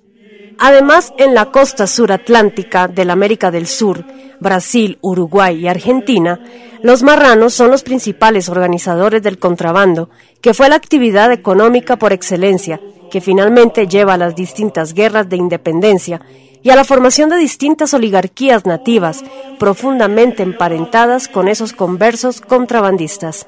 Además, 0.58 1.14
en 1.18 1.34
la 1.34 1.52
costa 1.52 1.86
suratlántica 1.86 2.88
de 2.88 3.06
la 3.06 3.14
América 3.14 3.52
del 3.52 3.68
Sur, 3.68 4.06
Brasil, 4.40 4.98
Uruguay 5.02 5.58
y 5.60 5.68
Argentina, 5.68 6.40
los 6.82 7.04
marranos 7.04 7.54
son 7.54 7.72
los 7.72 7.84
principales 7.84 8.48
organizadores 8.48 9.22
del 9.22 9.38
contrabando, 9.38 10.10
que 10.42 10.54
fue 10.54 10.70
la 10.70 10.76
actividad 10.76 11.32
económica 11.32 11.98
por 11.98 12.14
excelencia, 12.14 12.80
que 13.12 13.22
finalmente 13.22 13.88
lleva 13.88 14.14
a 14.14 14.18
las 14.18 14.36
distintas 14.36 14.94
guerras 14.94 15.28
de 15.28 15.38
independencia 15.38 16.22
y 16.66 16.72
a 16.72 16.76
la 16.76 16.84
formación 16.84 17.30
de 17.30 17.38
distintas 17.38 17.94
oligarquías 17.94 18.66
nativas, 18.66 19.24
profundamente 19.60 20.42
emparentadas 20.42 21.28
con 21.28 21.48
esos 21.48 21.74
conversos 21.74 22.42
contrabandistas. 22.42 23.46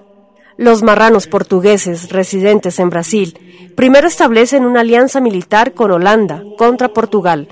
Los 0.56 0.84
marranos 0.84 1.25
portugueses 1.25 2.12
residentes 2.12 2.77
en 2.77 2.91
Brasil 2.91 3.73
primero 3.75 4.08
establecen 4.08 4.65
una 4.65 4.82
alianza 4.82 5.19
militar 5.19 5.73
con 5.73 5.89
Holanda 5.89 6.43
contra 6.60 6.89
Portugal, 6.89 7.47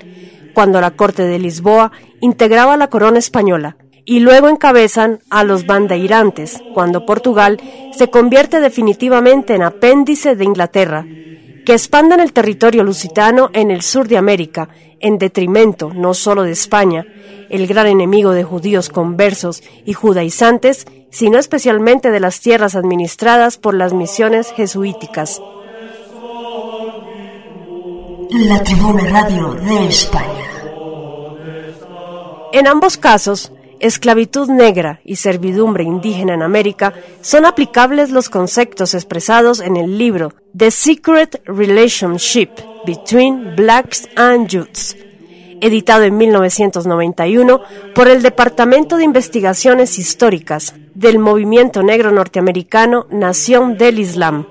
cuando 0.54 0.80
la 0.80 0.92
Corte 0.92 1.24
de 1.24 1.40
Lisboa 1.40 1.90
integraba 2.20 2.76
la 2.76 2.86
corona 2.86 3.18
española, 3.18 3.76
y 4.04 4.20
luego 4.20 4.48
encabezan 4.48 5.18
a 5.30 5.42
los 5.42 5.66
bandeirantes, 5.66 6.62
cuando 6.74 7.04
Portugal 7.04 7.60
se 7.92 8.08
convierte 8.08 8.60
definitivamente 8.60 9.56
en 9.56 9.62
apéndice 9.62 10.36
de 10.36 10.44
Inglaterra, 10.44 11.04
que 11.66 11.72
expanden 11.72 12.20
el 12.20 12.32
territorio 12.32 12.84
lusitano 12.84 13.50
en 13.52 13.72
el 13.72 13.82
sur 13.82 14.06
de 14.06 14.16
América, 14.16 14.68
en 15.00 15.18
detrimento 15.18 15.92
no 15.94 16.14
solo 16.14 16.42
de 16.42 16.52
España, 16.52 17.06
el 17.50 17.66
gran 17.66 17.86
enemigo 17.86 18.32
de 18.32 18.44
judíos 18.44 18.88
conversos 18.88 19.62
y 19.84 19.92
judaizantes, 19.92 20.86
sino 21.10 21.38
especialmente 21.38 22.10
de 22.10 22.20
las 22.20 22.40
tierras 22.40 22.74
administradas 22.74 23.56
por 23.56 23.74
las 23.74 23.92
misiones 23.92 24.52
jesuíticas. 24.52 25.40
La 28.30 28.62
Tribuna 28.62 29.04
Radio 29.10 29.54
de 29.54 29.86
España. 29.86 30.32
En 32.52 32.66
ambos 32.66 32.96
casos, 32.96 33.52
esclavitud 33.80 34.48
negra 34.48 35.00
y 35.04 35.16
servidumbre 35.16 35.84
indígena 35.84 36.34
en 36.34 36.42
América 36.42 36.94
son 37.20 37.44
aplicables 37.44 38.10
los 38.10 38.28
conceptos 38.28 38.94
expresados 38.94 39.60
en 39.60 39.76
el 39.76 39.98
libro 39.98 40.32
The 40.56 40.70
Secret 40.70 41.42
Relationship 41.46 42.50
Between 42.86 43.56
Blacks 43.56 44.08
and 44.16 44.48
Youths, 44.48 44.96
editado 45.60 46.04
en 46.04 46.16
1991 46.16 47.60
por 47.94 48.08
el 48.08 48.22
Departamento 48.22 48.96
de 48.96 49.04
Investigaciones 49.04 49.98
Históricas 49.98 50.74
del 50.94 51.18
Movimiento 51.18 51.82
Negro 51.82 52.12
Norteamericano 52.12 53.06
Nación 53.10 53.76
del 53.76 53.98
Islam. 53.98 54.46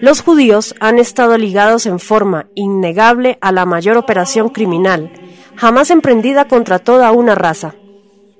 Los 0.00 0.22
judíos 0.22 0.74
han 0.80 0.98
estado 0.98 1.36
ligados 1.36 1.86
en 1.86 1.98
forma 1.98 2.46
innegable 2.54 3.38
a 3.40 3.52
la 3.52 3.66
mayor 3.66 3.96
operación 3.96 4.48
criminal 4.50 5.10
jamás 5.56 5.90
emprendida 5.90 6.46
contra 6.46 6.78
toda 6.78 7.10
una 7.12 7.34
raza, 7.34 7.74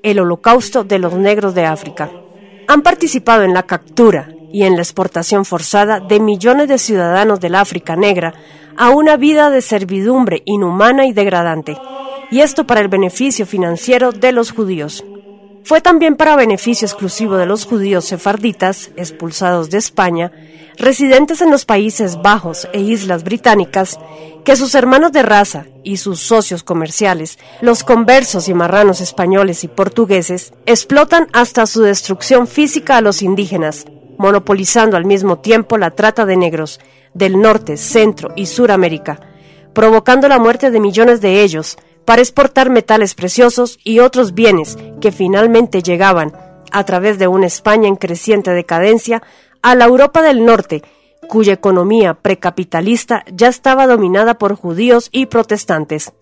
el 0.02 0.20
holocausto 0.20 0.84
de 0.84 0.98
los 0.98 1.14
negros 1.14 1.54
de 1.54 1.64
África. 1.64 2.10
Han 2.68 2.82
participado 2.82 3.42
en 3.42 3.54
la 3.54 3.64
captura 3.64 4.28
y 4.56 4.64
en 4.64 4.76
la 4.76 4.80
exportación 4.80 5.44
forzada 5.44 6.00
de 6.00 6.18
millones 6.18 6.66
de 6.68 6.78
ciudadanos 6.78 7.40
del 7.40 7.56
África 7.56 7.94
negra 7.94 8.32
a 8.78 8.88
una 8.88 9.18
vida 9.18 9.50
de 9.50 9.60
servidumbre 9.60 10.40
inhumana 10.46 11.04
y 11.04 11.12
degradante, 11.12 11.76
y 12.30 12.40
esto 12.40 12.66
para 12.66 12.80
el 12.80 12.88
beneficio 12.88 13.44
financiero 13.44 14.12
de 14.12 14.32
los 14.32 14.52
judíos. 14.52 15.04
Fue 15.62 15.82
también 15.82 16.16
para 16.16 16.36
beneficio 16.36 16.86
exclusivo 16.86 17.36
de 17.36 17.44
los 17.44 17.66
judíos 17.66 18.06
sefarditas, 18.06 18.92
expulsados 18.96 19.68
de 19.68 19.76
España, 19.76 20.32
residentes 20.78 21.42
en 21.42 21.50
los 21.50 21.66
Países 21.66 22.22
Bajos 22.22 22.66
e 22.72 22.80
Islas 22.80 23.24
Británicas, 23.24 24.00
que 24.42 24.56
sus 24.56 24.74
hermanos 24.74 25.12
de 25.12 25.22
raza 25.22 25.66
y 25.84 25.98
sus 25.98 26.20
socios 26.20 26.62
comerciales, 26.62 27.38
los 27.60 27.84
conversos 27.84 28.48
y 28.48 28.54
marranos 28.54 29.02
españoles 29.02 29.64
y 29.64 29.68
portugueses, 29.68 30.54
explotan 30.64 31.28
hasta 31.34 31.66
su 31.66 31.82
destrucción 31.82 32.46
física 32.46 32.96
a 32.96 33.02
los 33.02 33.20
indígenas, 33.20 33.84
monopolizando 34.18 34.96
al 34.96 35.04
mismo 35.04 35.38
tiempo 35.38 35.78
la 35.78 35.90
trata 35.90 36.26
de 36.26 36.36
negros 36.36 36.80
del 37.14 37.40
norte, 37.40 37.76
centro 37.76 38.30
y 38.36 38.46
suramérica, 38.46 39.20
provocando 39.72 40.28
la 40.28 40.38
muerte 40.38 40.70
de 40.70 40.80
millones 40.80 41.20
de 41.20 41.42
ellos, 41.42 41.76
para 42.04 42.22
exportar 42.22 42.70
metales 42.70 43.14
preciosos 43.14 43.78
y 43.82 43.98
otros 43.98 44.32
bienes 44.32 44.78
que 45.00 45.12
finalmente 45.12 45.82
llegaban, 45.82 46.32
a 46.70 46.84
través 46.84 47.18
de 47.18 47.26
una 47.26 47.46
España 47.46 47.88
en 47.88 47.96
creciente 47.96 48.52
decadencia, 48.52 49.22
a 49.62 49.74
la 49.74 49.86
Europa 49.86 50.22
del 50.22 50.44
Norte, 50.44 50.82
cuya 51.28 51.54
economía 51.54 52.14
precapitalista 52.14 53.24
ya 53.32 53.48
estaba 53.48 53.86
dominada 53.86 54.38
por 54.38 54.54
judíos 54.54 55.08
y 55.10 55.26
protestantes. 55.26 56.12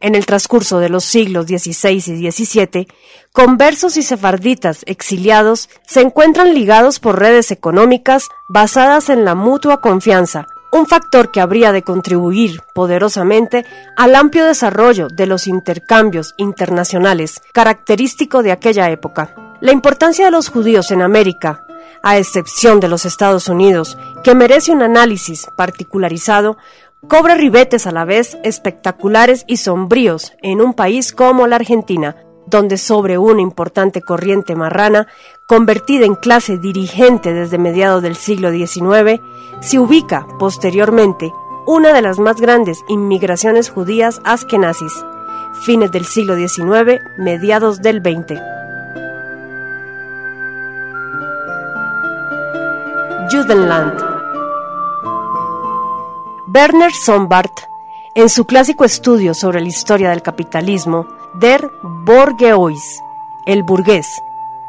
En 0.00 0.14
el 0.14 0.26
transcurso 0.26 0.78
de 0.78 0.88
los 0.88 1.04
siglos 1.04 1.46
XVI 1.46 1.96
y 1.96 2.30
XVII, 2.30 2.86
conversos 3.32 3.96
y 3.96 4.02
sefarditas 4.02 4.82
exiliados 4.86 5.68
se 5.86 6.02
encuentran 6.02 6.54
ligados 6.54 7.00
por 7.00 7.18
redes 7.18 7.50
económicas 7.50 8.28
basadas 8.48 9.08
en 9.08 9.24
la 9.24 9.34
mutua 9.34 9.80
confianza, 9.80 10.46
un 10.70 10.86
factor 10.86 11.32
que 11.32 11.40
habría 11.40 11.72
de 11.72 11.82
contribuir 11.82 12.60
poderosamente 12.74 13.64
al 13.96 14.14
amplio 14.14 14.44
desarrollo 14.44 15.08
de 15.08 15.26
los 15.26 15.48
intercambios 15.48 16.34
internacionales, 16.36 17.40
característico 17.52 18.44
de 18.44 18.52
aquella 18.52 18.90
época. 18.90 19.34
La 19.60 19.72
importancia 19.72 20.26
de 20.26 20.30
los 20.30 20.48
judíos 20.48 20.92
en 20.92 21.02
América, 21.02 21.64
a 22.02 22.18
excepción 22.18 22.78
de 22.78 22.88
los 22.88 23.04
Estados 23.04 23.48
Unidos, 23.48 23.98
que 24.22 24.36
merece 24.36 24.70
un 24.70 24.82
análisis 24.82 25.48
particularizado, 25.56 26.56
cobra 27.06 27.34
ribetes 27.36 27.86
a 27.86 27.92
la 27.92 28.04
vez 28.04 28.36
espectaculares 28.42 29.44
y 29.46 29.58
sombríos 29.58 30.32
en 30.42 30.60
un 30.60 30.74
país 30.74 31.12
como 31.12 31.46
la 31.46 31.56
Argentina, 31.56 32.16
donde 32.46 32.78
sobre 32.78 33.18
una 33.18 33.40
importante 33.40 34.02
corriente 34.02 34.56
marrana, 34.56 35.06
convertida 35.46 36.06
en 36.06 36.14
clase 36.14 36.58
dirigente 36.58 37.32
desde 37.32 37.58
mediados 37.58 38.02
del 38.02 38.16
siglo 38.16 38.50
XIX, 38.50 39.20
se 39.60 39.78
ubica 39.78 40.26
posteriormente 40.38 41.32
una 41.66 41.92
de 41.92 42.02
las 42.02 42.18
más 42.18 42.40
grandes 42.40 42.80
inmigraciones 42.88 43.70
judías 43.70 44.20
askenazis, 44.24 44.92
fines 45.62 45.92
del 45.92 46.04
siglo 46.04 46.36
XIX, 46.36 47.00
mediados 47.18 47.80
del 47.82 48.00
XX. 48.00 48.40
Judenland 53.30 54.17
Werner 56.54 56.92
Sombart, 56.92 57.52
en 58.14 58.30
su 58.30 58.46
clásico 58.46 58.86
estudio 58.86 59.34
sobre 59.34 59.60
la 59.60 59.68
historia 59.68 60.08
del 60.08 60.22
capitalismo, 60.22 61.06
Der 61.34 61.70
Borgeois, 61.82 63.02
el 63.44 63.62
burgués, 63.62 64.08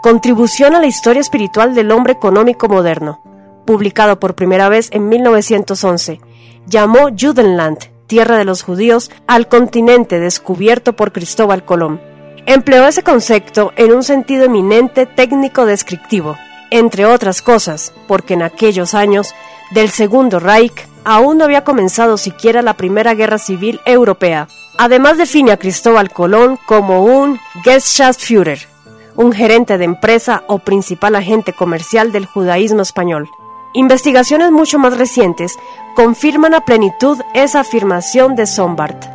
Contribución 0.02 0.76
a 0.76 0.82
la 0.82 0.88
historia 0.88 1.22
espiritual 1.22 1.76
del 1.76 1.92
hombre 1.92 2.12
económico 2.12 2.68
moderno, 2.68 3.22
publicado 3.66 4.20
por 4.20 4.36
primera 4.36 4.68
vez 4.68 4.90
en 4.92 5.08
1911, 5.08 6.20
llamó 6.66 7.12
Judenland, 7.18 7.78
tierra 8.08 8.38
de 8.38 8.46
los 8.46 8.62
judíos, 8.62 9.10
al 9.26 9.48
continente 9.48 10.20
descubierto 10.20 10.98
por 10.98 11.14
Cristóbal 11.14 11.64
Colón. 11.64 12.02
Empleó 12.46 12.88
ese 12.88 13.04
concepto 13.04 13.72
en 13.78 13.94
un 13.94 14.04
sentido 14.04 14.44
eminente 14.44 15.06
técnico 15.06 15.66
descriptivo, 15.66 16.36
entre 16.72 17.06
otras 17.06 17.42
cosas, 17.42 17.94
porque 18.06 18.34
en 18.34 18.42
aquellos 18.42 18.94
años 18.94 19.34
del 19.72 19.90
Segundo 19.90 20.40
Reich 20.40 20.89
aún 21.04 21.38
no 21.38 21.46
había 21.46 21.64
comenzado 21.64 22.18
siquiera 22.18 22.62
la 22.62 22.74
Primera 22.74 23.14
Guerra 23.14 23.38
Civil 23.38 23.80
Europea. 23.86 24.48
Además 24.78 25.18
define 25.18 25.52
a 25.52 25.58
Cristóbal 25.58 26.12
Colón 26.12 26.58
como 26.66 27.04
un 27.04 27.40
Gesellschaftsführer, 27.64 28.68
un 29.16 29.32
gerente 29.32 29.78
de 29.78 29.86
empresa 29.86 30.44
o 30.48 30.60
principal 30.60 31.16
agente 31.16 31.54
comercial 31.54 32.12
del 32.12 32.26
judaísmo 32.26 32.82
español. 32.82 33.30
Investigaciones 33.74 34.52
mucho 34.52 34.80
más 34.80 34.98
recientes 34.98 35.58
confirman 35.96 36.54
a 36.54 36.62
plenitud 36.62 37.20
esa 37.34 37.60
afirmación 37.60 38.36
de 38.36 38.48
Sombart. 38.48 39.06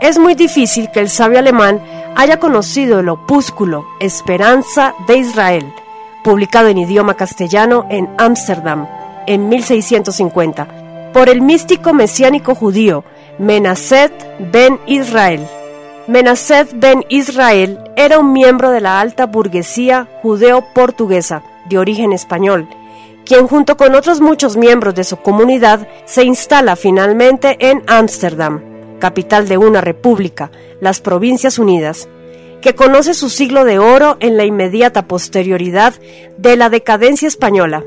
Es 0.00 0.18
muy 0.18 0.34
difícil 0.34 0.90
que 0.90 1.00
el 1.00 1.08
sabio 1.08 1.38
alemán 1.38 1.80
haya 2.16 2.38
conocido 2.38 3.00
el 3.00 3.08
opúsculo 3.08 3.86
Esperanza 4.00 4.94
de 5.06 5.18
Israel, 5.18 5.72
publicado 6.22 6.68
en 6.68 6.78
idioma 6.78 7.14
castellano 7.14 7.86
en 7.88 8.08
Ámsterdam 8.18 8.86
en 9.26 9.48
1650, 9.48 10.85
por 11.16 11.30
el 11.30 11.40
místico 11.40 11.94
mesiánico 11.94 12.54
judío 12.54 13.02
Menacet 13.38 14.12
ben 14.52 14.78
Israel. 14.86 15.40
Menacet 16.08 16.68
ben 16.74 17.06
Israel 17.08 17.78
era 17.96 18.18
un 18.18 18.34
miembro 18.34 18.70
de 18.70 18.82
la 18.82 19.00
alta 19.00 19.24
burguesía 19.24 20.10
judeo-portuguesa 20.20 21.42
de 21.70 21.78
origen 21.78 22.12
español, 22.12 22.68
quien 23.24 23.48
junto 23.48 23.78
con 23.78 23.94
otros 23.94 24.20
muchos 24.20 24.58
miembros 24.58 24.94
de 24.94 25.04
su 25.04 25.16
comunidad 25.16 25.88
se 26.04 26.22
instala 26.24 26.76
finalmente 26.76 27.56
en 27.70 27.82
Ámsterdam, 27.86 28.60
capital 28.98 29.48
de 29.48 29.56
una 29.56 29.80
república, 29.80 30.50
las 30.82 31.00
Provincias 31.00 31.58
Unidas, 31.58 32.10
que 32.60 32.74
conoce 32.74 33.14
su 33.14 33.30
siglo 33.30 33.64
de 33.64 33.78
oro 33.78 34.18
en 34.20 34.36
la 34.36 34.44
inmediata 34.44 35.08
posterioridad 35.08 35.94
de 36.36 36.58
la 36.58 36.68
decadencia 36.68 37.26
española. 37.26 37.84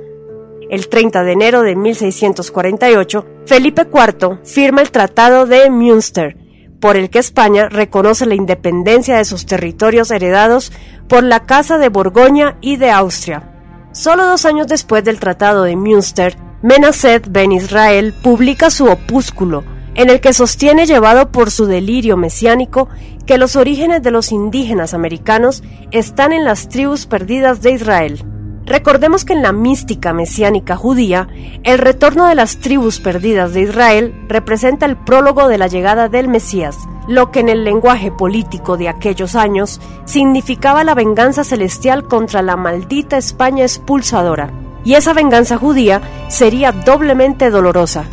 El 0.70 0.88
30 0.88 1.24
de 1.24 1.32
enero 1.32 1.64
de 1.64 1.76
1648, 1.76 3.26
Felipe 3.48 3.88
IV 3.92 4.40
firma 4.44 4.82
el 4.82 4.92
Tratado 4.92 5.48
de 5.48 5.68
Münster, 5.72 6.38
por 6.80 6.96
el 6.96 7.10
que 7.10 7.18
España 7.18 7.70
reconoce 7.70 8.28
la 8.28 8.36
independencia 8.36 9.18
de 9.18 9.26
sus 9.26 9.48
territorios 9.48 10.12
heredados 10.12 10.72
por 11.08 11.24
la 11.24 11.48
Casa 11.48 11.80
de 11.80 11.90
Borgoña 11.90 12.58
y 12.62 12.78
de 12.78 12.92
Austria. 12.92 13.52
Solo 13.94 14.28
dos 14.28 14.46
años 14.46 14.68
después 14.68 15.04
del 15.04 15.20
Tratado 15.20 15.64
de 15.64 15.76
Münster, 15.76 16.38
Menacet 16.62 17.28
Ben 17.32 17.52
Israel 17.52 18.14
publica 18.22 18.70
su 18.70 18.86
opúsculo, 18.86 19.64
en 19.96 20.12
el 20.12 20.22
que 20.22 20.34
sostiene, 20.34 20.86
llevado 20.86 21.32
por 21.32 21.50
su 21.50 21.66
delirio 21.66 22.16
mesiánico, 22.16 22.90
que 23.26 23.40
los 23.40 23.56
orígenes 23.56 24.04
de 24.04 24.12
los 24.12 24.32
indígenas 24.32 24.94
americanos 24.94 25.64
están 25.90 26.32
en 26.32 26.46
las 26.46 26.70
tribus 26.70 27.08
perdidas 27.08 27.64
de 27.64 27.72
Israel. 27.72 28.24
Recordemos 28.70 29.26
que 29.26 29.34
en 29.34 29.42
la 29.42 29.52
mística 29.52 30.14
mesiánica 30.14 30.76
judía, 30.76 31.28
el 31.64 31.80
retorno 31.80 32.28
de 32.28 32.36
las 32.36 32.60
tribus 32.60 33.00
perdidas 33.00 33.52
de 33.52 33.62
Israel 33.62 34.14
representa 34.28 34.86
el 34.86 34.96
prólogo 34.96 35.48
de 35.48 35.58
la 35.58 35.66
llegada 35.66 36.08
del 36.08 36.28
Mesías, 36.28 36.78
lo 37.08 37.32
que 37.32 37.40
en 37.40 37.50
el 37.50 37.64
lenguaje 37.64 38.12
político 38.12 38.78
de 38.78 38.88
aquellos 38.88 39.36
años 39.36 39.82
significaba 40.06 40.84
la 40.84 40.94
venganza 40.94 41.44
celestial 41.44 42.04
contra 42.04 42.44
la 42.44 42.58
maldita 42.58 43.18
España 43.18 43.64
expulsadora. 43.64 44.52
Y 44.86 44.94
esa 44.94 45.14
venganza 45.14 45.58
judía 45.58 46.04
sería 46.28 46.72
doblemente 46.72 47.50
dolorosa, 47.50 48.06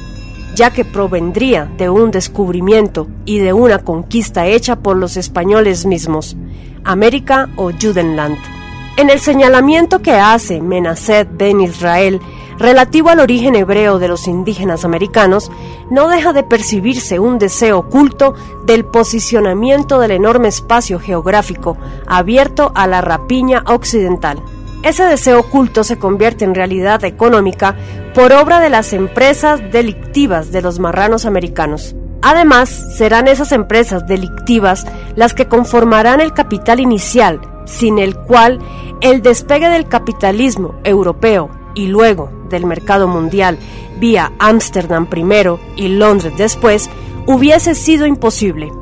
ya 0.55 0.71
que 0.71 0.87
provendría 0.87 1.71
de 1.77 1.91
un 1.91 2.11
descubrimiento 2.11 3.09
y 3.27 3.41
de 3.41 3.53
una 3.53 3.81
conquista 3.81 4.47
hecha 4.47 4.77
por 4.77 4.97
los 4.97 5.19
españoles 5.19 5.85
mismos, 5.85 6.35
América 6.83 7.51
o 7.57 7.73
Judenland. 7.73 8.56
En 8.97 9.11
el 9.11 9.21
señalamiento 9.21 10.01
que 10.01 10.13
hace 10.13 10.63
Menacet 10.63 11.29
ben 11.31 11.61
Israel 11.61 12.21
relativo 12.59 13.11
al 13.11 13.21
origen 13.21 13.55
hebreo 13.55 13.99
de 13.99 14.09
los 14.09 14.27
indígenas 14.27 14.87
americanos, 14.87 15.51
no 15.91 16.09
deja 16.09 16.33
de 16.33 16.43
percibirse 16.43 17.19
un 17.19 17.39
deseo 17.39 17.81
oculto 17.81 18.35
del 18.65 18.87
posicionamiento 18.87 20.01
del 20.01 20.13
enorme 20.13 20.49
espacio 20.49 20.99
geográfico 20.99 21.77
abierto 22.07 22.73
a 22.75 22.87
la 22.87 23.03
rapiña 23.03 23.63
occidental. 23.67 24.43
Ese 24.83 25.05
deseo 25.05 25.41
oculto 25.41 25.85
se 25.85 25.99
convierte 25.99 26.47
en 26.47 26.55
realidad 26.55 27.05
económica 27.05 27.77
por 28.15 28.33
obra 28.33 28.61
de 28.61 28.71
las 28.71 28.95
empresas 28.95 29.61
delictivas 29.71 30.53
de 30.53 30.63
los 30.63 30.79
marranos 30.79 31.27
americanos. 31.27 31.95
Además, 32.23 32.97
serán 32.97 33.29
esas 33.29 33.53
empresas 33.53 34.07
delictivas 34.07 34.87
las 35.17 35.35
que 35.35 35.49
conformarán 35.49 36.23
el 36.23 36.33
capital 36.33 36.81
inicial, 36.81 37.41
sin 37.67 37.99
el 37.99 38.17
cual 38.17 38.59
el 39.01 39.21
despegue 39.21 39.69
del 39.69 39.89
capitalismo 39.89 40.75
europeo 40.85 41.51
y 41.75 41.89
luego 41.89 42.31
del 42.49 42.65
mercado 42.65 43.07
mundial 43.07 43.59
vía 44.01 44.33
Ámsterdam 44.39 45.07
primero 45.07 45.61
y 45.77 45.89
Londres 45.89 46.35
después 46.37 46.89
hubiese 47.27 47.75
sido 47.75 48.07
imposible. 48.07 48.73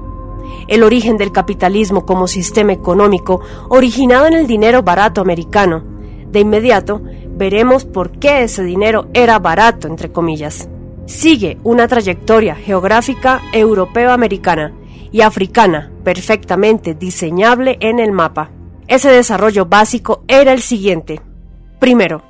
El 0.69 0.83
origen 0.83 1.17
del 1.17 1.33
capitalismo 1.33 2.07
como 2.07 2.27
sistema 2.27 2.73
económico 2.73 3.41
originado 3.69 4.27
en 4.27 4.35
el 4.35 4.47
dinero 4.47 4.83
barato 4.83 5.21
americano. 5.21 5.85
De 6.31 6.41
inmediato 6.41 7.03
veremos 7.37 7.85
por 7.85 8.19
qué 8.19 8.43
ese 8.43 8.63
dinero 8.63 9.09
era 9.13 9.39
barato, 9.39 9.89
entre 9.89 10.11
comillas. 10.11 10.69
Sigue 11.07 11.59
una 11.65 11.87
trayectoria 11.87 12.55
geográfica 12.55 13.43
europeo-americana 13.53 14.73
y 15.13 15.21
africana 15.21 15.93
perfectamente 16.03 16.95
diseñable 16.95 17.77
en 17.81 18.01
el 18.01 18.13
mapa. 18.13 18.51
Ese 18.87 19.11
desarrollo 19.11 19.67
básico 19.67 20.25
era 20.29 20.53
el 20.53 20.61
siguiente. 20.61 21.21
Primero, 21.79 22.23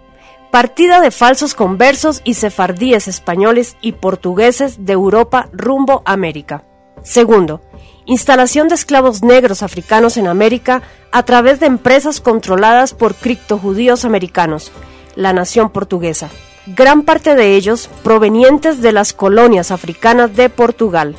partida 0.51 1.01
de 1.01 1.11
falsos 1.11 1.55
conversos 1.55 2.21
y 2.25 2.35
sefardíes 2.35 3.09
españoles 3.09 3.77
y 3.81 3.93
portugueses 3.93 4.87
de 4.87 4.93
Europa 4.93 5.49
rumbo 5.53 6.03
a 6.05 6.13
América. 6.13 6.65
Segundo, 7.03 7.61
instalación 8.07 8.69
de 8.69 8.77
esclavos 8.77 9.23
negros 9.23 9.63
africanos 9.63 10.17
en 10.17 10.29
América 10.29 10.83
a 11.11 11.25
través 11.25 11.61
de 11.61 11.67
empresas 11.67 12.21
controladas 12.21 12.95
por 12.95 13.15
criptojudíos 13.15 14.05
americanos, 14.05 14.71
la 15.17 15.33
nación 15.33 15.71
portuguesa. 15.71 16.31
Gran 16.67 17.03
parte 17.03 17.35
de 17.35 17.57
ellos 17.57 17.91
provenientes 18.03 18.81
de 18.81 18.93
las 18.93 19.13
colonias 19.13 19.71
africanas 19.71 20.35
de 20.35 20.49
Portugal. 20.49 21.15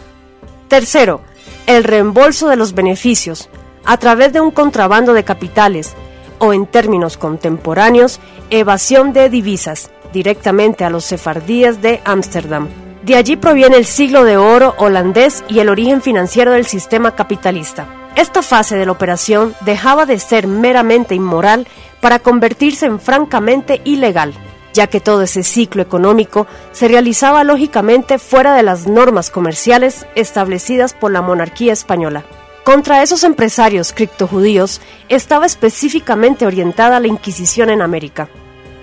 Tercero, 0.69 1.21
el 1.67 1.83
reembolso 1.83 2.49
de 2.49 2.55
los 2.55 2.73
beneficios, 2.73 3.49
a 3.85 3.97
través 3.97 4.33
de 4.33 4.41
un 4.41 4.51
contrabando 4.51 5.13
de 5.13 5.23
capitales 5.23 5.93
o 6.39 6.53
en 6.53 6.65
términos 6.65 7.17
contemporáneos, 7.17 8.19
evasión 8.49 9.13
de 9.13 9.29
divisas 9.29 9.89
directamente 10.11 10.83
a 10.83 10.89
los 10.89 11.05
sefardíes 11.05 11.81
de 11.81 12.01
Ámsterdam. 12.05 12.67
De 13.03 13.15
allí 13.15 13.35
proviene 13.35 13.77
el 13.77 13.85
siglo 13.85 14.23
de 14.23 14.37
oro 14.37 14.73
holandés 14.77 15.43
y 15.47 15.59
el 15.59 15.69
origen 15.69 16.01
financiero 16.01 16.53
del 16.53 16.65
sistema 16.65 17.15
capitalista. 17.15 17.85
Esta 18.15 18.41
fase 18.41 18.77
de 18.77 18.85
la 18.85 18.93
operación 18.93 19.53
dejaba 19.61 20.05
de 20.05 20.19
ser 20.19 20.47
meramente 20.47 21.15
inmoral 21.15 21.67
para 21.99 22.19
convertirse 22.19 22.85
en 22.85 22.99
francamente 22.99 23.81
ilegal, 23.83 24.33
ya 24.73 24.87
que 24.87 25.01
todo 25.01 25.23
ese 25.23 25.43
ciclo 25.43 25.81
económico 25.81 26.47
se 26.71 26.87
realizaba 26.87 27.43
lógicamente 27.43 28.17
fuera 28.17 28.55
de 28.55 28.63
las 28.63 28.87
normas 28.87 29.29
comerciales 29.29 30.05
establecidas 30.15 30.93
por 30.93 31.11
la 31.11 31.21
monarquía 31.21 31.73
española. 31.73 32.23
Contra 32.65 33.03
esos 33.03 33.23
empresarios 33.23 33.93
criptojudíos 33.93 34.81
estaba 35.07 35.45
específicamente 35.45 36.47
orientada 36.47 36.99
la 36.99 37.05
Inquisición 37.05 37.69
en 37.69 37.83
América. 37.83 38.27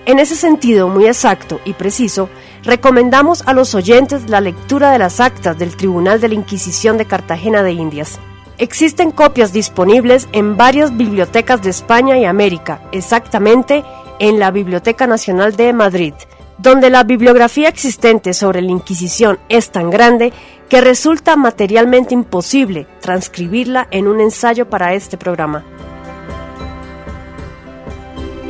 En 0.07 0.21
ese 0.21 0.37
sentido 0.37 0.89
muy 0.89 1.09
exacto 1.09 1.61
y 1.65 1.73
preciso, 1.73 2.29
recomendamos 2.63 3.43
a 3.45 3.53
los 3.53 3.75
oyentes 3.75 4.31
la 4.31 4.41
lectura 4.41 4.93
de 4.93 5.01
las 5.01 5.19
actas 5.19 5.59
del 5.59 5.77
Tribunal 5.77 6.21
de 6.21 6.29
la 6.29 6.35
Inquisición 6.35 6.97
de 6.97 7.07
Cartagena 7.07 7.65
de 7.65 7.73
Indias. 7.73 8.21
Existen 8.57 9.11
copias 9.11 9.53
disponibles 9.53 10.29
en 10.31 10.57
varias 10.57 10.97
bibliotecas 10.97 11.61
de 11.61 11.71
España 11.71 12.17
y 12.17 12.25
América, 12.25 12.81
exactamente 12.93 13.83
en 14.21 14.39
la 14.39 14.53
Biblioteca 14.53 15.09
Nacional 15.09 15.57
de 15.57 15.73
Madrid, 15.73 16.15
donde 16.63 16.91
la 16.91 17.03
bibliografía 17.03 17.69
existente 17.69 18.33
sobre 18.33 18.63
la 18.63 18.71
Inquisición 18.71 19.41
es 19.49 19.71
tan 19.71 19.91
grande 19.91 20.33
que 20.69 20.81
resulta 20.81 21.35
materialmente 21.35 22.15
imposible 22.15 22.87
transcribirla 23.01 23.89
en 23.91 24.07
un 24.07 24.21
ensayo 24.21 24.71
para 24.71 24.95
este 24.95 25.19
programa. 25.19 25.65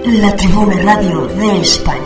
La 0.04 0.36
Tribuna 0.36 0.76
Radio 0.82 1.26
de 1.26 1.60
España. 1.62 2.00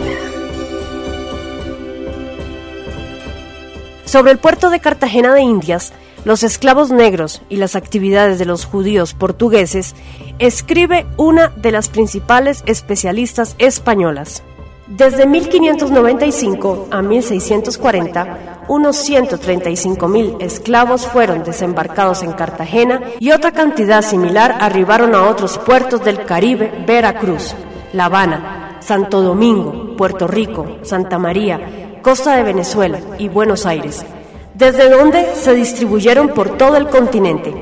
Sobre 4.05 4.31
el 4.31 4.37
puerto 4.37 4.69
de 4.69 4.79
Cartagena 4.79 5.33
de 5.33 5.41
Indias, 5.41 5.91
los 6.23 6.43
esclavos 6.43 6.89
negros 6.89 7.41
y 7.49 7.57
las 7.57 7.75
actividades 7.75 8.39
de 8.39 8.45
los 8.45 8.63
judíos 8.63 9.13
portugueses, 9.13 9.93
escribe 10.39 11.05
una 11.17 11.49
de 11.49 11.73
las 11.73 11.89
principales 11.89 12.63
especialistas 12.65 13.55
españolas. 13.59 14.41
Desde 14.87 15.27
1595 15.27 16.87
a 16.91 17.01
1640, 17.01 18.63
unos 18.69 19.09
135.000 19.09 20.37
esclavos 20.41 21.05
fueron 21.05 21.43
desembarcados 21.43 22.23
en 22.23 22.31
Cartagena 22.31 23.01
y 23.19 23.31
otra 23.31 23.51
cantidad 23.51 24.01
similar 24.01 24.55
arribaron 24.61 25.13
a 25.13 25.27
otros 25.27 25.57
puertos 25.57 26.05
del 26.05 26.23
Caribe, 26.23 26.85
Veracruz, 26.87 27.53
La 27.91 28.05
Habana, 28.05 28.77
Santo 28.79 29.21
Domingo, 29.21 29.97
Puerto 29.97 30.25
Rico, 30.25 30.77
Santa 30.83 31.19
María, 31.19 31.99
Costa 32.01 32.37
de 32.37 32.43
Venezuela 32.43 32.99
y 33.17 33.27
Buenos 33.27 33.65
Aires, 33.65 34.05
desde 34.53 34.89
donde 34.89 35.35
se 35.35 35.53
distribuyeron 35.53 36.29
por 36.29 36.57
todo 36.57 36.77
el 36.77 36.87
continente. 36.87 37.53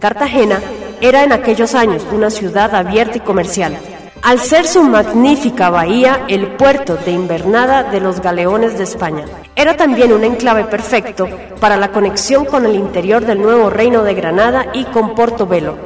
Cartagena 0.00 0.60
era 1.00 1.22
en 1.22 1.32
aquellos 1.32 1.76
años 1.76 2.04
una 2.12 2.28
ciudad 2.28 2.74
abierta 2.74 3.18
y 3.18 3.20
comercial 3.20 3.78
al 4.22 4.38
ser 4.38 4.68
su 4.68 4.84
magnífica 4.84 5.68
bahía 5.68 6.24
el 6.28 6.52
puerto 6.52 6.96
de 6.96 7.10
invernada 7.10 7.82
de 7.82 8.00
los 8.00 8.20
galeones 8.20 8.78
de 8.78 8.84
España. 8.84 9.24
Era 9.56 9.76
también 9.76 10.12
un 10.12 10.22
enclave 10.22 10.64
perfecto 10.64 11.28
para 11.58 11.76
la 11.76 11.90
conexión 11.90 12.44
con 12.44 12.64
el 12.64 12.76
interior 12.76 13.26
del 13.26 13.42
nuevo 13.42 13.68
reino 13.68 14.04
de 14.04 14.14
Granada 14.14 14.66
y 14.74 14.84
con 14.84 15.16
Portobelo, 15.16 15.76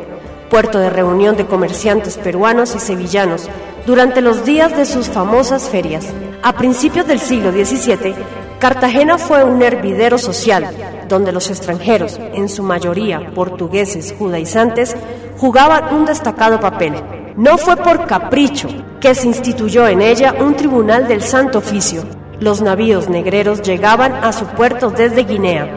puerto 0.50 0.78
de 0.78 0.90
reunión 0.90 1.38
de 1.38 1.46
comerciantes 1.46 2.18
peruanos 2.18 2.74
y 2.74 2.78
sevillanos 2.78 3.48
durante 3.86 4.20
los 4.20 4.44
días 4.44 4.76
de 4.76 4.84
sus 4.84 5.08
famosas 5.08 5.70
ferias. 5.70 6.06
A 6.42 6.52
principios 6.52 7.06
del 7.06 7.20
siglo 7.20 7.52
XVII, 7.52 8.14
Cartagena 8.58 9.16
fue 9.16 9.44
un 9.44 9.62
hervidero 9.62 10.18
social, 10.18 10.68
donde 11.08 11.32
los 11.32 11.48
extranjeros, 11.48 12.20
en 12.34 12.50
su 12.50 12.62
mayoría 12.62 13.32
portugueses 13.34 14.14
judaizantes, 14.18 14.94
jugaban 15.38 15.94
un 15.94 16.04
destacado 16.04 16.60
papel. 16.60 16.94
No 17.36 17.58
fue 17.58 17.76
por 17.76 18.06
capricho 18.06 18.68
que 18.98 19.14
se 19.14 19.26
instituyó 19.26 19.86
en 19.86 20.00
ella 20.00 20.34
un 20.40 20.56
tribunal 20.56 21.06
del 21.06 21.20
Santo 21.20 21.58
Oficio. 21.58 22.02
Los 22.40 22.62
navíos 22.62 23.10
negreros 23.10 23.60
llegaban 23.60 24.12
a 24.12 24.32
su 24.32 24.46
puerto 24.46 24.90
desde 24.90 25.24
Guinea, 25.24 25.68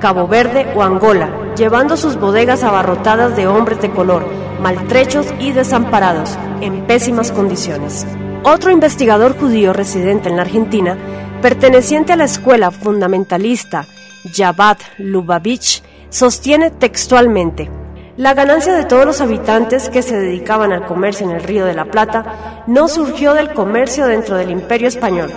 Cabo 0.00 0.26
Verde 0.26 0.66
o 0.74 0.82
Angola, 0.82 1.30
llevando 1.56 1.96
sus 1.96 2.16
bodegas 2.16 2.64
abarrotadas 2.64 3.36
de 3.36 3.46
hombres 3.46 3.80
de 3.80 3.90
color, 3.92 4.26
maltrechos 4.60 5.26
y 5.38 5.52
desamparados, 5.52 6.36
en 6.60 6.86
pésimas 6.88 7.30
condiciones. 7.30 8.04
Otro 8.42 8.72
investigador 8.72 9.38
judío 9.38 9.72
residente 9.72 10.28
en 10.28 10.36
la 10.36 10.42
Argentina, 10.42 10.98
perteneciente 11.40 12.14
a 12.14 12.16
la 12.16 12.24
escuela 12.24 12.72
fundamentalista 12.72 13.86
Javad 14.34 14.78
Lubavitch, 14.98 15.84
sostiene 16.10 16.70
textualmente, 16.70 17.70
la 18.16 18.32
ganancia 18.32 18.74
de 18.74 18.84
todos 18.84 19.04
los 19.04 19.20
habitantes 19.20 19.90
que 19.90 20.00
se 20.00 20.16
dedicaban 20.16 20.72
al 20.72 20.86
comercio 20.86 21.28
en 21.28 21.36
el 21.36 21.42
Río 21.42 21.66
de 21.66 21.74
la 21.74 21.84
Plata 21.84 22.64
no 22.66 22.88
surgió 22.88 23.34
del 23.34 23.52
comercio 23.52 24.06
dentro 24.06 24.36
del 24.36 24.50
imperio 24.50 24.88
español, 24.88 25.30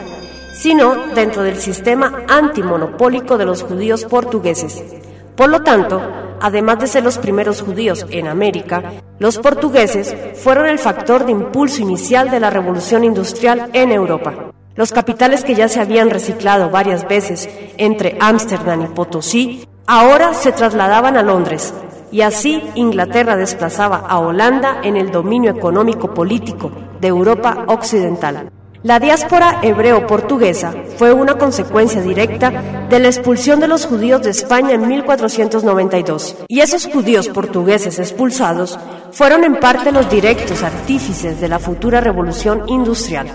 sino 0.54 0.96
dentro 1.14 1.44
del 1.44 1.58
sistema 1.58 2.24
antimonopólico 2.30 3.38
de 3.38 3.46
los 3.46 3.64
judíos 3.64 4.06
portugueses. 4.06 4.82
Por 5.36 5.50
lo 5.50 5.62
tanto, 5.62 6.02
además 6.40 6.80
de 6.80 6.88
ser 6.88 7.04
los 7.04 7.18
primeros 7.18 7.62
judíos 7.62 8.06
en 8.12 8.28
América, 8.28 8.82
los 9.20 9.40
portugueses 9.40 10.16
fueron 10.36 10.68
el 10.68 10.80
factor 10.80 11.26
de 11.26 11.34
impulso 11.34 11.82
inicial 11.82 12.32
de 12.32 12.40
la 12.40 12.50
revolución 12.50 13.04
industrial 13.04 13.70
en 13.74 13.92
Europa. 13.92 14.52
Los 14.76 14.94
capitales 14.94 15.44
que 15.44 15.56
ya 15.56 15.68
se 15.68 15.82
habían 15.82 16.10
reciclado 16.10 16.70
varias 16.70 17.06
veces 17.06 17.50
entre 17.78 18.16
Ámsterdam 18.22 18.84
y 18.84 18.88
Potosí, 18.88 19.68
ahora 19.86 20.34
se 20.34 20.54
trasladaban 20.54 21.18
a 21.18 21.24
Londres, 21.24 21.74
y 22.12 22.22
así 22.22 22.62
Inglaterra 22.76 23.36
desplazaba 23.36 23.98
a 23.98 24.20
Holanda 24.20 24.82
en 24.84 24.98
el 24.98 25.12
dominio 25.12 25.52
económico 25.52 26.14
político 26.14 26.72
de 27.00 27.08
Europa 27.08 27.66
Occidental. 27.68 28.52
La 28.82 28.98
diáspora 28.98 29.60
hebreo-portuguesa 29.62 30.74
fue 30.96 31.12
una 31.12 31.38
consecuencia 31.38 32.02
directa 32.02 32.88
de 32.90 33.00
la 33.00 33.10
expulsión 33.10 33.60
de 33.60 33.68
los 33.68 33.86
judíos 33.86 34.22
de 34.22 34.30
España 34.30 34.74
en 34.74 34.88
1492, 34.88 36.38
y 36.48 36.62
esos 36.62 36.86
judíos 36.86 37.28
portugueses 37.28 38.00
expulsados 38.00 38.80
fueron 39.12 39.44
en 39.44 39.58
parte 39.58 39.92
los 39.92 40.10
directos 40.10 40.64
artífices 40.64 41.42
de 41.42 41.50
la 41.50 41.60
futura 41.60 42.00
revolución 42.00 42.64
industrial. 42.70 43.28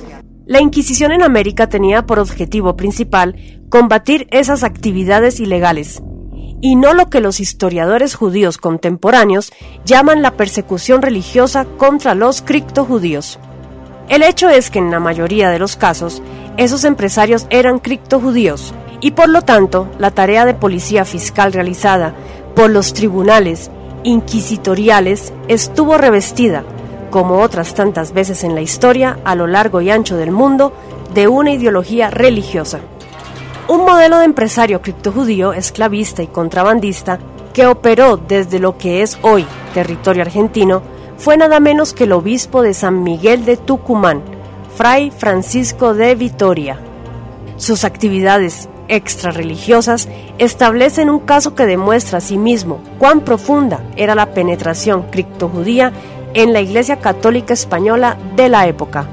La 0.46 0.62
Inquisición 0.62 1.12
en 1.12 1.22
América 1.22 1.68
tenía 1.68 2.06
por 2.06 2.18
objetivo 2.20 2.74
principal 2.74 3.36
combatir 3.68 4.26
esas 4.30 4.62
actividades 4.62 5.40
ilegales, 5.40 6.02
y 6.64 6.76
no 6.76 6.94
lo 6.94 7.10
que 7.10 7.20
los 7.20 7.40
historiadores 7.40 8.14
judíos 8.14 8.56
contemporáneos 8.56 9.52
llaman 9.84 10.22
la 10.22 10.30
persecución 10.30 11.02
religiosa 11.02 11.66
contra 11.76 12.14
los 12.14 12.40
criptojudíos. 12.40 13.38
El 14.08 14.22
hecho 14.22 14.48
es 14.48 14.70
que 14.70 14.78
en 14.78 14.90
la 14.90 14.98
mayoría 14.98 15.50
de 15.50 15.58
los 15.58 15.76
casos, 15.76 16.22
esos 16.56 16.84
empresarios 16.84 17.46
eran 17.50 17.80
criptojudíos, 17.80 18.72
y 19.02 19.10
por 19.10 19.28
lo 19.28 19.42
tanto, 19.42 19.90
la 19.98 20.10
tarea 20.10 20.46
de 20.46 20.54
policía 20.54 21.04
fiscal 21.04 21.52
realizada 21.52 22.14
por 22.56 22.70
los 22.70 22.94
tribunales 22.94 23.70
inquisitoriales 24.02 25.34
estuvo 25.48 25.98
revestida 25.98 26.64
como 27.10 27.42
otras 27.42 27.74
tantas 27.74 28.14
veces 28.14 28.42
en 28.42 28.54
la 28.54 28.62
historia, 28.62 29.18
a 29.26 29.34
lo 29.34 29.46
largo 29.46 29.82
y 29.82 29.90
ancho 29.90 30.16
del 30.16 30.30
mundo, 30.30 30.72
de 31.12 31.28
una 31.28 31.52
ideología 31.52 32.08
religiosa. 32.08 32.80
Un 33.66 33.86
modelo 33.86 34.18
de 34.18 34.26
empresario 34.26 34.82
criptojudío, 34.82 35.54
esclavista 35.54 36.22
y 36.22 36.26
contrabandista, 36.26 37.18
que 37.54 37.66
operó 37.66 38.18
desde 38.18 38.58
lo 38.58 38.76
que 38.76 39.00
es 39.00 39.18
hoy 39.22 39.46
territorio 39.72 40.20
argentino, 40.20 40.82
fue 41.16 41.38
nada 41.38 41.60
menos 41.60 41.94
que 41.94 42.04
el 42.04 42.12
obispo 42.12 42.60
de 42.60 42.74
San 42.74 43.02
Miguel 43.02 43.46
de 43.46 43.56
Tucumán, 43.56 44.22
Fray 44.76 45.10
Francisco 45.10 45.94
de 45.94 46.14
Vitoria. 46.14 46.78
Sus 47.56 47.84
actividades 47.84 48.68
extrarreligiosas 48.88 50.10
establecen 50.36 51.08
un 51.08 51.20
caso 51.20 51.54
que 51.54 51.64
demuestra 51.64 52.18
a 52.18 52.20
sí 52.20 52.36
mismo 52.36 52.82
cuán 52.98 53.22
profunda 53.22 53.82
era 53.96 54.14
la 54.14 54.34
penetración 54.34 55.04
criptojudía 55.04 55.90
en 56.34 56.52
la 56.52 56.60
Iglesia 56.60 56.96
Católica 57.00 57.54
Española 57.54 58.18
de 58.36 58.50
la 58.50 58.66
época. 58.66 59.08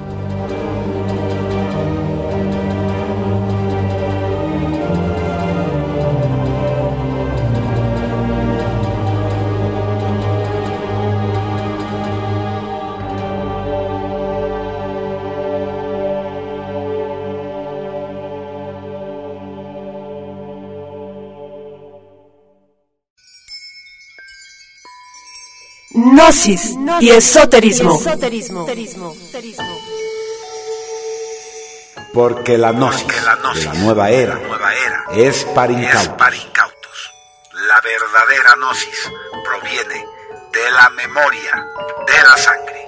Gnosis 26.22 26.76
y 27.00 27.10
esoterismo. 27.10 28.00
Porque 32.14 32.58
la 32.60 32.72
gnosis, 32.74 33.08
de 33.08 33.66
la 33.66 33.74
nueva 33.74 34.12
era, 34.12 34.40
es 35.16 35.46
para 35.56 35.74
incautos. 35.74 36.12
La 37.54 37.82
verdadera 37.82 38.56
gnosis 38.56 39.12
proviene 39.44 40.06
de 40.54 40.72
la 40.72 40.90
memoria, 40.92 41.66
de 42.06 42.24
la 42.24 42.38
sangre. 42.38 42.88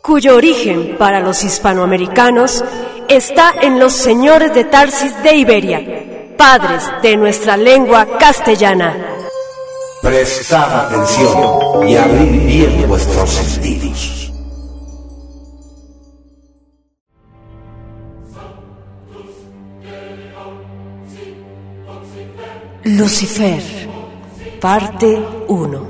Cuyo 0.00 0.36
origen 0.36 0.96
para 0.96 1.20
los 1.20 1.44
hispanoamericanos 1.44 2.64
está 3.08 3.52
en 3.60 3.78
los 3.78 3.92
señores 3.92 4.54
de 4.54 4.64
Tarsis 4.64 5.22
de 5.22 5.34
Iberia, 5.34 6.34
padres 6.38 6.82
de 7.02 7.18
nuestra 7.18 7.58
lengua 7.58 8.16
castellana. 8.18 9.15
Prestad 10.06 10.86
atención 10.86 11.88
y 11.88 11.96
abrid 11.96 12.46
bien 12.46 12.88
vuestros 12.88 13.28
sentidos. 13.28 14.32
Lucifer, 22.84 23.60
parte 24.60 25.20
1. 25.48 25.86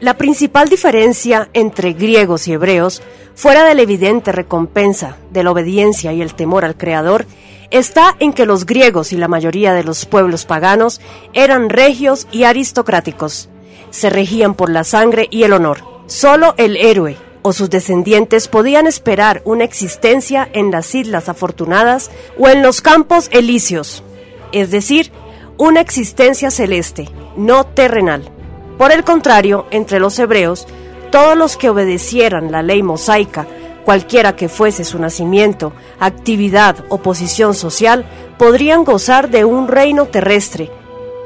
La 0.00 0.14
principal 0.14 0.68
diferencia 0.68 1.48
entre 1.52 1.92
griegos 1.92 2.48
y 2.48 2.54
hebreos, 2.54 3.02
fuera 3.36 3.62
de 3.62 3.76
la 3.76 3.82
evidente 3.82 4.32
recompensa 4.32 5.16
de 5.30 5.44
la 5.44 5.52
obediencia 5.52 6.12
y 6.12 6.22
el 6.22 6.34
temor 6.34 6.64
al 6.64 6.76
Creador, 6.76 7.24
está 7.70 8.16
en 8.18 8.32
que 8.32 8.46
los 8.46 8.66
griegos 8.66 9.12
y 9.12 9.16
la 9.16 9.28
mayoría 9.28 9.74
de 9.74 9.84
los 9.84 10.06
pueblos 10.06 10.44
paganos 10.44 11.00
eran 11.32 11.68
regios 11.68 12.26
y 12.32 12.44
aristocráticos. 12.44 13.48
Se 13.90 14.10
regían 14.10 14.54
por 14.54 14.70
la 14.70 14.84
sangre 14.84 15.28
y 15.30 15.42
el 15.42 15.52
honor. 15.52 15.82
Solo 16.06 16.54
el 16.56 16.76
héroe 16.76 17.16
o 17.42 17.52
sus 17.52 17.70
descendientes 17.70 18.48
podían 18.48 18.86
esperar 18.86 19.42
una 19.44 19.64
existencia 19.64 20.48
en 20.52 20.70
las 20.70 20.94
islas 20.94 21.28
afortunadas 21.28 22.10
o 22.38 22.48
en 22.48 22.62
los 22.62 22.80
campos 22.80 23.28
elíseos, 23.32 24.02
es 24.52 24.70
decir, 24.70 25.12
una 25.56 25.80
existencia 25.80 26.50
celeste, 26.50 27.08
no 27.36 27.64
terrenal. 27.64 28.30
Por 28.78 28.92
el 28.92 29.04
contrario, 29.04 29.66
entre 29.70 29.98
los 29.98 30.18
hebreos, 30.18 30.66
todos 31.10 31.36
los 31.36 31.56
que 31.56 31.70
obedecieran 31.70 32.52
la 32.52 32.62
ley 32.62 32.82
mosaica 32.82 33.46
cualquiera 33.88 34.36
que 34.36 34.50
fuese 34.50 34.84
su 34.84 34.98
nacimiento, 34.98 35.72
actividad 35.98 36.76
o 36.90 36.98
posición 36.98 37.54
social, 37.54 38.04
podrían 38.36 38.84
gozar 38.84 39.30
de 39.30 39.46
un 39.46 39.66
reino 39.66 40.04
terrestre. 40.04 40.70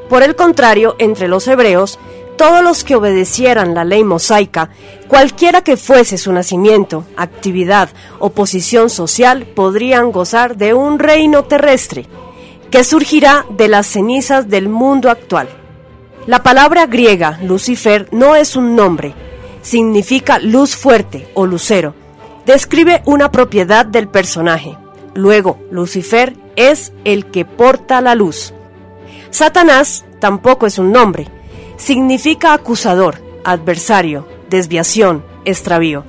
Por 0.09 0.23
el 0.23 0.37
contrario, 0.37 0.95
entre 1.01 1.27
los 1.27 1.49
hebreos, 1.49 1.99
todos 2.39 2.63
los 2.63 2.85
que 2.85 2.95
obedecieran 2.95 3.75
la 3.75 3.83
ley 3.85 4.05
mosaica, 4.05 4.71
cualquiera 5.09 5.63
que 5.63 5.77
fuese 5.77 6.19
su 6.19 6.33
nacimiento, 6.33 7.05
actividad 7.17 7.89
o 8.21 8.31
posición 8.31 8.91
social, 8.91 9.45
podrían 9.45 10.13
gozar 10.13 10.57
de 10.57 10.73
un 10.73 11.01
reino 11.01 11.43
terrestre, 11.43 12.07
que 12.71 12.85
surgirá 12.85 13.45
de 13.51 13.67
las 13.67 13.89
cenizas 13.89 14.49
del 14.49 14.69
mundo 14.69 15.11
actual. 15.11 15.49
La 16.29 16.45
palabra 16.45 16.87
griega 16.87 17.41
Lucifer 17.43 18.07
no 18.13 18.37
es 18.37 18.55
un 18.55 18.77
nombre, 18.77 19.15
significa 19.63 20.39
luz 20.39 20.77
fuerte 20.77 21.27
o 21.35 21.45
lucero, 21.45 21.95
describe 22.47 23.03
una 23.05 23.31
propiedad 23.31 23.87
del 23.87 24.09
personaje. 24.09 24.77
Luego, 25.15 25.59
Lucifer 25.71 26.35
es 26.57 26.93
el 27.05 27.27
que 27.27 27.45
porta 27.45 28.01
la 28.01 28.15
luz. 28.15 28.53
Satanás 29.31 30.05
tampoco 30.21 30.67
es 30.67 30.79
un 30.79 30.93
nombre. 30.93 31.29
Significa 31.77 32.53
acusador, 32.53 33.17
adversario, 33.45 34.27
desviación, 34.49 35.25
extravío. 35.45 36.05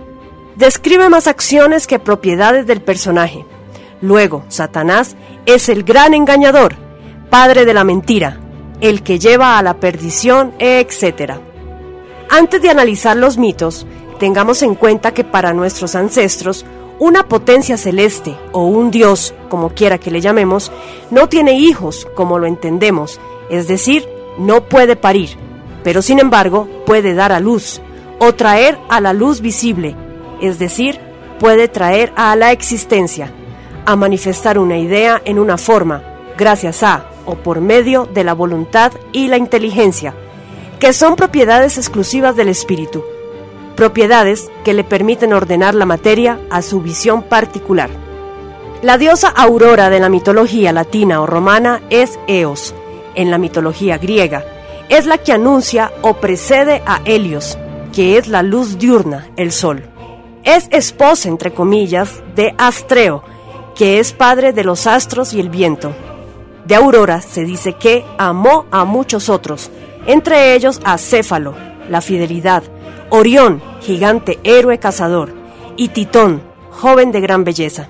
describe 0.56 1.10
más 1.10 1.28
acciones 1.28 1.88
que 1.88 1.98
propiedades 1.98 2.68
del 2.68 2.82
personaje. 2.82 3.46
Luego, 4.02 4.44
Satanás 4.50 5.16
es 5.46 5.70
el 5.70 5.84
gran 5.84 6.14
engañador, 6.14 6.76
padre 7.30 7.66
de 7.66 7.74
la 7.74 7.84
mentira, 7.84 8.40
el 8.82 9.02
que 9.02 9.18
lleva 9.18 9.58
a 9.58 9.64
la 9.64 9.76
perdición, 9.76 10.54
etc. 10.60 11.40
Antes 12.30 12.62
de 12.62 12.70
analizar 12.70 13.18
los 13.18 13.38
mitos, 13.38 13.88
tengamos 14.20 14.62
en 14.64 14.76
cuenta 14.76 15.14
que 15.14 15.24
para 15.24 15.54
nuestros 15.54 15.96
ancestros, 15.96 16.66
una 17.00 17.28
potencia 17.28 17.78
celeste 17.78 18.36
o 18.52 18.66
un 18.66 18.92
dios, 18.92 19.34
como 19.50 19.70
quiera 19.70 19.98
que 19.98 20.12
le 20.12 20.22
llamemos, 20.22 20.72
no 21.12 21.28
tiene 21.28 21.54
hijos 21.54 22.08
como 22.16 22.40
lo 22.40 22.48
entendemos, 22.48 23.20
es 23.50 23.68
decir, 23.68 24.08
no 24.38 24.66
puede 24.66 24.96
parir, 24.96 25.38
pero 25.84 26.02
sin 26.02 26.20
embargo 26.20 26.68
puede 26.86 27.14
dar 27.14 27.32
a 27.32 27.40
luz 27.40 27.82
o 28.20 28.34
traer 28.34 28.78
a 28.90 29.02
la 29.02 29.14
luz 29.14 29.42
visible, 29.42 29.96
es 30.42 30.60
decir, 30.60 31.00
puede 31.40 31.68
traer 31.68 32.14
a 32.16 32.36
la 32.36 32.52
existencia, 32.52 33.32
a 33.86 33.96
manifestar 33.96 34.58
una 34.58 34.78
idea 34.78 35.22
en 35.26 35.40
una 35.40 35.58
forma, 35.58 36.04
gracias 36.38 36.84
a 36.84 37.06
o 37.26 37.36
por 37.36 37.62
medio 37.62 38.06
de 38.06 38.24
la 38.24 38.34
voluntad 38.34 38.92
y 39.12 39.28
la 39.28 39.38
inteligencia, 39.38 40.14
que 40.80 40.94
son 40.94 41.16
propiedades 41.16 41.78
exclusivas 41.78 42.36
del 42.36 42.50
espíritu, 42.50 43.04
propiedades 43.76 44.50
que 44.64 44.74
le 44.74 44.84
permiten 44.84 45.34
ordenar 45.34 45.76
la 45.76 45.86
materia 45.86 46.40
a 46.50 46.62
su 46.62 46.82
visión 46.82 47.24
particular. 47.24 47.90
La 48.82 48.98
diosa 48.98 49.30
Aurora 49.30 49.90
de 49.90 50.00
la 50.00 50.10
mitología 50.10 50.74
latina 50.74 51.22
o 51.22 51.26
romana 51.26 51.82
es 51.90 52.20
Eos, 52.28 52.74
en 53.16 53.32
la 53.32 53.38
mitología 53.38 53.98
griega, 53.98 54.44
es 54.90 55.06
la 55.06 55.18
que 55.18 55.32
anuncia 55.32 55.92
o 56.02 56.16
precede 56.16 56.84
a 56.86 57.02
Helios, 57.06 57.58
que 57.94 58.18
es 58.18 58.28
la 58.28 58.44
luz 58.44 58.78
diurna, 58.78 59.30
el 59.38 59.52
sol. 59.52 59.84
Es 60.44 60.68
esposa, 60.72 61.30
entre 61.30 61.54
comillas, 61.54 62.22
de 62.36 62.54
Astreo, 62.58 63.24
que 63.76 64.00
es 64.00 64.12
padre 64.12 64.52
de 64.52 64.64
los 64.64 64.88
astros 64.88 65.34
y 65.34 65.40
el 65.40 65.50
viento. 65.50 65.94
De 66.66 66.76
Aurora 66.76 67.22
se 67.22 67.46
dice 67.46 67.74
que 67.74 68.06
amó 68.18 68.66
a 68.72 68.84
muchos 68.84 69.30
otros, 69.30 69.72
entre 70.06 70.54
ellos 70.56 70.82
a 70.84 70.98
Céfalo, 70.98 71.56
la 71.90 72.02
fidelidad, 72.02 72.64
Orión, 73.16 73.62
gigante 73.82 74.40
héroe 74.44 74.80
cazador, 74.80 75.36
y 75.78 75.90
Titón, 75.90 76.42
joven 76.72 77.12
de 77.12 77.22
gran 77.22 77.44
belleza. 77.44 77.88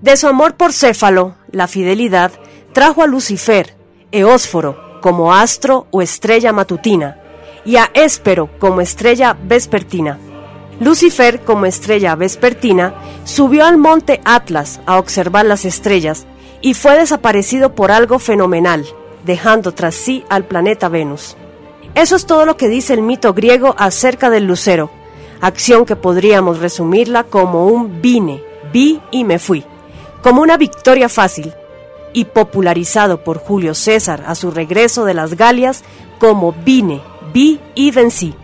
De 0.00 0.16
su 0.16 0.28
amor 0.28 0.54
por 0.54 0.72
Céfalo, 0.72 1.34
la 1.50 1.66
fidelidad, 1.66 2.30
trajo 2.72 3.02
a 3.02 3.08
Lucifer, 3.08 3.74
Eósforo, 4.12 5.00
como 5.00 5.34
astro 5.34 5.88
o 5.90 6.02
estrella 6.02 6.52
matutina, 6.52 7.18
y 7.64 7.78
a 7.78 7.90
Éspero 7.94 8.48
como 8.60 8.80
estrella 8.80 9.36
vespertina. 9.42 10.20
Lucifer, 10.78 11.40
como 11.40 11.66
estrella 11.66 12.14
vespertina, 12.14 12.94
subió 13.24 13.64
al 13.64 13.76
monte 13.76 14.20
Atlas 14.24 14.80
a 14.86 15.00
observar 15.00 15.46
las 15.46 15.64
estrellas 15.64 16.28
y 16.60 16.74
fue 16.74 16.96
desaparecido 16.96 17.74
por 17.74 17.90
algo 17.90 18.20
fenomenal, 18.20 18.86
dejando 19.24 19.72
tras 19.72 19.96
sí 19.96 20.24
al 20.28 20.44
planeta 20.44 20.88
Venus. 20.88 21.36
Eso 22.00 22.16
es 22.16 22.24
todo 22.24 22.46
lo 22.46 22.56
que 22.56 22.70
dice 22.70 22.94
el 22.94 23.02
mito 23.02 23.34
griego 23.34 23.74
acerca 23.76 24.30
del 24.30 24.44
lucero, 24.44 24.90
acción 25.42 25.84
que 25.84 25.96
podríamos 25.96 26.58
resumirla 26.58 27.24
como 27.24 27.66
un 27.66 28.00
vine, 28.00 28.42
vi 28.72 29.02
y 29.10 29.22
me 29.22 29.38
fui, 29.38 29.66
como 30.22 30.40
una 30.40 30.56
victoria 30.56 31.10
fácil, 31.10 31.52
y 32.14 32.24
popularizado 32.24 33.22
por 33.22 33.36
Julio 33.36 33.74
César 33.74 34.24
a 34.26 34.34
su 34.34 34.50
regreso 34.50 35.04
de 35.04 35.12
las 35.12 35.36
Galias 35.36 35.84
como 36.18 36.54
vine, 36.64 37.02
vi 37.34 37.60
y 37.74 37.90
vencí. 37.90 38.34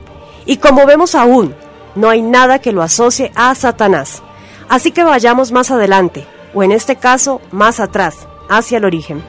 Y 0.44 0.58
como 0.58 0.84
vemos 0.84 1.14
aún, 1.14 1.54
no 1.94 2.10
hay 2.10 2.20
nada 2.20 2.58
que 2.58 2.72
lo 2.72 2.82
asocie 2.82 3.32
a 3.36 3.54
Satanás. 3.54 4.22
Así 4.68 4.90
que 4.90 5.02
vayamos 5.02 5.50
más 5.50 5.70
adelante, 5.70 6.26
o 6.52 6.62
en 6.62 6.72
este 6.72 6.96
caso 6.96 7.40
más 7.52 7.80
atrás, 7.80 8.28
hacia 8.50 8.76
el 8.76 8.84
origen. 8.84 9.22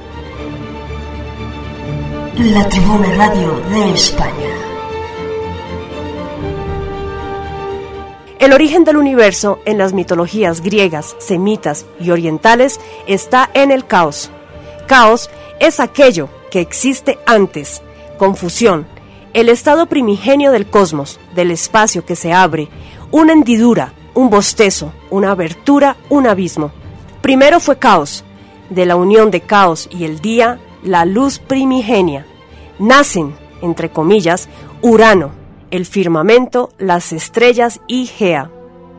La 2.40 2.70
Tribuna 2.70 3.12
Radio 3.16 3.52
de 3.72 3.94
España. 3.94 4.50
El 8.38 8.54
origen 8.54 8.84
del 8.84 8.98
universo 8.98 9.58
en 9.66 9.80
las 9.80 9.94
mitologías 9.94 10.62
griegas, 10.62 11.16
semitas 11.18 11.88
y 12.00 12.12
orientales 12.12 12.80
está 13.08 13.50
en 13.56 13.72
el 13.72 13.88
caos. 13.88 14.30
Caos 14.86 15.32
es 15.60 15.80
aquello 15.80 16.30
que 16.52 16.62
existe 16.62 17.18
antes, 17.26 17.82
confusión, 18.20 18.86
el 19.34 19.50
estado 19.50 19.88
primigenio 19.88 20.52
del 20.52 20.68
cosmos, 20.68 21.20
del 21.34 21.50
espacio 21.50 22.06
que 22.06 22.16
se 22.16 22.34
abre, 22.34 22.68
una 23.10 23.34
hendidura, 23.34 23.94
un 24.14 24.30
bostezo, 24.30 24.94
una 25.10 25.32
abertura, 25.32 25.98
un 26.10 26.28
abismo. 26.28 26.72
Primero 27.22 27.60
fue 27.60 27.80
caos, 27.80 28.24
de 28.70 28.86
la 28.86 28.96
unión 28.96 29.32
de 29.32 29.42
caos 29.42 29.90
y 29.92 30.04
el 30.04 30.20
día, 30.20 30.60
la 30.88 31.06
luz 31.06 31.40
primigenia. 31.40 32.26
Nacen, 32.80 33.36
entre 33.62 33.90
comillas, 33.90 34.50
Urano, 34.82 35.32
el 35.72 35.86
firmamento, 35.86 36.72
las 36.78 37.12
estrellas 37.14 37.82
y 37.88 38.08
Gea. 38.08 38.52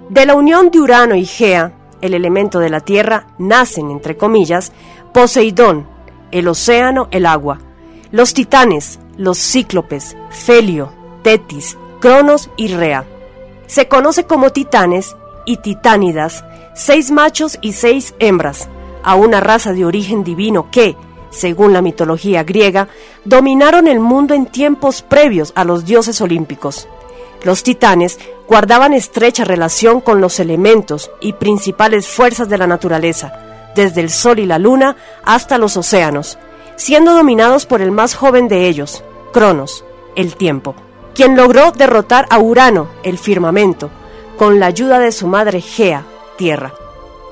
De 0.08 0.26
la 0.26 0.34
unión 0.34 0.70
de 0.70 0.80
Urano 0.80 1.14
y 1.14 1.24
Gea, 1.24 1.72
el 2.00 2.14
elemento 2.14 2.58
de 2.58 2.70
la 2.70 2.80
Tierra, 2.80 3.26
nacen, 3.38 3.90
entre 3.90 4.16
comillas, 4.16 4.72
Poseidón, 5.12 5.86
el 6.30 6.48
océano, 6.48 7.08
el 7.10 7.26
agua, 7.26 7.58
los 8.10 8.34
titanes, 8.34 9.00
los 9.16 9.38
cíclopes, 9.38 10.16
Felio, 10.30 10.92
Tetis, 11.22 11.76
Cronos 12.00 12.50
y 12.56 12.68
Rea. 12.68 13.04
Se 13.66 13.88
conoce 13.88 14.24
como 14.24 14.50
titanes 14.50 15.16
y 15.44 15.58
titánidas, 15.58 16.44
seis 16.74 17.10
machos 17.10 17.58
y 17.60 17.72
seis 17.72 18.14
hembras, 18.18 18.68
a 19.02 19.14
una 19.14 19.40
raza 19.40 19.72
de 19.72 19.84
origen 19.84 20.24
divino 20.24 20.70
que, 20.70 20.96
según 21.30 21.72
la 21.72 21.82
mitología 21.82 22.42
griega, 22.44 22.88
dominaron 23.24 23.86
el 23.88 24.00
mundo 24.00 24.34
en 24.34 24.46
tiempos 24.46 25.02
previos 25.02 25.52
a 25.54 25.64
los 25.64 25.84
dioses 25.84 26.20
olímpicos. 26.20 26.88
Los 27.42 27.62
titanes 27.62 28.18
guardaban 28.48 28.94
estrecha 28.94 29.44
relación 29.44 30.00
con 30.00 30.20
los 30.20 30.40
elementos 30.40 31.10
y 31.20 31.34
principales 31.34 32.08
fuerzas 32.08 32.48
de 32.48 32.58
la 32.58 32.66
naturaleza, 32.66 33.32
desde 33.74 34.00
el 34.00 34.10
sol 34.10 34.38
y 34.38 34.46
la 34.46 34.58
luna 34.58 34.96
hasta 35.24 35.58
los 35.58 35.76
océanos, 35.76 36.38
siendo 36.76 37.12
dominados 37.14 37.66
por 37.66 37.82
el 37.82 37.90
más 37.90 38.14
joven 38.14 38.48
de 38.48 38.66
ellos, 38.68 39.04
Cronos, 39.32 39.84
el 40.16 40.34
tiempo, 40.34 40.74
quien 41.14 41.36
logró 41.36 41.72
derrotar 41.72 42.26
a 42.30 42.38
Urano, 42.38 42.88
el 43.02 43.18
firmamento, 43.18 43.90
con 44.36 44.58
la 44.58 44.66
ayuda 44.66 44.98
de 44.98 45.12
su 45.12 45.26
madre 45.26 45.60
Gea, 45.60 46.04
tierra. 46.36 46.72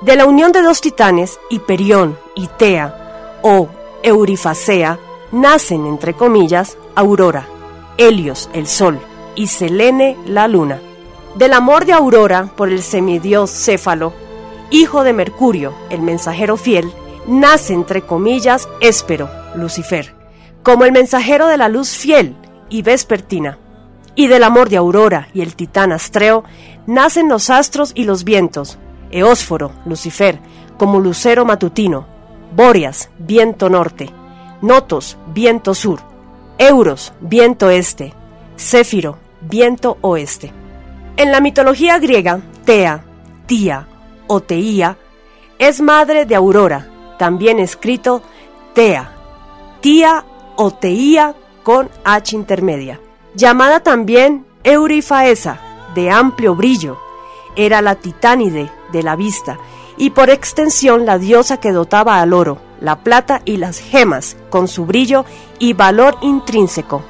De 0.02 0.14
la 0.16 0.26
unión 0.26 0.52
de 0.52 0.60
dos 0.60 0.80
titanes, 0.80 1.38
Hiperión 1.48 2.18
y 2.34 2.48
Tea, 2.48 3.38
o 3.42 3.68
Eurifacea, 4.02 4.98
nacen, 5.32 5.86
entre 5.86 6.14
comillas, 6.14 6.76
Aurora, 6.94 7.46
Helios, 7.98 8.48
el 8.52 8.66
sol, 8.66 9.00
y 9.34 9.48
Selene, 9.48 10.16
la 10.26 10.48
luna. 10.48 10.80
Del 11.36 11.52
amor 11.52 11.84
de 11.84 11.92
Aurora 11.92 12.50
por 12.56 12.70
el 12.70 12.82
semidios 12.82 13.50
Céfalo, 13.50 14.12
hijo 14.70 15.04
de 15.04 15.12
Mercurio, 15.12 15.74
el 15.90 16.00
mensajero 16.00 16.56
fiel, 16.56 16.90
nace, 17.26 17.74
entre 17.74 18.02
comillas, 18.02 18.68
Éspero, 18.80 19.28
Lucifer, 19.54 20.14
como 20.62 20.84
el 20.84 20.92
mensajero 20.92 21.46
de 21.46 21.58
la 21.58 21.68
luz 21.68 21.90
fiel 21.90 22.34
y 22.68 22.82
vespertina. 22.82 23.58
Y 24.14 24.28
del 24.28 24.44
amor 24.44 24.70
de 24.70 24.78
Aurora 24.78 25.28
y 25.34 25.42
el 25.42 25.54
titán 25.54 25.92
Astreo 25.92 26.44
nacen 26.86 27.28
los 27.28 27.50
astros 27.50 27.92
y 27.94 28.04
los 28.04 28.24
vientos, 28.24 28.78
Eósforo, 29.10 29.72
Lucifer, 29.84 30.38
como 30.78 31.00
lucero 31.00 31.44
matutino, 31.44 32.06
Bóreas, 32.56 33.10
viento 33.18 33.68
norte, 33.68 34.08
Notos, 34.62 35.18
viento 35.26 35.74
sur, 35.74 36.00
Euros, 36.56 37.12
viento 37.20 37.68
este, 37.68 38.14
Céfiro, 38.56 39.18
viento 39.42 39.98
oeste. 40.00 40.54
En 41.18 41.32
la 41.32 41.42
mitología 41.42 41.98
griega, 41.98 42.40
Tea, 42.64 43.04
Tía 43.44 43.86
o 44.26 44.40
Teía 44.40 44.96
es 45.58 45.82
madre 45.82 46.24
de 46.24 46.34
Aurora, 46.34 46.88
también 47.18 47.58
escrito 47.58 48.22
Tea, 48.72 49.12
Tía 49.82 50.24
o 50.56 50.70
Teía 50.70 51.34
con 51.62 51.90
H 52.04 52.34
intermedia, 52.34 52.98
llamada 53.34 53.80
también 53.80 54.46
Eurifaesa, 54.64 55.60
de 55.94 56.10
amplio 56.10 56.54
brillo, 56.54 56.96
era 57.54 57.82
la 57.82 57.96
titánide 57.96 58.70
de 58.92 59.02
la 59.02 59.14
vista 59.14 59.58
y 59.96 60.10
por 60.10 60.30
extensión 60.30 61.06
la 61.06 61.18
diosa 61.18 61.58
que 61.58 61.72
dotaba 61.72 62.20
al 62.20 62.32
oro, 62.32 62.58
la 62.80 62.96
plata 62.96 63.42
y 63.44 63.56
las 63.56 63.78
gemas 63.78 64.36
con 64.50 64.68
su 64.68 64.86
brillo 64.86 65.24
y 65.58 65.72
valor 65.72 66.16
intrínseco. 66.20 67.02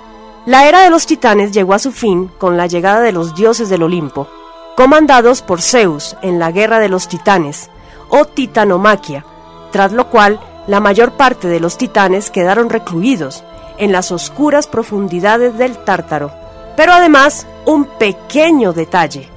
La 0.47 0.69
era 0.69 0.83
de 0.83 0.91
los 0.91 1.07
titanes 1.07 1.53
llegó 1.53 1.75
a 1.75 1.81
su 1.81 1.91
fin 1.91 2.31
con 2.39 2.57
la 2.57 2.67
llegada 2.67 3.01
de 3.01 3.13
los 3.13 3.35
dioses 3.35 3.69
del 3.69 3.83
Olimpo, 3.83 4.29
comandados 4.77 5.43
por 5.43 5.61
Zeus 5.61 6.17
en 6.23 6.39
la 6.39 6.53
guerra 6.53 6.79
de 6.79 6.89
los 6.89 7.09
titanes, 7.09 7.69
o 8.09 8.25
titanomaquia, 8.27 9.25
tras 9.73 9.91
lo 9.93 10.09
cual 10.09 10.39
la 10.67 10.81
mayor 10.81 11.13
parte 11.13 11.49
de 11.49 11.61
los 11.61 11.79
titanes 11.79 12.31
quedaron 12.31 12.71
recluidos 12.71 13.43
en 13.79 13.93
las 13.93 14.13
oscuras 14.13 14.67
profundidades 14.67 15.59
del 15.59 15.77
Tártaro. 15.79 16.31
Pero 16.77 16.93
además, 16.93 17.47
un 17.65 17.85
pequeño 17.85 18.73
detalle. 18.73 19.31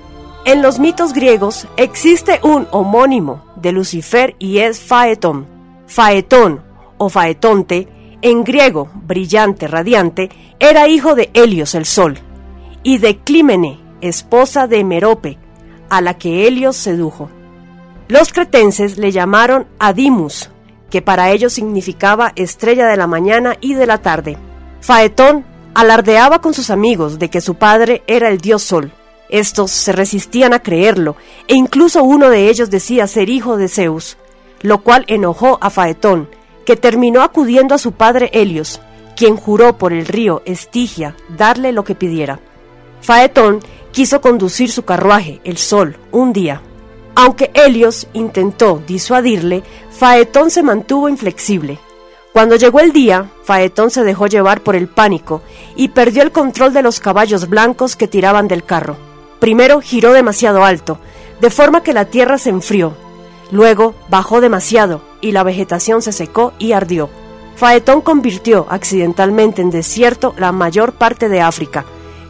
En 0.49 0.63
los 0.63 0.79
mitos 0.79 1.13
griegos 1.13 1.67
existe 1.77 2.39
un 2.41 2.67
homónimo 2.71 3.45
de 3.55 3.71
Lucifer 3.71 4.35
y 4.39 4.57
es 4.57 4.79
Faetón. 4.79 5.45
Faetón 5.85 6.63
o 6.97 7.07
Faetonte, 7.07 7.87
en 8.23 8.43
griego 8.43 8.89
brillante, 8.95 9.67
radiante, 9.67 10.31
era 10.59 10.87
hijo 10.87 11.13
de 11.13 11.29
Helios 11.35 11.75
el 11.75 11.85
sol 11.85 12.17
y 12.81 12.97
de 12.97 13.19
Clímene, 13.19 13.79
esposa 14.01 14.65
de 14.65 14.83
Merope, 14.83 15.37
a 15.87 16.01
la 16.01 16.15
que 16.15 16.47
Helios 16.47 16.75
sedujo. 16.75 17.29
Los 18.07 18.33
cretenses 18.33 18.97
le 18.97 19.11
llamaron 19.11 19.67
Adimus, 19.77 20.49
que 20.89 21.03
para 21.03 21.29
ellos 21.29 21.53
significaba 21.53 22.33
estrella 22.35 22.87
de 22.87 22.97
la 22.97 23.05
mañana 23.05 23.55
y 23.61 23.75
de 23.75 23.85
la 23.85 23.99
tarde. 23.99 24.35
Faetón 24.81 25.45
alardeaba 25.75 26.41
con 26.41 26.55
sus 26.55 26.71
amigos 26.71 27.19
de 27.19 27.29
que 27.29 27.39
su 27.39 27.53
padre 27.53 28.01
era 28.07 28.29
el 28.29 28.39
dios 28.39 28.63
Sol. 28.63 28.91
Estos 29.29 29.71
se 29.71 29.91
resistían 29.91 30.53
a 30.53 30.59
creerlo, 30.59 31.15
e 31.47 31.55
incluso 31.55 32.03
uno 32.03 32.29
de 32.29 32.49
ellos 32.49 32.69
decía 32.69 33.07
ser 33.07 33.29
hijo 33.29 33.57
de 33.57 33.69
Zeus, 33.69 34.17
lo 34.61 34.81
cual 34.81 35.05
enojó 35.07 35.59
a 35.61 35.69
Faetón, 35.69 36.29
que 36.65 36.75
terminó 36.75 37.21
acudiendo 37.21 37.75
a 37.75 37.79
su 37.79 37.91
padre 37.91 38.31
Helios, 38.33 38.81
quien 39.15 39.37
juró 39.37 39.77
por 39.77 39.93
el 39.93 40.05
río 40.05 40.41
Estigia 40.45 41.15
darle 41.37 41.71
lo 41.71 41.83
que 41.83 41.95
pidiera. 41.95 42.39
Faetón 43.01 43.59
quiso 43.91 44.21
conducir 44.21 44.71
su 44.71 44.83
carruaje, 44.83 45.41
el 45.43 45.57
Sol, 45.57 45.97
un 46.11 46.33
día. 46.33 46.61
Aunque 47.15 47.51
Helios 47.53 48.07
intentó 48.13 48.81
disuadirle, 48.87 49.63
Faetón 49.91 50.51
se 50.51 50.63
mantuvo 50.63 51.09
inflexible. 51.09 51.79
Cuando 52.31 52.55
llegó 52.55 52.79
el 52.79 52.93
día, 52.93 53.29
Faetón 53.43 53.91
se 53.91 54.03
dejó 54.03 54.27
llevar 54.27 54.61
por 54.61 54.75
el 54.75 54.87
pánico 54.87 55.41
y 55.75 55.89
perdió 55.89 56.23
el 56.23 56.31
control 56.31 56.73
de 56.73 56.81
los 56.81 56.99
caballos 56.99 57.49
blancos 57.49 57.95
que 57.95 58.07
tiraban 58.07 58.47
del 58.47 58.63
carro. 58.63 59.08
Primero 59.39 59.81
giró 59.81 60.13
demasiado 60.13 60.63
alto, 60.63 60.99
de 61.41 61.49
forma 61.49 61.83
que 61.83 61.93
la 61.93 62.05
tierra 62.05 62.37
se 62.37 62.49
enfrió. 62.49 62.93
Luego 63.51 63.95
bajó 64.09 64.41
demasiado 64.41 65.01
y 65.21 65.31
la 65.31 65.43
vegetación 65.43 66.01
se 66.01 66.11
secó 66.11 66.53
y 66.59 66.73
ardió. 66.73 67.09
Faetón 67.55 68.01
convirtió 68.01 68.67
accidentalmente 68.69 69.61
en 69.61 69.69
desierto 69.69 70.33
la 70.37 70.51
mayor 70.51 70.93
parte 70.93 71.27
de 71.27 71.41
África, 71.41 71.85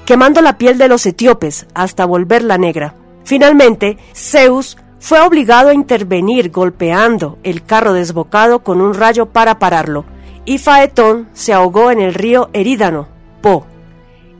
quemando 0.05 0.41
la 0.41 0.57
piel 0.57 0.77
de 0.77 0.87
los 0.87 1.05
etíopes 1.05 1.67
hasta 1.73 2.05
volverla 2.05 2.57
negra. 2.57 2.95
Finalmente, 3.23 3.97
Zeus 4.15 4.77
fue 4.99 5.21
obligado 5.21 5.69
a 5.69 5.73
intervenir 5.73 6.51
golpeando 6.51 7.37
el 7.43 7.63
carro 7.63 7.93
desbocado 7.93 8.63
con 8.63 8.81
un 8.81 8.93
rayo 8.93 9.27
para 9.27 9.59
pararlo, 9.59 10.05
y 10.45 10.57
Faetón 10.57 11.29
se 11.33 11.53
ahogó 11.53 11.91
en 11.91 12.01
el 12.01 12.13
río 12.13 12.49
Erídano, 12.53 13.07
Po. 13.41 13.67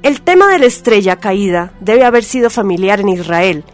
El 0.01 0.21
tema 0.21 0.47
de 0.47 0.59
la 0.59 0.65
estrella 0.65 1.17
caída 1.17 1.73
debe 1.81 2.05
haber 2.05 2.23
sido 2.23 2.49
familiar 2.49 3.01
en 3.01 3.09
Israel, 3.09 3.65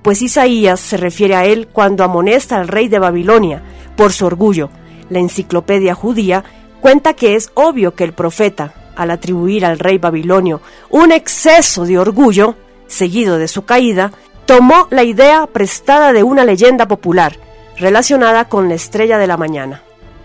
pues 0.00 0.22
Isaías 0.22 0.80
se 0.80 0.96
refiere 0.96 1.34
a 1.34 1.44
él 1.44 1.68
cuando 1.70 2.04
amonesta 2.04 2.56
al 2.56 2.68
rey 2.68 2.88
de 2.88 2.98
Babilonia 2.98 3.62
por 3.94 4.12
su 4.12 4.24
orgullo. 4.24 4.70
La 5.10 5.18
enciclopedia 5.18 5.94
judía 5.94 6.42
cuenta 6.80 7.12
que 7.12 7.34
es 7.34 7.50
obvio 7.52 7.94
que 7.94 8.04
el 8.04 8.14
profeta, 8.14 8.72
al 8.96 9.10
atribuir 9.10 9.66
al 9.66 9.78
rey 9.78 9.98
babilonio 9.98 10.62
un 10.88 11.12
exceso 11.12 11.84
de 11.84 11.98
orgullo, 11.98 12.54
seguido 12.86 13.36
de 13.36 13.48
su 13.48 13.66
caída, 13.66 14.12
tomó 14.46 14.88
la 14.90 15.04
idea 15.04 15.46
prestada 15.46 16.14
de 16.14 16.22
una 16.22 16.46
leyenda 16.46 16.88
popular 16.88 17.36
relacionada 17.76 18.48
con 18.48 18.70
la 18.70 18.74
estrella 18.74 19.18
de 19.18 19.26
la 19.26 19.36
mañana. 19.36 19.82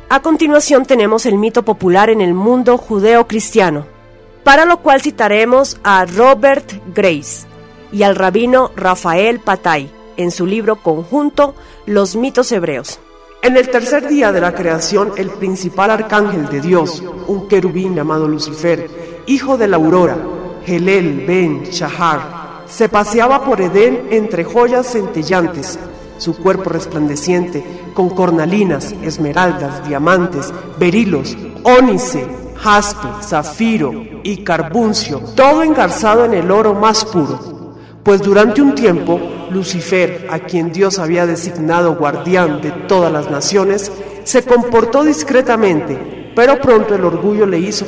A 0.08 0.22
continuación 0.22 0.86
tenemos 0.86 1.26
el 1.26 1.38
mito 1.38 1.64
popular 1.64 2.10
en 2.10 2.22
el 2.22 2.34
mundo 2.34 2.78
judeo-cristiano, 2.78 3.99
para 4.50 4.66
lo 4.66 4.80
cual 4.80 5.00
citaremos 5.00 5.80
a 5.84 6.06
Robert 6.06 6.82
Grace 6.96 7.46
y 7.92 8.02
al 8.02 8.16
rabino 8.16 8.72
Rafael 8.76 9.40
Patay 9.40 9.92
en 10.18 10.32
su 10.32 10.48
libro 10.48 10.78
conjunto 10.78 11.54
Los 11.86 12.16
mitos 12.16 12.52
hebreos. 12.52 13.00
En 13.44 13.58
el 13.58 13.70
tercer 13.70 14.08
día 14.08 14.32
de 14.32 14.42
la 14.42 14.56
creación, 14.56 15.12
el 15.18 15.30
principal 15.30 15.92
arcángel 15.92 16.50
de 16.50 16.62
Dios, 16.62 17.04
un 17.28 17.48
querubín 17.48 17.94
llamado 17.94 18.28
Lucifer, 18.28 18.90
hijo 19.28 19.56
de 19.56 19.68
la 19.68 19.78
aurora, 19.78 20.18
Helel 20.66 21.28
ben 21.28 21.66
Shahar, 21.66 22.64
se 22.66 22.90
paseaba 22.90 23.46
por 23.46 23.62
Edén 23.62 24.08
entre 24.10 24.46
joyas 24.46 24.94
centellantes, 24.94 25.78
su 26.18 26.36
cuerpo 26.36 26.72
resplandeciente, 26.72 27.64
con 27.94 28.10
cornalinas, 28.10 28.96
esmeraldas, 29.04 29.88
diamantes, 29.88 30.52
berilos, 30.80 31.38
ónice, 31.62 32.49
jaspe, 32.62 33.08
zafiro 33.24 34.06
y 34.24 34.44
carbuncio, 34.44 35.20
todo 35.36 35.64
engarzado 35.64 36.26
en 36.26 36.34
el 36.34 36.52
oro 36.52 36.74
más 36.74 37.06
puro. 37.06 37.78
Pues 38.04 38.22
durante 38.22 38.62
un 38.62 38.76
tiempo 38.76 39.20
Lucifer, 39.52 40.28
a 40.32 40.40
quien 40.40 40.72
Dios 40.72 41.00
había 41.00 41.26
designado 41.26 41.96
guardián 41.96 42.62
de 42.62 42.72
todas 42.72 43.12
las 43.12 43.30
naciones, 43.30 43.92
se 44.24 44.44
comportó 44.44 45.04
discretamente, 45.04 46.32
pero 46.36 46.60
pronto 46.60 46.96
el 46.96 47.04
orgullo 47.04 47.46
le 47.46 47.60
hizo... 47.60 47.86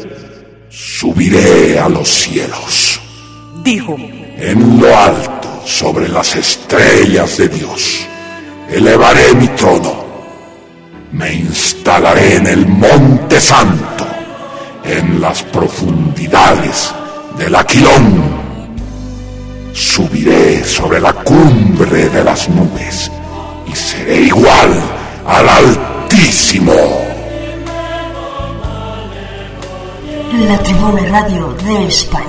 Subiré 0.70 1.78
a 1.80 1.90
los 1.90 2.08
cielos, 2.08 3.02
dijo, 3.62 3.98
en 3.98 4.80
lo 4.80 4.98
alto, 4.98 5.62
sobre 5.66 6.08
las 6.08 6.36
estrellas 6.36 7.38
de 7.38 7.50
Dios, 7.50 8.08
elevaré 8.70 9.34
mi 9.36 9.48
trono, 9.50 10.06
me 11.12 11.34
instalaré 11.34 12.38
en 12.38 12.48
el 12.48 12.68
monte 12.68 13.40
santo, 13.42 14.08
en 14.84 15.22
las 15.22 15.44
profundidades 15.44 16.94
del 17.38 17.56
Aquilón 17.56 18.42
Subiré 19.74 20.64
sobre 20.66 21.00
la 21.00 21.14
cumbre 21.14 22.10
de 22.10 22.24
las 22.24 22.50
nubes 22.50 23.10
y 23.66 23.76
seré 23.76 24.22
igual 24.22 24.82
al 25.26 25.50
Altísimo. 25.50 26.74
La 30.48 30.58
Tribuna 30.60 31.06
Radio 31.10 31.54
de 31.64 31.88
España. 31.88 32.26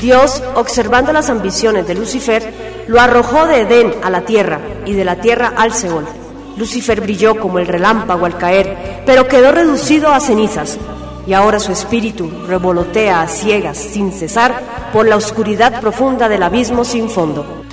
Dios, 0.00 0.42
observando 0.54 1.12
las 1.12 1.30
ambiciones 1.30 1.86
de 1.86 1.94
Lucifer, 1.94 2.52
lo 2.88 3.00
arrojó 3.00 3.46
de 3.46 3.62
Edén 3.62 3.94
a 4.02 4.10
la 4.10 4.22
tierra 4.22 4.60
y 4.84 4.94
de 4.94 5.04
la 5.04 5.16
tierra 5.16 5.52
al 5.56 5.72
Seol. 5.72 6.06
Lucifer 6.58 7.00
brilló 7.00 7.38
como 7.38 7.58
el 7.58 7.66
relámpago 7.66 8.26
al 8.26 8.36
caer, 8.36 9.02
pero 9.06 9.28
quedó 9.28 9.52
reducido 9.52 10.12
a 10.12 10.20
cenizas 10.20 10.78
y 11.28 11.34
ahora 11.34 11.60
su 11.60 11.72
espíritu 11.72 12.30
revolotea 12.46 13.20
a 13.20 13.28
ciegas 13.28 13.76
sin 13.76 14.12
cesar 14.12 14.62
por 14.94 15.06
la 15.06 15.16
oscuridad 15.16 15.78
profunda 15.80 16.26
del 16.28 16.42
abismo 16.42 16.84
sin 16.84 17.10
fondo. 17.10 17.64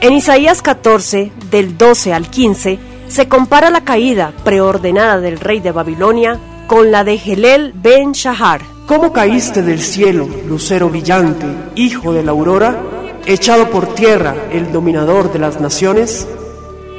En 0.00 0.12
Isaías 0.12 0.62
14, 0.62 1.32
del 1.50 1.76
12 1.76 2.14
al 2.14 2.30
15, 2.30 2.78
se 3.08 3.28
compara 3.28 3.70
la 3.70 3.82
caída 3.82 4.32
preordenada 4.44 5.18
del 5.18 5.40
rey 5.40 5.58
de 5.58 5.72
Babilonia 5.72 6.38
con 6.68 6.92
la 6.92 7.02
de 7.02 7.14
Helel 7.14 7.72
ben 7.74 8.12
Shahar. 8.12 8.62
¿Cómo 8.86 9.12
caíste 9.12 9.62
del 9.62 9.80
cielo, 9.80 10.28
lucero 10.46 10.88
brillante, 10.88 11.46
hijo 11.74 12.12
de 12.12 12.22
la 12.22 12.30
aurora, 12.30 12.80
echado 13.26 13.68
por 13.68 13.94
tierra 13.94 14.34
el 14.52 14.72
dominador 14.72 15.32
de 15.32 15.40
las 15.40 15.60
naciones? 15.60 16.26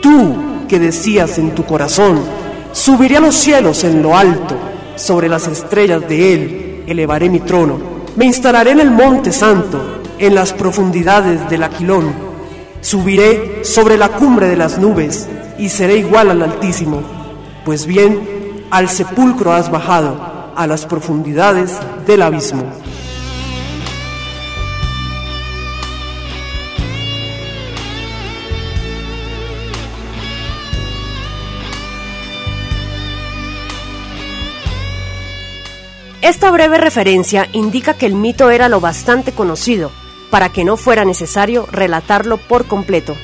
Tú 0.01 0.52
que 0.67 0.79
decías 0.79 1.37
en 1.37 1.55
tu 1.55 1.63
corazón, 1.65 2.21
subiré 2.71 3.17
a 3.17 3.21
los 3.21 3.35
cielos 3.35 3.83
en 3.83 4.01
lo 4.01 4.17
alto, 4.17 4.55
sobre 4.95 5.29
las 5.29 5.47
estrellas 5.47 6.07
de 6.07 6.33
Él 6.33 6.63
elevaré 6.87 7.29
mi 7.29 7.39
trono. 7.39 7.79
Me 8.15 8.25
instalaré 8.25 8.71
en 8.71 8.79
el 8.79 8.91
monte 8.91 9.31
santo, 9.31 10.01
en 10.19 10.35
las 10.35 10.53
profundidades 10.53 11.49
del 11.49 11.63
Aquilón. 11.63 12.13
Subiré 12.81 13.63
sobre 13.63 13.97
la 13.97 14.09
cumbre 14.09 14.47
de 14.47 14.57
las 14.57 14.77
nubes 14.77 15.27
y 15.57 15.69
seré 15.69 15.97
igual 15.97 16.31
al 16.31 16.41
Altísimo. 16.41 17.01
Pues 17.65 17.85
bien, 17.85 18.65
al 18.69 18.89
sepulcro 18.89 19.53
has 19.53 19.71
bajado, 19.71 20.33
a 20.55 20.67
las 20.67 20.85
profundidades 20.85 21.79
del 22.05 22.21
abismo. 22.21 22.63
Esta 36.23 36.49
breve 36.51 36.77
referencia 36.77 37.49
indica 37.51 37.95
que 37.95 38.05
el 38.05 38.15
mito 38.15 38.49
era 38.49 38.69
lo 38.69 38.79
bastante 38.79 39.33
conocido 39.33 39.91
para 40.31 40.47
que 40.47 40.63
no 40.63 40.77
fuera 40.77 41.03
necesario 41.03 41.67
relatarlo 41.69 42.37
por 42.37 42.65
completo, 42.65 43.17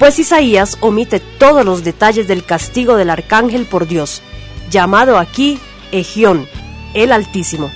pues 0.00 0.18
Isaías 0.18 0.76
omite 0.80 1.20
todos 1.20 1.64
los 1.64 1.84
detalles 1.84 2.26
del 2.26 2.44
castigo 2.44 2.96
del 2.96 3.10
arcángel 3.10 3.66
por 3.66 3.86
Dios, 3.86 4.20
llamado 4.68 5.16
aquí 5.18 5.60
Egión, 5.92 6.48
el 6.92 7.12
Altísimo, 7.12 7.70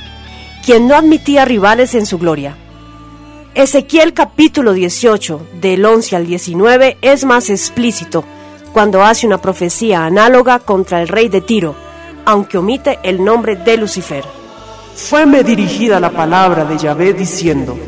quien 0.67 0.89
no 0.89 0.97
admitía 0.97 1.45
rivales 1.45 1.95
en 1.95 2.05
su 2.05 2.19
gloria. 2.19 2.57
Ezequiel 3.55 4.13
capítulo 4.13 4.73
18, 4.73 5.41
del 5.61 5.85
11 5.85 6.17
al 6.17 6.27
19, 6.27 6.99
es 7.01 7.25
más 7.25 7.49
explícito 7.49 8.25
cuando 8.73 9.05
hace 9.05 9.25
una 9.25 9.41
profecía 9.41 10.05
análoga 10.05 10.59
contra 10.59 11.01
el 11.01 11.07
rey 11.07 11.29
de 11.29 11.43
Tiro, 11.43 11.77
aunque 12.25 12.59
omite 12.59 12.99
el 13.05 13.25
nombre 13.25 13.55
de 13.55 13.77
Lucifer. 13.77 14.38
Fueme 14.99 15.45
dirigida 15.45 16.01
la 16.01 16.11
palabra 16.11 16.65
de 16.65 16.77
Yahvé 16.77 17.15
diciendo, 17.15 17.79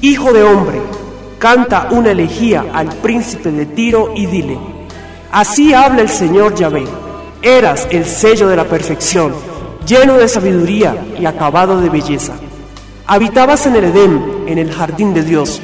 Hijo 0.00 0.32
de 0.32 0.44
hombre, 0.44 0.80
canta 1.40 1.88
una 1.90 2.12
elegía 2.12 2.66
al 2.72 2.86
príncipe 2.86 3.50
de 3.50 3.66
Tiro 3.66 4.12
y 4.14 4.26
dile, 4.26 4.56
así 5.32 5.74
habla 5.74 6.02
el 6.02 6.08
Señor 6.08 6.54
Yahvé, 6.54 6.84
eras 7.42 7.88
el 7.90 8.06
sello 8.06 8.46
de 8.46 8.56
la 8.56 8.64
perfección, 8.64 9.34
lleno 9.86 10.16
de 10.16 10.28
sabiduría 10.28 10.96
y 11.18 11.26
acabado 11.26 11.80
de 11.80 11.90
belleza. 11.90 12.34
Habitabas 13.08 13.66
en 13.66 13.74
el 13.74 13.84
Edén, 13.86 14.44
en 14.46 14.58
el 14.58 14.72
jardín 14.72 15.12
de 15.14 15.24
Dios, 15.24 15.60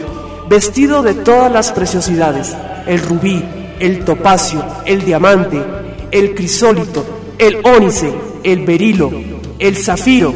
vestido 0.48 1.02
de 1.04 1.14
todas 1.14 1.50
las 1.50 1.70
preciosidades, 1.70 2.56
el 2.86 2.98
rubí, 2.98 3.42
el 3.78 4.04
topacio, 4.04 4.62
el 4.84 5.04
diamante, 5.04 5.62
el 6.10 6.34
crisólito, 6.34 7.06
el 7.38 7.60
ónice, 7.64 8.12
el 8.42 8.66
berilo, 8.66 9.12
el 9.60 9.76
zafiro, 9.76 10.34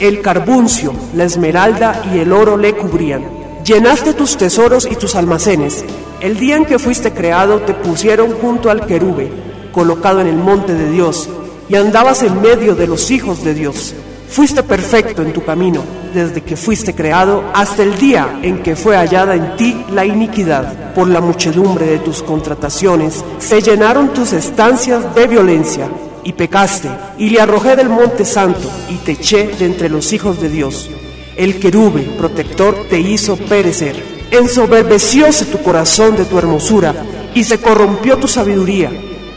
el 0.00 0.20
carbuncio, 0.20 0.92
la 1.14 1.24
esmeralda 1.24 2.02
y 2.12 2.18
el 2.18 2.32
oro 2.32 2.56
le 2.56 2.74
cubrían. 2.74 3.24
Llenaste 3.64 4.14
tus 4.14 4.36
tesoros 4.36 4.88
y 4.90 4.96
tus 4.96 5.14
almacenes. 5.14 5.84
El 6.20 6.38
día 6.38 6.56
en 6.56 6.64
que 6.64 6.78
fuiste 6.78 7.12
creado 7.12 7.60
te 7.60 7.74
pusieron 7.74 8.32
junto 8.32 8.70
al 8.70 8.86
querube, 8.86 9.30
colocado 9.72 10.20
en 10.20 10.26
el 10.26 10.36
monte 10.36 10.74
de 10.74 10.90
Dios, 10.90 11.28
y 11.68 11.76
andabas 11.76 12.22
en 12.22 12.40
medio 12.40 12.74
de 12.74 12.86
los 12.86 13.10
hijos 13.10 13.44
de 13.44 13.54
Dios. 13.54 13.94
Fuiste 14.28 14.62
perfecto 14.62 15.22
en 15.22 15.32
tu 15.32 15.44
camino, 15.44 15.82
desde 16.14 16.42
que 16.42 16.56
fuiste 16.56 16.94
creado 16.94 17.44
hasta 17.54 17.82
el 17.82 17.98
día 17.98 18.38
en 18.42 18.62
que 18.62 18.76
fue 18.76 18.96
hallada 18.96 19.34
en 19.34 19.56
ti 19.56 19.84
la 19.92 20.04
iniquidad. 20.04 20.94
Por 20.94 21.08
la 21.08 21.20
muchedumbre 21.20 21.86
de 21.86 21.98
tus 21.98 22.22
contrataciones 22.22 23.24
se 23.38 23.60
llenaron 23.60 24.12
tus 24.14 24.32
estancias 24.32 25.14
de 25.14 25.26
violencia 25.26 25.88
y 26.24 26.32
pecaste, 26.32 26.88
y 27.18 27.30
le 27.30 27.40
arrojé 27.40 27.76
del 27.76 27.88
monte 27.88 28.24
santo, 28.24 28.70
y 28.90 28.96
te 28.96 29.12
eché 29.12 29.48
de 29.58 29.66
entre 29.66 29.88
los 29.88 30.12
hijos 30.12 30.40
de 30.40 30.48
Dios. 30.48 30.90
El 31.36 31.58
querube 31.58 32.02
protector 32.18 32.86
te 32.88 32.98
hizo 33.00 33.36
perecer. 33.36 34.02
Ensoberbecióse 34.30 35.46
tu 35.46 35.62
corazón 35.62 36.16
de 36.16 36.24
tu 36.24 36.38
hermosura, 36.38 36.94
y 37.34 37.44
se 37.44 37.60
corrompió 37.60 38.18
tu 38.18 38.28
sabiduría, 38.28 38.90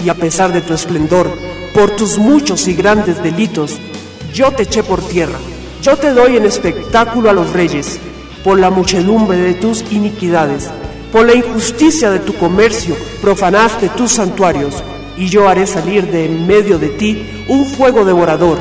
y 0.03 0.09
a 0.09 0.15
pesar 0.15 0.51
de 0.51 0.61
tu 0.61 0.73
esplendor, 0.73 1.31
por 1.73 1.91
tus 1.91 2.17
muchos 2.17 2.67
y 2.67 2.73
grandes 2.73 3.21
delitos, 3.21 3.77
yo 4.33 4.51
te 4.51 4.63
eché 4.63 4.83
por 4.83 5.01
tierra. 5.01 5.37
Yo 5.81 5.97
te 5.97 6.11
doy 6.11 6.37
en 6.37 6.45
espectáculo 6.45 7.29
a 7.29 7.33
los 7.33 7.51
reyes, 7.53 7.99
por 8.43 8.59
la 8.59 8.69
muchedumbre 8.69 9.37
de 9.37 9.53
tus 9.53 9.83
iniquidades, 9.91 10.69
por 11.11 11.25
la 11.25 11.33
injusticia 11.33 12.09
de 12.11 12.19
tu 12.19 12.33
comercio, 12.35 12.95
profanaste 13.21 13.89
tus 13.89 14.13
santuarios 14.13 14.83
y 15.21 15.29
yo 15.29 15.47
haré 15.47 15.67
salir 15.67 16.09
de 16.09 16.25
en 16.25 16.47
medio 16.47 16.79
de 16.79 16.89
ti 16.89 17.45
un 17.47 17.63
fuego 17.67 18.05
devorador, 18.05 18.57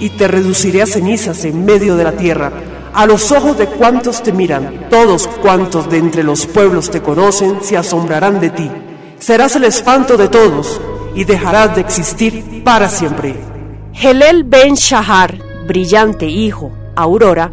y 0.00 0.08
te 0.08 0.26
reduciré 0.26 0.80
a 0.80 0.86
cenizas 0.86 1.44
en 1.44 1.66
medio 1.66 1.96
de 1.96 2.04
la 2.04 2.12
tierra, 2.12 2.50
a 2.94 3.04
los 3.04 3.30
ojos 3.30 3.58
de 3.58 3.66
cuantos 3.66 4.22
te 4.22 4.32
miran, 4.32 4.86
todos 4.88 5.28
cuantos 5.28 5.90
de 5.90 5.98
entre 5.98 6.22
los 6.22 6.46
pueblos 6.46 6.90
te 6.90 7.02
conocen 7.02 7.58
se 7.60 7.76
asombrarán 7.76 8.40
de 8.40 8.48
ti. 8.48 8.70
Serás 9.18 9.54
el 9.56 9.64
espanto 9.64 10.16
de 10.16 10.28
todos, 10.28 10.80
y 11.14 11.24
dejarás 11.24 11.74
de 11.74 11.82
existir 11.82 12.62
para 12.64 12.88
siempre. 12.88 13.34
Helel 13.92 14.44
Ben 14.44 14.76
Shahar, 14.76 15.36
brillante 15.66 16.24
hijo, 16.24 16.72
Aurora, 16.96 17.50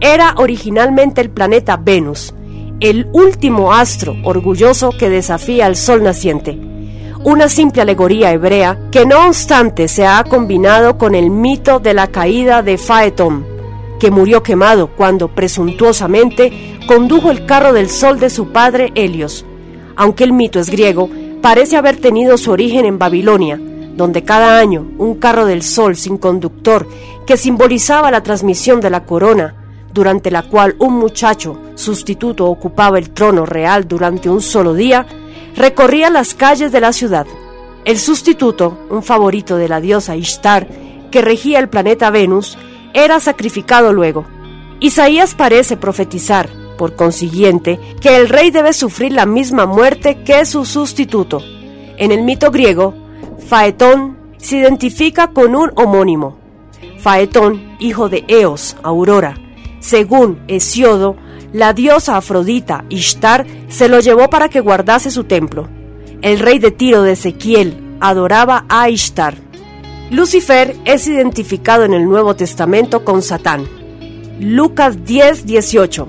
era 0.00 0.32
originalmente 0.38 1.20
el 1.20 1.28
planeta 1.28 1.76
Venus, 1.76 2.32
el 2.80 3.06
último 3.12 3.74
astro 3.74 4.16
orgulloso 4.24 4.92
que 4.98 5.10
desafía 5.10 5.66
al 5.66 5.76
sol 5.76 6.02
naciente 6.02 6.67
una 7.24 7.48
simple 7.48 7.82
alegoría 7.82 8.32
hebrea 8.32 8.78
que 8.90 9.04
no 9.04 9.26
obstante 9.26 9.88
se 9.88 10.06
ha 10.06 10.22
combinado 10.24 10.98
con 10.98 11.14
el 11.14 11.30
mito 11.30 11.80
de 11.80 11.94
la 11.94 12.06
caída 12.06 12.62
de 12.62 12.78
Faetón, 12.78 13.44
que 13.98 14.10
murió 14.10 14.42
quemado 14.42 14.88
cuando 14.88 15.28
presuntuosamente 15.28 16.78
condujo 16.86 17.30
el 17.30 17.44
carro 17.44 17.72
del 17.72 17.90
sol 17.90 18.20
de 18.20 18.30
su 18.30 18.52
padre 18.52 18.92
Helios. 18.94 19.44
Aunque 19.96 20.24
el 20.24 20.32
mito 20.32 20.60
es 20.60 20.70
griego, 20.70 21.10
parece 21.42 21.76
haber 21.76 21.96
tenido 21.96 22.38
su 22.38 22.52
origen 22.52 22.84
en 22.84 22.98
Babilonia, 22.98 23.60
donde 23.96 24.22
cada 24.22 24.58
año 24.58 24.86
un 24.98 25.16
carro 25.16 25.44
del 25.44 25.62
sol 25.62 25.96
sin 25.96 26.18
conductor 26.18 26.86
que 27.26 27.36
simbolizaba 27.36 28.12
la 28.12 28.22
transmisión 28.22 28.80
de 28.80 28.90
la 28.90 29.04
corona, 29.04 29.54
durante 29.92 30.30
la 30.30 30.42
cual 30.42 30.76
un 30.78 30.94
muchacho 30.94 31.58
sustituto 31.74 32.46
ocupaba 32.46 32.98
el 32.98 33.10
trono 33.10 33.44
real 33.44 33.88
durante 33.88 34.30
un 34.30 34.40
solo 34.40 34.74
día, 34.74 35.06
recorría 35.58 36.08
las 36.08 36.34
calles 36.34 36.72
de 36.72 36.80
la 36.80 36.92
ciudad. 36.92 37.26
El 37.84 37.98
sustituto, 37.98 38.78
un 38.90 39.02
favorito 39.02 39.56
de 39.56 39.68
la 39.68 39.80
diosa 39.80 40.16
Ishtar, 40.16 40.68
que 41.10 41.20
regía 41.20 41.58
el 41.58 41.68
planeta 41.68 42.10
Venus, 42.10 42.56
era 42.94 43.20
sacrificado 43.20 43.92
luego. 43.92 44.24
Isaías 44.80 45.34
parece 45.34 45.76
profetizar, 45.76 46.48
por 46.78 46.94
consiguiente, 46.94 47.80
que 48.00 48.16
el 48.16 48.28
rey 48.28 48.50
debe 48.50 48.72
sufrir 48.72 49.12
la 49.12 49.26
misma 49.26 49.66
muerte 49.66 50.22
que 50.22 50.44
su 50.46 50.64
sustituto. 50.64 51.42
En 51.96 52.12
el 52.12 52.22
mito 52.22 52.50
griego, 52.50 52.94
Faetón 53.48 54.16
se 54.36 54.58
identifica 54.58 55.32
con 55.32 55.56
un 55.56 55.72
homónimo. 55.74 56.38
Faetón, 57.00 57.76
hijo 57.80 58.08
de 58.08 58.24
Eos, 58.28 58.76
Aurora. 58.82 59.36
Según 59.80 60.40
Hesiodo, 60.46 61.16
la 61.52 61.72
diosa 61.72 62.16
Afrodita, 62.16 62.84
Ishtar, 62.88 63.46
se 63.68 63.88
lo 63.88 64.00
llevó 64.00 64.28
para 64.28 64.48
que 64.48 64.60
guardase 64.60 65.10
su 65.10 65.24
templo. 65.24 65.68
El 66.20 66.40
rey 66.40 66.58
de 66.58 66.70
Tiro 66.70 67.02
de 67.02 67.12
Ezequiel 67.12 67.96
adoraba 68.00 68.66
a 68.68 68.90
Ishtar. 68.90 69.36
Lucifer 70.10 70.76
es 70.84 71.06
identificado 71.06 71.84
en 71.84 71.94
el 71.94 72.04
Nuevo 72.04 72.34
Testamento 72.34 73.04
con 73.04 73.22
Satán. 73.22 73.66
Lucas 74.40 75.04
10, 75.04 75.46
18. 75.46 76.08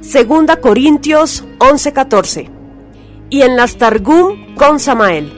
Segunda 0.00 0.56
Corintios 0.56 1.44
11, 1.58 1.92
14. 1.92 2.50
Y 3.28 3.42
en 3.42 3.56
las 3.56 3.76
Targum 3.76 4.54
con 4.54 4.80
Samael. 4.80 5.32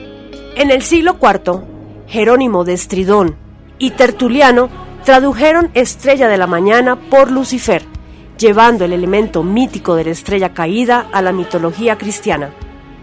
En 0.55 0.71
el 0.71 0.83
siglo 0.83 1.17
IV, 1.21 1.61
Jerónimo 2.07 2.63
de 2.63 2.73
Estridón 2.73 3.35
y 3.77 3.91
Tertuliano 3.91 4.69
tradujeron 5.03 5.69
Estrella 5.73 6.27
de 6.27 6.37
la 6.37 6.47
Mañana 6.47 6.97
por 7.09 7.29
Lucifer 7.29 7.92
llevando 8.43 8.83
el 8.83 8.91
elemento 8.91 9.41
mítico 9.41 9.95
de 9.95 10.03
la 10.03 10.11
estrella 10.11 10.53
caída 10.53 11.07
a 11.13 11.21
la 11.21 11.31
mitología 11.31 11.97
cristiana. 11.97 12.53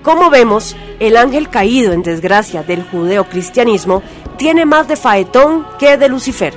Como 0.03 0.29
vemos, 0.29 0.77
el 0.99 1.17
ángel 1.17 1.49
caído 1.49 1.95
en 1.95 2.03
desgracia 2.03 2.63
del 2.63 2.85
judeo-cristianismo 2.85 4.03
tiene 4.37 4.67
más 4.67 4.87
de 4.87 4.97
Faetón 4.97 5.67
que 5.79 5.97
de 5.97 6.11
Lucifer. 6.11 6.55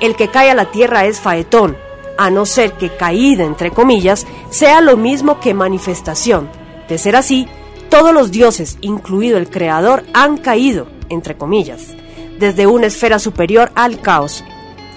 El 0.00 0.16
que 0.16 0.28
cae 0.28 0.50
a 0.50 0.54
la 0.54 0.70
tierra 0.70 1.04
es 1.04 1.20
Faetón, 1.20 1.76
a 2.16 2.30
no 2.30 2.46
ser 2.46 2.72
que 2.72 2.88
caída, 2.88 3.44
entre 3.44 3.70
comillas, 3.70 4.26
sea 4.48 4.80
lo 4.80 4.96
mismo 4.96 5.38
que 5.38 5.52
manifestación. 5.52 6.48
De 6.88 6.96
ser 6.96 7.16
así, 7.16 7.46
todos 7.90 8.14
los 8.14 8.30
dioses, 8.30 8.78
incluido 8.80 9.36
el 9.36 9.50
Creador, 9.50 10.04
han 10.14 10.38
caído, 10.38 10.86
entre 11.10 11.36
comillas, 11.36 11.94
desde 12.38 12.66
una 12.66 12.86
esfera 12.86 13.18
superior 13.18 13.72
al 13.74 14.00
caos, 14.00 14.42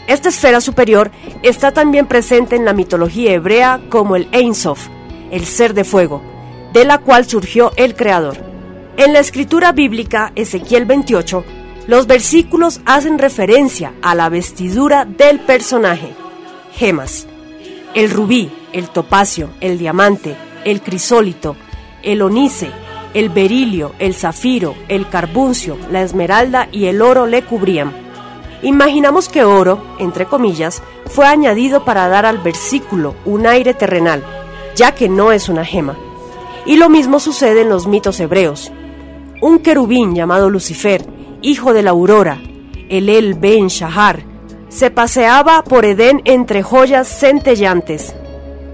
esta 0.09 0.29
esfera 0.29 0.59
superior 0.59 1.11
está 1.43 1.71
también 1.71 2.07
presente 2.07 2.55
en 2.55 2.65
la 2.65 2.73
mitología 2.73 3.31
hebrea 3.31 3.79
como 3.89 4.15
el 4.15 4.27
Ein 4.31 4.55
Sof, 4.55 4.87
el 5.29 5.45
ser 5.45 5.75
de 5.75 5.83
fuego, 5.83 6.23
de 6.73 6.83
la 6.83 6.97
cual 6.97 7.27
surgió 7.27 7.71
el 7.75 7.95
Creador. 7.95 8.37
En 8.97 9.13
la 9.13 9.19
escritura 9.19 9.71
bíblica 9.71 10.31
Ezequiel 10.35 10.85
28, 10.85 11.45
los 11.85 12.07
versículos 12.07 12.81
hacen 12.85 13.19
referencia 13.19 13.93
a 14.01 14.15
la 14.15 14.29
vestidura 14.29 15.05
del 15.05 15.41
personaje, 15.41 16.09
gemas. 16.73 17.27
El 17.93 18.09
rubí, 18.09 18.51
el 18.73 18.89
topacio, 18.89 19.51
el 19.61 19.77
diamante, 19.77 20.35
el 20.65 20.81
crisólito, 20.81 21.55
el 22.01 22.23
onice, 22.23 22.71
el 23.13 23.29
berilio, 23.29 23.93
el 23.99 24.15
zafiro, 24.15 24.73
el 24.87 25.07
carbuncio, 25.07 25.77
la 25.91 26.01
esmeralda 26.01 26.67
y 26.71 26.85
el 26.85 27.03
oro 27.03 27.27
le 27.27 27.43
cubrían. 27.43 28.08
Imaginamos 28.61 29.29
que 29.29 29.43
oro, 29.43 29.81
entre 29.99 30.25
comillas, 30.25 30.81
fue 31.07 31.25
añadido 31.25 31.85
para 31.85 32.07
dar 32.09 32.25
al 32.25 32.39
versículo 32.39 33.15
un 33.25 33.47
aire 33.47 33.73
terrenal, 33.73 34.23
ya 34.75 34.93
que 34.93 35.07
no 35.07 35.31
es 35.31 35.47
una 35.47 35.63
gema. 35.63 35.97
Y 36.65 36.75
lo 36.75 36.89
mismo 36.89 37.19
sucede 37.19 37.61
en 37.61 37.69
los 37.69 37.87
mitos 37.87 38.19
hebreos. 38.19 38.71
Un 39.41 39.59
querubín 39.59 40.13
llamado 40.13 40.49
Lucifer, 40.49 41.05
hijo 41.41 41.73
de 41.73 41.83
la 41.83 41.91
aurora, 41.91 42.41
el 42.89 43.07
El 43.07 43.35
Ben 43.35 43.67
Shahar, 43.67 44.23
se 44.67 44.91
paseaba 44.91 45.63
por 45.63 45.85
Edén 45.85 46.21
entre 46.25 46.61
joyas 46.61 47.07
centellantes. 47.07 48.13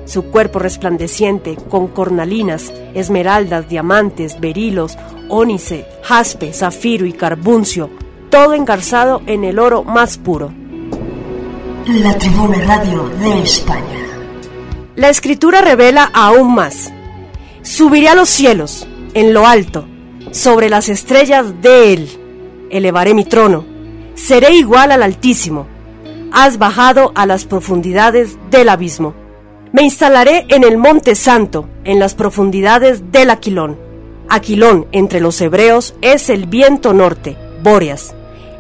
Su 0.05 0.25
cuerpo 0.25 0.59
resplandeciente, 0.59 1.55
con 1.69 1.88
cornalinas, 1.88 2.73
esmeraldas, 2.93 3.69
diamantes, 3.69 4.39
berilos, 4.39 4.97
ónice, 5.29 5.86
jaspe, 6.03 6.53
zafiro 6.53 7.05
y 7.05 7.13
carbuncio, 7.13 7.89
todo 8.36 8.53
engarzado 8.53 9.21
en 9.27 9.45
el 9.45 9.59
oro 9.59 9.86
más 9.86 10.17
puro. 10.17 10.51
La 11.88 12.17
Tribuna 12.17 12.57
Radio 12.65 13.07
de 13.07 13.43
España. 13.43 13.97
La 14.97 15.07
escritura 15.07 15.61
revela 15.61 16.11
aún 16.13 16.53
más. 16.53 16.91
Subiré 17.61 18.09
a 18.09 18.13
los 18.13 18.27
cielos, 18.27 18.89
en 19.13 19.33
lo 19.33 19.47
alto, 19.47 19.88
sobre 20.31 20.67
las 20.67 20.89
estrellas 20.89 21.61
de 21.61 21.93
él. 21.93 22.09
Elevaré 22.71 23.13
mi 23.13 23.23
trono. 23.23 23.63
Seré 24.15 24.53
igual 24.53 24.91
al 24.91 25.03
Altísimo. 25.03 25.65
Has 26.33 26.57
bajado 26.57 27.13
a 27.15 27.25
las 27.25 27.45
profundidades 27.45 28.38
del 28.51 28.67
abismo. 28.67 29.13
Me 29.71 29.83
instalaré 29.83 30.45
en 30.49 30.65
el 30.65 30.75
Monte 30.77 31.15
Santo, 31.15 31.69
en 31.86 31.99
las 31.99 32.15
profundidades 32.15 33.13
del 33.13 33.29
Aquilón. 33.29 33.79
Aquilón 34.27 34.88
entre 34.91 35.21
los 35.21 35.39
hebreos 35.39 35.95
es 36.01 36.29
el 36.29 36.47
viento 36.47 36.91
norte, 36.91 37.38
Bóreas. 37.63 38.13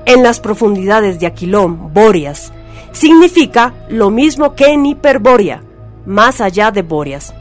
En 0.05 0.21
las 0.21 0.39
profundidades 0.39 1.19
de 1.19 1.27
Aquilón, 1.27 1.93
Bóreas, 1.93 2.53
significa 2.91 3.73
lo 3.89 4.09
mismo 4.09 4.55
que 4.55 4.67
en 4.67 4.85
Hiperbórea, 4.85 5.61
más 6.05 6.41
allá 6.41 6.71
de 6.71 6.83
Bóreas. 6.83 7.33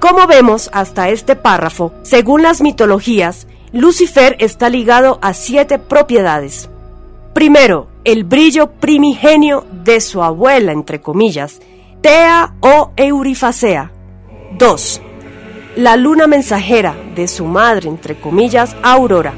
Como 0.00 0.26
vemos 0.26 0.70
hasta 0.72 1.10
este 1.10 1.36
párrafo, 1.36 1.92
según 2.02 2.42
las 2.42 2.60
mitologías, 2.60 3.46
Lucifer 3.72 4.36
está 4.38 4.68
ligado 4.68 5.18
a 5.22 5.34
siete 5.34 5.78
propiedades. 5.78 6.68
Primero, 7.32 7.88
el 8.04 8.24
brillo 8.24 8.70
primigenio 8.72 9.64
de 9.84 10.00
su 10.00 10.22
abuela, 10.22 10.72
entre 10.72 11.00
comillas, 11.00 11.60
Tea 12.02 12.54
o 12.60 12.92
Eurifacea. 12.96 13.92
2. 14.58 15.00
La 15.76 15.96
luna 15.96 16.26
mensajera 16.26 16.94
de 17.14 17.28
su 17.28 17.46
madre, 17.46 17.88
entre 17.88 18.20
comillas, 18.20 18.76
Aurora. 18.82 19.34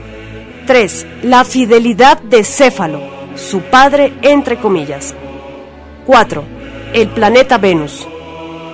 3. 0.66 1.06
La 1.22 1.44
fidelidad 1.44 2.20
de 2.20 2.44
Céfalo, 2.44 3.00
su 3.36 3.60
padre, 3.60 4.12
entre 4.22 4.58
comillas. 4.58 5.14
4. 6.06 6.44
El 6.92 7.08
planeta 7.08 7.58
Venus. 7.58 8.06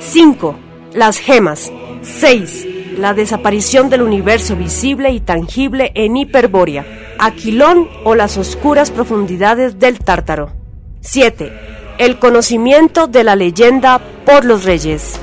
5. 0.01 0.57
Las 0.95 1.19
gemas. 1.19 1.73
6. 2.03 2.67
La 2.99 3.15
desaparición 3.15 3.91
del 3.91 4.03
universo 4.03 4.57
visible 4.57 5.11
y 5.11 5.21
tangible 5.21 5.93
en 5.95 6.17
Hiperbórea, 6.17 6.85
Aquilón 7.19 7.89
o 8.05 8.15
las 8.15 8.37
oscuras 8.37 8.91
profundidades 8.91 9.79
del 9.79 9.99
Tártaro. 9.99 10.53
7 11.01 11.71
el 12.01 12.19
conocimiento 12.19 13.09
de 13.09 13.25
la 13.25 13.37
leyenda 13.37 14.01
por 14.25 14.47
los 14.47 14.65
reyes. 14.65 15.21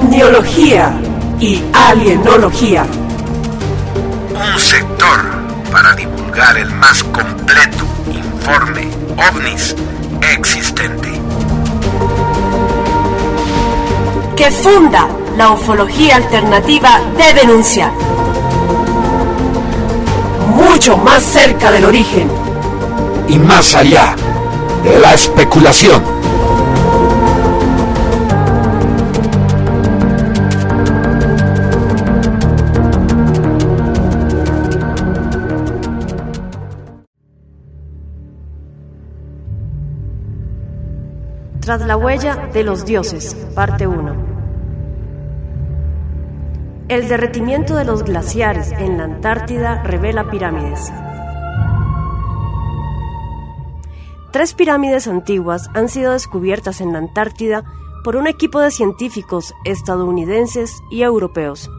Omniología 0.00 0.92
y 1.38 1.62
alienología. 1.72 2.84
Un 4.34 4.58
sector 4.58 5.20
para 5.70 5.94
divulgar 5.94 6.56
el 6.56 6.70
más 6.72 7.02
completo 7.04 7.84
informe 8.10 8.88
ovnis 9.30 9.76
existente. 10.34 11.08
Que 14.36 14.50
funda 14.50 15.08
la 15.36 15.50
ufología 15.50 16.16
alternativa 16.16 17.00
de 17.16 17.40
denuncia 17.40 17.92
mucho 20.60 20.96
más 20.96 21.22
cerca 21.22 21.70
del 21.70 21.84
origen. 21.84 22.30
Y 23.28 23.38
más 23.38 23.74
allá 23.74 24.14
de 24.84 24.98
la 24.98 25.14
especulación. 25.14 26.02
Tras 41.70 41.86
la 41.86 41.96
huella 41.96 42.48
de 42.52 42.64
los 42.64 42.84
dioses, 42.84 43.36
parte 43.54 43.86
1. 43.86 44.16
El 46.88 47.06
derretimiento 47.06 47.76
de 47.76 47.84
los 47.84 48.02
glaciares 48.02 48.72
en 48.72 48.98
la 48.98 49.04
Antártida 49.04 49.80
revela 49.84 50.28
pirámides. 50.28 50.92
Tres 54.32 54.54
pirámides 54.54 55.06
antiguas 55.06 55.70
han 55.72 55.88
sido 55.88 56.10
descubiertas 56.10 56.80
en 56.80 56.92
la 56.92 56.98
Antártida 56.98 57.62
por 58.02 58.16
un 58.16 58.26
equipo 58.26 58.58
de 58.58 58.72
científicos 58.72 59.54
estadounidenses 59.64 60.74
y 60.90 61.02
europeos. 61.02 61.70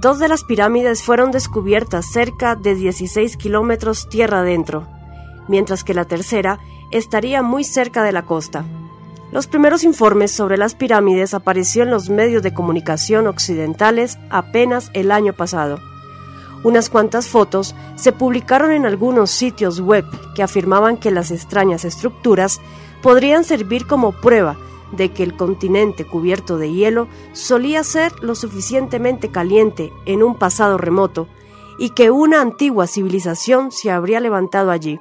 Dos 0.00 0.20
de 0.20 0.28
las 0.28 0.44
pirámides 0.44 1.02
fueron 1.02 1.32
descubiertas 1.32 2.06
cerca 2.12 2.54
de 2.54 2.76
16 2.76 3.36
kilómetros 3.38 4.08
tierra 4.08 4.38
adentro, 4.38 4.86
mientras 5.48 5.82
que 5.82 5.94
la 5.94 6.04
tercera 6.04 6.60
estaría 6.92 7.42
muy 7.42 7.64
cerca 7.64 8.04
de 8.04 8.12
la 8.12 8.22
costa. 8.22 8.64
Los 9.32 9.46
primeros 9.46 9.82
informes 9.82 10.30
sobre 10.30 10.58
las 10.58 10.74
pirámides 10.74 11.32
apareció 11.32 11.84
en 11.84 11.90
los 11.90 12.10
medios 12.10 12.42
de 12.42 12.52
comunicación 12.52 13.26
occidentales 13.26 14.18
apenas 14.28 14.90
el 14.92 15.10
año 15.10 15.32
pasado. 15.32 15.78
Unas 16.64 16.90
cuantas 16.90 17.28
fotos 17.28 17.74
se 17.96 18.12
publicaron 18.12 18.72
en 18.72 18.84
algunos 18.84 19.30
sitios 19.30 19.80
web 19.80 20.04
que 20.34 20.42
afirmaban 20.42 20.98
que 20.98 21.10
las 21.10 21.30
extrañas 21.30 21.86
estructuras 21.86 22.60
podrían 23.02 23.44
servir 23.44 23.86
como 23.86 24.12
prueba 24.12 24.58
de 24.92 25.10
que 25.10 25.22
el 25.22 25.34
continente 25.34 26.04
cubierto 26.04 26.58
de 26.58 26.70
hielo 26.70 27.08
solía 27.32 27.82
ser 27.84 28.12
lo 28.22 28.34
suficientemente 28.34 29.30
caliente 29.30 29.94
en 30.04 30.22
un 30.22 30.36
pasado 30.36 30.76
remoto 30.76 31.26
y 31.78 31.90
que 31.90 32.10
una 32.10 32.42
antigua 32.42 32.86
civilización 32.86 33.72
se 33.72 33.90
habría 33.90 34.20
levantado 34.20 34.70
allí. 34.70 35.00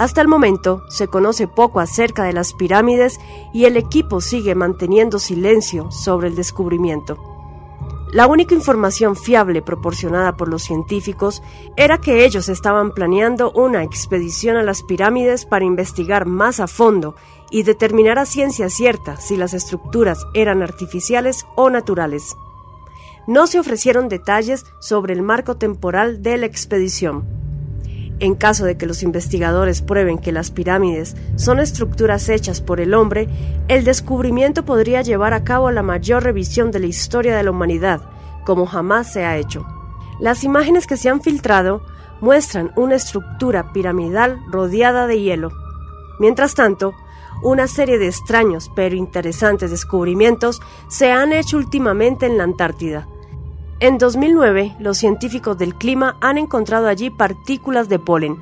Hasta 0.00 0.22
el 0.22 0.28
momento 0.28 0.82
se 0.88 1.08
conoce 1.08 1.46
poco 1.46 1.78
acerca 1.78 2.24
de 2.24 2.32
las 2.32 2.54
pirámides 2.54 3.20
y 3.52 3.66
el 3.66 3.76
equipo 3.76 4.22
sigue 4.22 4.54
manteniendo 4.54 5.18
silencio 5.18 5.90
sobre 5.90 6.28
el 6.28 6.36
descubrimiento. 6.36 7.18
La 8.10 8.26
única 8.26 8.54
información 8.54 9.14
fiable 9.14 9.60
proporcionada 9.60 10.38
por 10.38 10.48
los 10.48 10.62
científicos 10.62 11.42
era 11.76 11.98
que 11.98 12.24
ellos 12.24 12.48
estaban 12.48 12.92
planeando 12.92 13.52
una 13.52 13.82
expedición 13.82 14.56
a 14.56 14.62
las 14.62 14.82
pirámides 14.82 15.44
para 15.44 15.66
investigar 15.66 16.24
más 16.24 16.60
a 16.60 16.66
fondo 16.66 17.14
y 17.50 17.64
determinar 17.64 18.18
a 18.18 18.24
ciencia 18.24 18.70
cierta 18.70 19.18
si 19.18 19.36
las 19.36 19.52
estructuras 19.52 20.26
eran 20.32 20.62
artificiales 20.62 21.44
o 21.56 21.68
naturales. 21.68 22.38
No 23.26 23.46
se 23.46 23.60
ofrecieron 23.60 24.08
detalles 24.08 24.64
sobre 24.80 25.12
el 25.12 25.20
marco 25.20 25.58
temporal 25.58 26.22
de 26.22 26.38
la 26.38 26.46
expedición. 26.46 27.39
En 28.20 28.34
caso 28.34 28.66
de 28.66 28.76
que 28.76 28.86
los 28.86 29.02
investigadores 29.02 29.80
prueben 29.80 30.18
que 30.18 30.30
las 30.30 30.50
pirámides 30.50 31.16
son 31.36 31.58
estructuras 31.58 32.28
hechas 32.28 32.60
por 32.60 32.78
el 32.78 32.92
hombre, 32.92 33.28
el 33.68 33.82
descubrimiento 33.84 34.66
podría 34.66 35.00
llevar 35.00 35.32
a 35.32 35.42
cabo 35.42 35.70
la 35.70 35.82
mayor 35.82 36.22
revisión 36.22 36.70
de 36.70 36.80
la 36.80 36.86
historia 36.86 37.34
de 37.34 37.42
la 37.42 37.50
humanidad, 37.50 38.02
como 38.44 38.66
jamás 38.66 39.10
se 39.10 39.24
ha 39.24 39.38
hecho. 39.38 39.66
Las 40.20 40.44
imágenes 40.44 40.86
que 40.86 40.98
se 40.98 41.08
han 41.08 41.22
filtrado 41.22 41.82
muestran 42.20 42.72
una 42.76 42.96
estructura 42.96 43.72
piramidal 43.72 44.38
rodeada 44.50 45.06
de 45.06 45.22
hielo. 45.22 45.50
Mientras 46.18 46.54
tanto, 46.54 46.92
una 47.42 47.68
serie 47.68 47.98
de 47.98 48.08
extraños 48.08 48.70
pero 48.76 48.96
interesantes 48.96 49.70
descubrimientos 49.70 50.60
se 50.88 51.10
han 51.10 51.32
hecho 51.32 51.56
últimamente 51.56 52.26
en 52.26 52.36
la 52.36 52.44
Antártida, 52.44 53.08
en 53.80 53.96
2009, 53.96 54.76
los 54.78 54.98
científicos 54.98 55.56
del 55.56 55.74
clima 55.74 56.16
han 56.20 56.36
encontrado 56.36 56.86
allí 56.86 57.08
partículas 57.10 57.88
de 57.88 57.98
polen, 57.98 58.36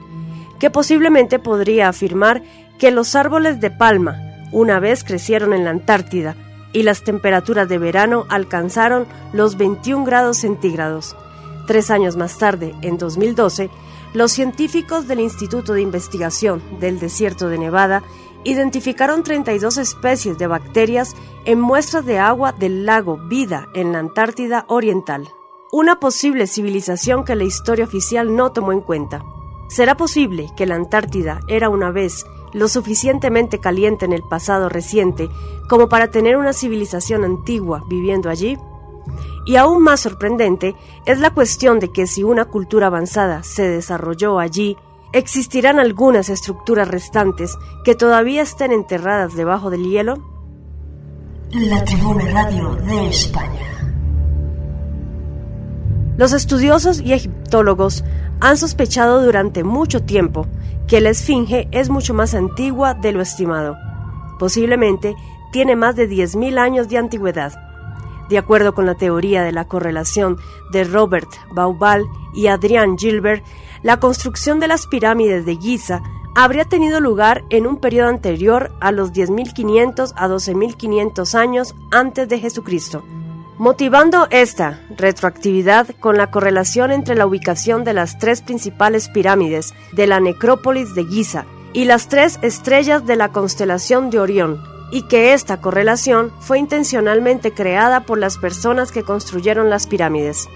que 0.58 0.70
posiblemente 0.70 1.38
podría 1.38 1.88
afirmar 1.88 2.42
que 2.78 2.90
los 2.90 3.14
árboles 3.14 3.60
de 3.60 3.70
palma 3.70 4.20
una 4.50 4.80
vez 4.80 5.04
crecieron 5.04 5.52
en 5.52 5.64
la 5.64 5.70
Antártida 5.70 6.34
y 6.72 6.82
las 6.82 7.02
temperaturas 7.02 7.68
de 7.68 7.78
verano 7.78 8.26
alcanzaron 8.28 9.06
los 9.32 9.56
21 9.56 10.04
grados 10.04 10.38
centígrados. 10.38 11.16
Tres 11.66 11.90
años 11.90 12.16
más 12.16 12.38
tarde, 12.38 12.74
en 12.82 12.98
2012, 12.98 13.70
los 14.14 14.32
científicos 14.32 15.06
del 15.06 15.20
Instituto 15.20 15.74
de 15.74 15.82
Investigación 15.82 16.62
del 16.80 16.98
Desierto 16.98 17.48
de 17.48 17.58
Nevada 17.58 18.02
identificaron 18.44 19.22
32 19.22 19.78
especies 19.78 20.38
de 20.38 20.46
bacterias 20.46 21.14
en 21.44 21.60
muestras 21.60 22.04
de 22.06 22.18
agua 22.18 22.52
del 22.52 22.86
lago 22.86 23.16
Vida 23.16 23.68
en 23.74 23.92
la 23.92 23.98
Antártida 23.98 24.64
Oriental. 24.68 25.28
Una 25.70 26.00
posible 26.00 26.46
civilización 26.46 27.24
que 27.24 27.36
la 27.36 27.44
historia 27.44 27.84
oficial 27.84 28.34
no 28.34 28.52
tomó 28.52 28.72
en 28.72 28.80
cuenta. 28.80 29.22
¿Será 29.68 29.96
posible 29.96 30.50
que 30.56 30.66
la 30.66 30.76
Antártida 30.76 31.40
era 31.46 31.68
una 31.68 31.90
vez 31.90 32.24
lo 32.54 32.68
suficientemente 32.68 33.58
caliente 33.58 34.06
en 34.06 34.14
el 34.14 34.22
pasado 34.22 34.70
reciente 34.70 35.28
como 35.68 35.88
para 35.90 36.10
tener 36.10 36.38
una 36.38 36.54
civilización 36.54 37.24
antigua 37.24 37.84
viviendo 37.86 38.30
allí? 38.30 38.56
Y 39.44 39.56
aún 39.56 39.82
más 39.82 40.00
sorprendente 40.00 40.74
es 41.06 41.20
la 41.20 41.34
cuestión 41.34 41.80
de 41.80 41.90
que 41.90 42.06
si 42.06 42.22
una 42.22 42.46
cultura 42.46 42.86
avanzada 42.86 43.42
se 43.42 43.68
desarrolló 43.68 44.38
allí, 44.38 44.76
existirán 45.12 45.78
algunas 45.78 46.28
estructuras 46.28 46.88
restantes 46.88 47.56
que 47.84 47.94
todavía 47.94 48.42
estén 48.42 48.72
enterradas 48.72 49.34
debajo 49.34 49.70
del 49.70 49.84
hielo. 49.84 50.16
La 51.50 51.82
Tribuna 51.84 52.24
Radio 52.30 52.74
de 52.74 53.08
España. 53.08 53.68
Los 56.18 56.32
estudiosos 56.32 57.00
y 57.00 57.12
egiptólogos 57.12 58.04
han 58.40 58.56
sospechado 58.56 59.24
durante 59.24 59.64
mucho 59.64 60.02
tiempo 60.02 60.46
que 60.86 61.00
la 61.00 61.10
Esfinge 61.10 61.68
es 61.70 61.90
mucho 61.90 62.12
más 62.12 62.34
antigua 62.34 62.94
de 62.94 63.12
lo 63.12 63.20
estimado. 63.22 63.76
Posiblemente 64.38 65.14
tiene 65.52 65.76
más 65.76 65.96
de 65.96 66.08
10.000 66.08 66.58
años 66.58 66.88
de 66.88 66.98
antigüedad. 66.98 67.52
De 68.28 68.36
acuerdo 68.36 68.74
con 68.74 68.84
la 68.84 68.94
teoría 68.94 69.42
de 69.42 69.52
la 69.52 69.66
correlación 69.66 70.38
de 70.72 70.84
Robert 70.84 71.28
Baubal 71.52 72.04
y 72.34 72.48
Adrian 72.48 72.98
Gilbert, 72.98 73.44
la 73.82 74.00
construcción 74.00 74.60
de 74.60 74.68
las 74.68 74.86
pirámides 74.86 75.46
de 75.46 75.56
Giza 75.56 76.02
habría 76.34 76.64
tenido 76.64 77.00
lugar 77.00 77.44
en 77.50 77.66
un 77.66 77.78
periodo 77.78 78.08
anterior 78.08 78.70
a 78.80 78.92
los 78.92 79.12
10.500 79.12 80.12
a 80.16 80.28
12.500 80.28 81.34
años 81.34 81.74
antes 81.90 82.28
de 82.28 82.38
Jesucristo, 82.38 83.02
motivando 83.58 84.28
esta 84.30 84.80
retroactividad 84.96 85.88
con 85.98 86.16
la 86.16 86.30
correlación 86.30 86.92
entre 86.92 87.16
la 87.16 87.26
ubicación 87.26 87.82
de 87.82 87.92
las 87.92 88.18
tres 88.18 88.40
principales 88.40 89.08
pirámides 89.08 89.74
de 89.92 90.06
la 90.06 90.20
necrópolis 90.20 90.94
de 90.94 91.04
Giza 91.06 91.44
y 91.72 91.84
las 91.84 92.08
tres 92.08 92.38
estrellas 92.42 93.04
de 93.04 93.16
la 93.16 93.30
constelación 93.30 94.10
de 94.10 94.20
Orión, 94.20 94.62
y 94.90 95.02
que 95.02 95.34
esta 95.34 95.60
correlación 95.60 96.32
fue 96.40 96.58
intencionalmente 96.58 97.52
creada 97.52 98.00
por 98.00 98.18
las 98.18 98.38
personas 98.38 98.92
que 98.92 99.02
construyeron 99.02 99.70
las 99.70 99.86
pirámides. 99.86 100.48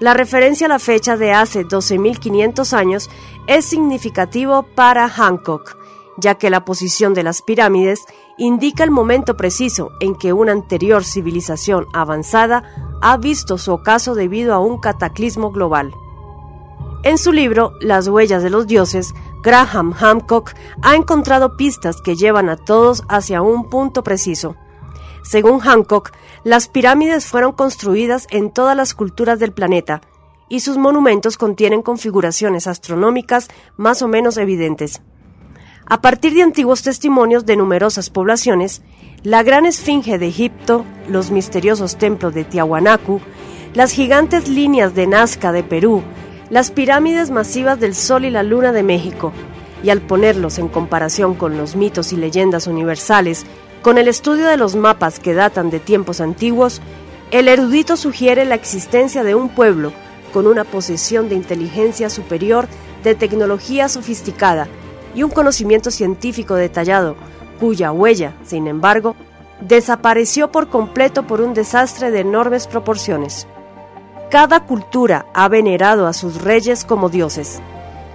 La 0.00 0.14
referencia 0.14 0.66
a 0.66 0.70
la 0.70 0.78
fecha 0.78 1.18
de 1.18 1.32
hace 1.32 1.66
12.500 1.66 2.72
años 2.72 3.10
es 3.46 3.66
significativo 3.66 4.62
para 4.62 5.10
Hancock, 5.10 5.76
ya 6.16 6.36
que 6.36 6.48
la 6.48 6.64
posición 6.64 7.12
de 7.12 7.22
las 7.22 7.42
pirámides 7.42 8.06
indica 8.38 8.82
el 8.82 8.90
momento 8.90 9.36
preciso 9.36 9.90
en 10.00 10.14
que 10.14 10.32
una 10.32 10.52
anterior 10.52 11.04
civilización 11.04 11.86
avanzada 11.92 12.64
ha 13.02 13.18
visto 13.18 13.58
su 13.58 13.72
ocaso 13.72 14.14
debido 14.14 14.54
a 14.54 14.58
un 14.58 14.78
cataclismo 14.78 15.50
global. 15.50 15.92
En 17.02 17.18
su 17.18 17.30
libro 17.30 17.74
Las 17.80 18.08
huellas 18.08 18.42
de 18.42 18.48
los 18.48 18.66
dioses, 18.66 19.12
Graham 19.42 19.92
Hancock 19.92 20.54
ha 20.80 20.96
encontrado 20.96 21.58
pistas 21.58 22.00
que 22.00 22.16
llevan 22.16 22.48
a 22.48 22.56
todos 22.56 23.04
hacia 23.10 23.42
un 23.42 23.68
punto 23.68 24.02
preciso. 24.02 24.56
Según 25.30 25.60
Hancock, 25.60 26.10
las 26.42 26.66
pirámides 26.66 27.24
fueron 27.24 27.52
construidas 27.52 28.26
en 28.32 28.50
todas 28.50 28.76
las 28.76 28.94
culturas 28.94 29.38
del 29.38 29.52
planeta 29.52 30.00
y 30.48 30.58
sus 30.58 30.76
monumentos 30.76 31.38
contienen 31.38 31.82
configuraciones 31.82 32.66
astronómicas 32.66 33.46
más 33.76 34.02
o 34.02 34.08
menos 34.08 34.38
evidentes. 34.38 35.02
A 35.86 36.00
partir 36.00 36.34
de 36.34 36.42
antiguos 36.42 36.82
testimonios 36.82 37.46
de 37.46 37.54
numerosas 37.54 38.10
poblaciones, 38.10 38.82
la 39.22 39.44
gran 39.44 39.66
esfinge 39.66 40.18
de 40.18 40.26
Egipto, 40.26 40.84
los 41.08 41.30
misteriosos 41.30 41.94
templos 41.94 42.34
de 42.34 42.42
Tiahuanacu, 42.42 43.20
las 43.72 43.92
gigantes 43.92 44.48
líneas 44.48 44.96
de 44.96 45.06
Nazca 45.06 45.52
de 45.52 45.62
Perú, 45.62 46.02
las 46.50 46.72
pirámides 46.72 47.30
masivas 47.30 47.78
del 47.78 47.94
Sol 47.94 48.24
y 48.24 48.30
la 48.30 48.42
Luna 48.42 48.72
de 48.72 48.82
México, 48.82 49.32
y 49.84 49.90
al 49.90 50.00
ponerlos 50.00 50.58
en 50.58 50.66
comparación 50.66 51.34
con 51.36 51.56
los 51.56 51.76
mitos 51.76 52.12
y 52.12 52.16
leyendas 52.16 52.66
universales 52.66 53.46
con 53.82 53.98
el 53.98 54.08
estudio 54.08 54.46
de 54.46 54.56
los 54.56 54.76
mapas 54.76 55.18
que 55.18 55.34
datan 55.34 55.70
de 55.70 55.80
tiempos 55.80 56.20
antiguos, 56.20 56.80
el 57.30 57.48
erudito 57.48 57.96
sugiere 57.96 58.44
la 58.44 58.54
existencia 58.54 59.24
de 59.24 59.34
un 59.34 59.48
pueblo 59.48 59.92
con 60.32 60.46
una 60.46 60.64
posesión 60.64 61.28
de 61.28 61.34
inteligencia 61.34 62.10
superior, 62.10 62.68
de 63.02 63.14
tecnología 63.14 63.88
sofisticada 63.88 64.68
y 65.14 65.22
un 65.22 65.30
conocimiento 65.30 65.90
científico 65.90 66.54
detallado, 66.54 67.16
cuya 67.58 67.90
huella, 67.92 68.34
sin 68.44 68.66
embargo, 68.66 69.16
desapareció 69.60 70.50
por 70.50 70.68
completo 70.68 71.26
por 71.26 71.40
un 71.40 71.54
desastre 71.54 72.10
de 72.10 72.20
enormes 72.20 72.66
proporciones. 72.66 73.46
Cada 74.30 74.60
cultura 74.66 75.26
ha 75.34 75.48
venerado 75.48 76.06
a 76.06 76.12
sus 76.12 76.42
reyes 76.42 76.84
como 76.84 77.08
dioses. 77.08 77.60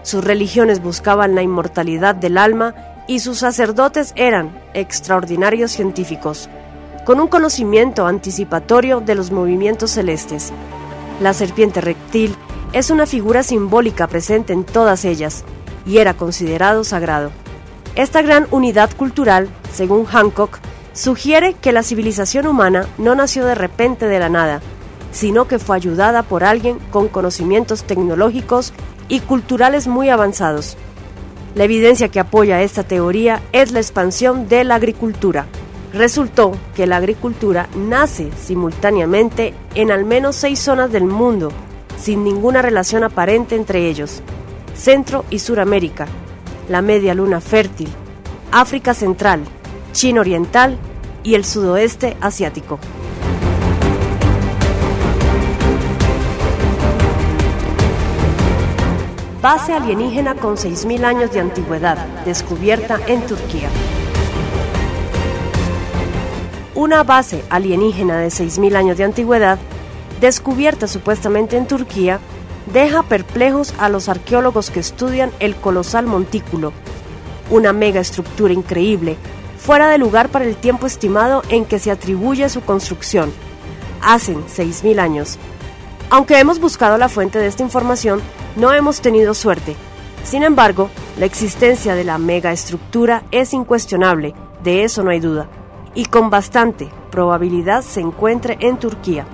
Sus 0.04 0.24
religiones 0.24 0.82
buscaban 0.82 1.36
la 1.36 1.42
inmortalidad 1.42 2.16
del 2.16 2.38
alma 2.38 2.95
y 3.08 3.20
sus 3.20 3.40
sacerdotes 3.40 4.14
eran 4.16 4.58
extraordinarios 4.74 5.72
científicos, 5.72 6.50
con 7.06 7.20
un 7.20 7.28
conocimiento 7.28 8.08
anticipatorio 8.08 9.00
de 9.00 9.16
los 9.16 9.32
movimientos 9.32 9.92
celestes. 9.92 10.52
La 11.22 11.34
serpiente 11.34 11.82
reptil 11.82 12.36
es 12.74 12.90
una 12.90 13.06
figura 13.06 13.44
simbólica 13.44 14.08
presente 14.08 14.54
en 14.54 14.64
todas 14.64 15.06
ellas 15.06 15.44
y 15.86 16.00
era 16.00 16.16
considerado 16.16 16.84
sagrado. 16.84 17.32
Esta 17.96 18.22
gran 18.22 18.48
unidad 18.52 18.90
cultural, 18.96 19.48
según 19.72 20.06
Hancock, 20.06 20.60
sugiere 20.94 21.54
que 21.54 21.72
la 21.72 21.84
civilización 21.84 22.48
humana 22.48 22.88
no 22.98 23.16
nació 23.16 23.46
de 23.46 23.56
repente 23.56 24.08
de 24.08 24.20
la 24.20 24.30
nada, 24.30 24.62
sino 25.12 25.48
que 25.48 25.60
fue 25.60 25.78
ayudada 25.78 26.24
por 26.24 26.44
alguien 26.44 26.80
con 26.92 27.08
conocimientos 27.08 27.84
tecnológicos 27.84 28.74
y 29.08 29.22
culturales 29.22 29.88
muy 29.88 30.10
avanzados. 30.10 30.78
La 31.56 31.64
evidencia 31.64 32.10
que 32.10 32.20
apoya 32.20 32.62
esta 32.62 32.84
teoría 32.84 33.42
es 33.54 33.72
la 33.72 33.80
expansión 33.80 34.50
de 34.50 34.66
la 34.66 34.76
agricultura. 34.76 35.46
Resultó 35.94 36.52
que 36.76 36.86
la 36.86 36.98
agricultura 36.98 37.70
nace 37.78 38.30
simultáneamente 38.38 39.54
en 39.74 39.90
al 39.90 40.04
menos 40.04 40.36
seis 40.36 40.60
zonas 40.60 40.92
del 40.92 41.06
mundo, 41.06 41.54
sin 41.98 42.26
ninguna 42.26 42.62
relación 42.62 43.06
aparente 43.06 43.56
entre 43.56 43.88
ellos. 43.88 44.22
Centro 44.76 45.24
y 45.30 45.40
Suramérica, 45.40 46.08
la 46.68 46.82
Media 46.82 47.14
Luna 47.14 47.40
Fértil, 47.40 47.88
África 48.52 48.94
Central, 48.94 49.40
China 49.94 50.20
Oriental 50.20 50.78
y 51.24 51.36
el 51.36 51.46
sudoeste 51.46 52.18
asiático. 52.20 52.80
Base 59.46 59.74
alienígena 59.74 60.34
con 60.34 60.56
6.000 60.56 61.06
años 61.06 61.32
de 61.32 61.40
antigüedad, 61.40 62.04
descubierta 62.26 63.00
en 63.06 63.22
Turquía. 63.28 63.70
Una 66.74 67.04
base 67.04 67.44
alienígena 67.52 68.18
de 68.18 68.30
6.000 68.30 68.76
años 68.76 68.98
de 68.98 69.04
antigüedad, 69.04 69.60
descubierta 70.20 70.88
supuestamente 70.88 71.58
en 71.58 71.68
Turquía, 71.68 72.20
deja 72.74 73.04
perplejos 73.04 73.76
a 73.78 73.88
los 73.88 74.10
arqueólogos 74.10 74.72
que 74.72 74.80
estudian 74.80 75.30
el 75.40 75.56
colosal 75.56 76.08
montículo, 76.08 76.74
una 77.52 77.72
mega 77.72 78.02
estructura 78.02 78.52
increíble, 78.52 79.16
fuera 79.60 79.90
de 79.90 80.00
lugar 80.00 80.30
para 80.30 80.46
el 80.46 80.56
tiempo 80.56 80.88
estimado 80.88 81.44
en 81.50 81.66
que 81.66 81.78
se 81.78 81.92
atribuye 81.92 82.50
su 82.50 82.62
construcción, 82.62 83.32
hacen 84.02 84.44
6.000 84.48 84.98
años. 84.98 85.38
Aunque 86.10 86.40
hemos 86.40 86.60
buscado 86.60 86.98
la 86.98 87.10
fuente 87.10 87.40
de 87.40 87.48
esta 87.48 87.64
información, 87.64 88.22
no 88.56 88.72
hemos 88.74 89.02
tenido 89.02 89.34
suerte. 89.34 89.76
Sin 90.24 90.44
embargo, 90.44 90.90
la 91.18 91.26
existencia 91.26 91.96
de 91.96 92.04
la 92.04 92.18
megaestructura 92.18 93.24
es 93.32 93.54
incuestionable, 93.54 94.34
de 94.64 94.84
eso 94.84 95.04
no 95.04 95.10
hay 95.10 95.20
duda, 95.20 95.48
y 95.94 96.06
con 96.06 96.30
bastante 96.30 96.90
probabilidad 97.12 97.82
se 97.82 98.02
encuentre 98.02 98.58
en 98.60 98.78
Turquía. 98.78 99.26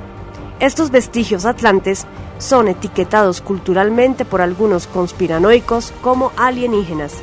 Estos 0.60 0.92
vestigios 0.92 1.46
atlantes 1.46 2.06
son 2.38 2.68
etiquetados 2.68 3.42
culturalmente 3.42 4.26
por 4.26 4.42
algunos 4.42 4.88
conspiranoicos 4.88 5.94
como 6.02 6.32
alienígenas, 6.38 7.14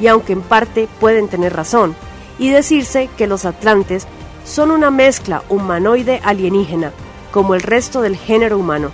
y 0.00 0.08
aunque 0.08 0.32
en 0.32 0.42
parte 0.42 0.88
pueden 1.00 1.28
tener 1.28 1.54
razón, 1.54 1.94
y 2.38 2.50
decirse 2.50 3.08
que 3.16 3.26
los 3.26 3.44
atlantes 3.44 4.06
son 4.44 4.70
una 4.70 4.90
mezcla 4.90 5.42
humanoide 5.48 6.20
alienígena, 6.24 6.92
como 7.32 7.54
el 7.54 7.62
resto 7.62 8.02
del 8.02 8.16
género 8.16 8.58
humano, 8.58 8.90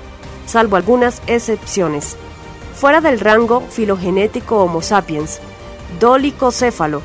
salvo 0.46 0.76
algunas 0.76 1.20
excepciones 1.26 2.16
fuera 2.78 3.00
del 3.00 3.18
rango 3.18 3.60
filogenético 3.60 4.62
Homo 4.62 4.82
sapiens, 4.82 5.40
dolicocéfalo, 5.98 7.02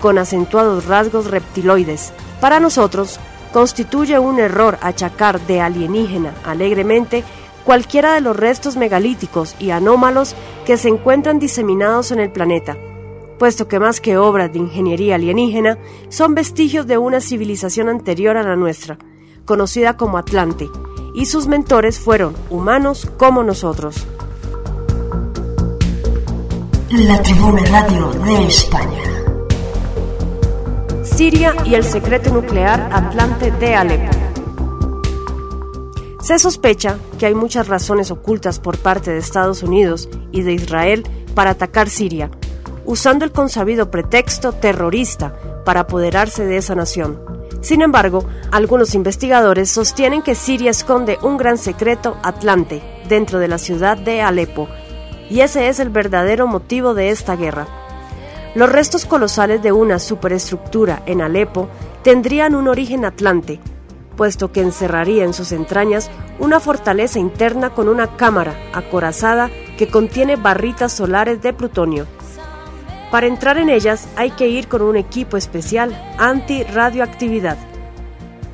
con 0.00 0.16
acentuados 0.16 0.86
rasgos 0.86 1.30
reptiloides. 1.30 2.14
Para 2.40 2.58
nosotros, 2.58 3.20
constituye 3.52 4.18
un 4.18 4.38
error 4.38 4.78
achacar 4.80 5.38
de 5.42 5.60
alienígena 5.60 6.32
alegremente 6.44 7.22
cualquiera 7.64 8.14
de 8.14 8.22
los 8.22 8.34
restos 8.34 8.76
megalíticos 8.76 9.54
y 9.58 9.72
anómalos 9.72 10.34
que 10.64 10.78
se 10.78 10.88
encuentran 10.88 11.38
diseminados 11.38 12.12
en 12.12 12.20
el 12.20 12.32
planeta, 12.32 12.78
puesto 13.38 13.68
que 13.68 13.78
más 13.78 14.00
que 14.00 14.16
obras 14.16 14.50
de 14.54 14.60
ingeniería 14.60 15.16
alienígena, 15.16 15.76
son 16.08 16.34
vestigios 16.34 16.86
de 16.86 16.96
una 16.96 17.20
civilización 17.20 17.90
anterior 17.90 18.38
a 18.38 18.42
la 18.42 18.56
nuestra, 18.56 18.96
conocida 19.50 19.96
como 19.96 20.16
Atlante, 20.16 20.70
y 21.12 21.26
sus 21.26 21.48
mentores 21.48 21.98
fueron 21.98 22.36
humanos 22.50 23.10
como 23.16 23.42
nosotros. 23.42 23.96
La 26.90 27.20
Tribuna 27.20 27.64
Radio 27.64 28.12
de 28.12 28.46
España. 28.46 29.02
Siria 31.02 31.56
y 31.64 31.74
el 31.74 31.82
secreto 31.82 32.32
nuclear 32.32 32.90
Atlante 32.92 33.50
de 33.50 33.74
Alepo. 33.74 34.12
Se 36.22 36.38
sospecha 36.38 36.96
que 37.18 37.26
hay 37.26 37.34
muchas 37.34 37.66
razones 37.66 38.12
ocultas 38.12 38.60
por 38.60 38.78
parte 38.78 39.10
de 39.10 39.18
Estados 39.18 39.64
Unidos 39.64 40.08
y 40.30 40.42
de 40.42 40.52
Israel 40.52 41.02
para 41.34 41.50
atacar 41.50 41.88
Siria, 41.88 42.30
usando 42.84 43.24
el 43.24 43.32
consabido 43.32 43.90
pretexto 43.90 44.52
terrorista 44.52 45.34
para 45.64 45.80
apoderarse 45.80 46.46
de 46.46 46.56
esa 46.56 46.76
nación. 46.76 47.39
Sin 47.60 47.82
embargo, 47.82 48.24
algunos 48.50 48.94
investigadores 48.94 49.70
sostienen 49.70 50.22
que 50.22 50.34
Siria 50.34 50.70
esconde 50.70 51.18
un 51.22 51.36
gran 51.36 51.58
secreto 51.58 52.16
Atlante 52.22 52.82
dentro 53.08 53.38
de 53.38 53.48
la 53.48 53.58
ciudad 53.58 53.98
de 53.98 54.22
Alepo, 54.22 54.68
y 55.28 55.40
ese 55.40 55.68
es 55.68 55.78
el 55.78 55.90
verdadero 55.90 56.46
motivo 56.46 56.94
de 56.94 57.10
esta 57.10 57.36
guerra. 57.36 57.66
Los 58.54 58.70
restos 58.70 59.04
colosales 59.04 59.62
de 59.62 59.72
una 59.72 59.98
superestructura 59.98 61.02
en 61.06 61.20
Alepo 61.20 61.68
tendrían 62.02 62.54
un 62.54 62.66
origen 62.66 63.04
atlante, 63.04 63.60
puesto 64.16 64.50
que 64.50 64.60
encerraría 64.60 65.24
en 65.24 65.34
sus 65.34 65.52
entrañas 65.52 66.10
una 66.40 66.58
fortaleza 66.60 67.18
interna 67.18 67.70
con 67.70 67.88
una 67.88 68.16
cámara 68.16 68.54
acorazada 68.72 69.50
que 69.78 69.88
contiene 69.88 70.36
barritas 70.36 70.92
solares 70.92 71.42
de 71.42 71.52
plutonio. 71.52 72.06
Para 73.10 73.26
entrar 73.26 73.58
en 73.58 73.70
ellas 73.70 74.08
hay 74.16 74.30
que 74.30 74.48
ir 74.48 74.68
con 74.68 74.82
un 74.82 74.96
equipo 74.96 75.36
especial 75.36 76.00
anti-radioactividad. 76.18 77.58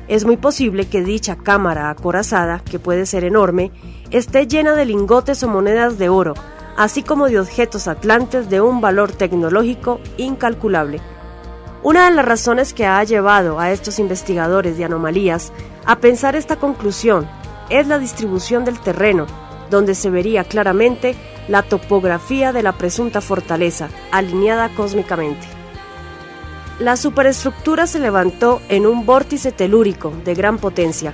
Es 0.07 0.25
muy 0.25 0.37
posible 0.37 0.87
que 0.87 1.03
dicha 1.03 1.35
cámara 1.35 1.89
acorazada, 1.89 2.61
que 2.63 2.79
puede 2.79 3.05
ser 3.05 3.23
enorme, 3.23 3.71
esté 4.09 4.47
llena 4.47 4.73
de 4.73 4.85
lingotes 4.85 5.43
o 5.43 5.47
monedas 5.47 5.97
de 5.99 6.09
oro, 6.09 6.33
así 6.75 7.03
como 7.03 7.27
de 7.27 7.39
objetos 7.39 7.87
atlantes 7.87 8.49
de 8.49 8.61
un 8.61 8.81
valor 8.81 9.11
tecnológico 9.11 9.99
incalculable. 10.17 11.01
Una 11.83 12.09
de 12.09 12.15
las 12.15 12.25
razones 12.25 12.73
que 12.73 12.85
ha 12.85 13.03
llevado 13.03 13.59
a 13.59 13.71
estos 13.71 13.99
investigadores 13.99 14.77
de 14.77 14.85
anomalías 14.85 15.51
a 15.85 15.99
pensar 15.99 16.35
esta 16.35 16.55
conclusión 16.55 17.27
es 17.69 17.87
la 17.87 17.99
distribución 17.99 18.65
del 18.65 18.79
terreno, 18.79 19.27
donde 19.69 19.95
se 19.95 20.09
vería 20.09 20.43
claramente 20.43 21.15
la 21.47 21.63
topografía 21.63 22.51
de 22.53 22.63
la 22.63 22.73
presunta 22.73 23.21
fortaleza, 23.21 23.89
alineada 24.11 24.69
cósmicamente. 24.75 25.47
La 26.79 26.95
superestructura 26.95 27.87
se 27.87 27.99
levantó 27.99 28.61
en 28.69 28.85
un 28.85 29.05
vórtice 29.05 29.51
telúrico 29.51 30.13
de 30.23 30.35
gran 30.35 30.57
potencia, 30.59 31.13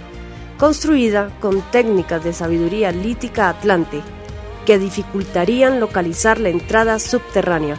construida 0.57 1.29
con 1.39 1.61
técnicas 1.71 2.23
de 2.23 2.33
sabiduría 2.33 2.91
lítica 2.91 3.49
atlante, 3.49 4.01
que 4.65 4.77
dificultarían 4.77 5.79
localizar 5.79 6.39
la 6.39 6.49
entrada 6.49 6.99
subterránea. 6.99 7.77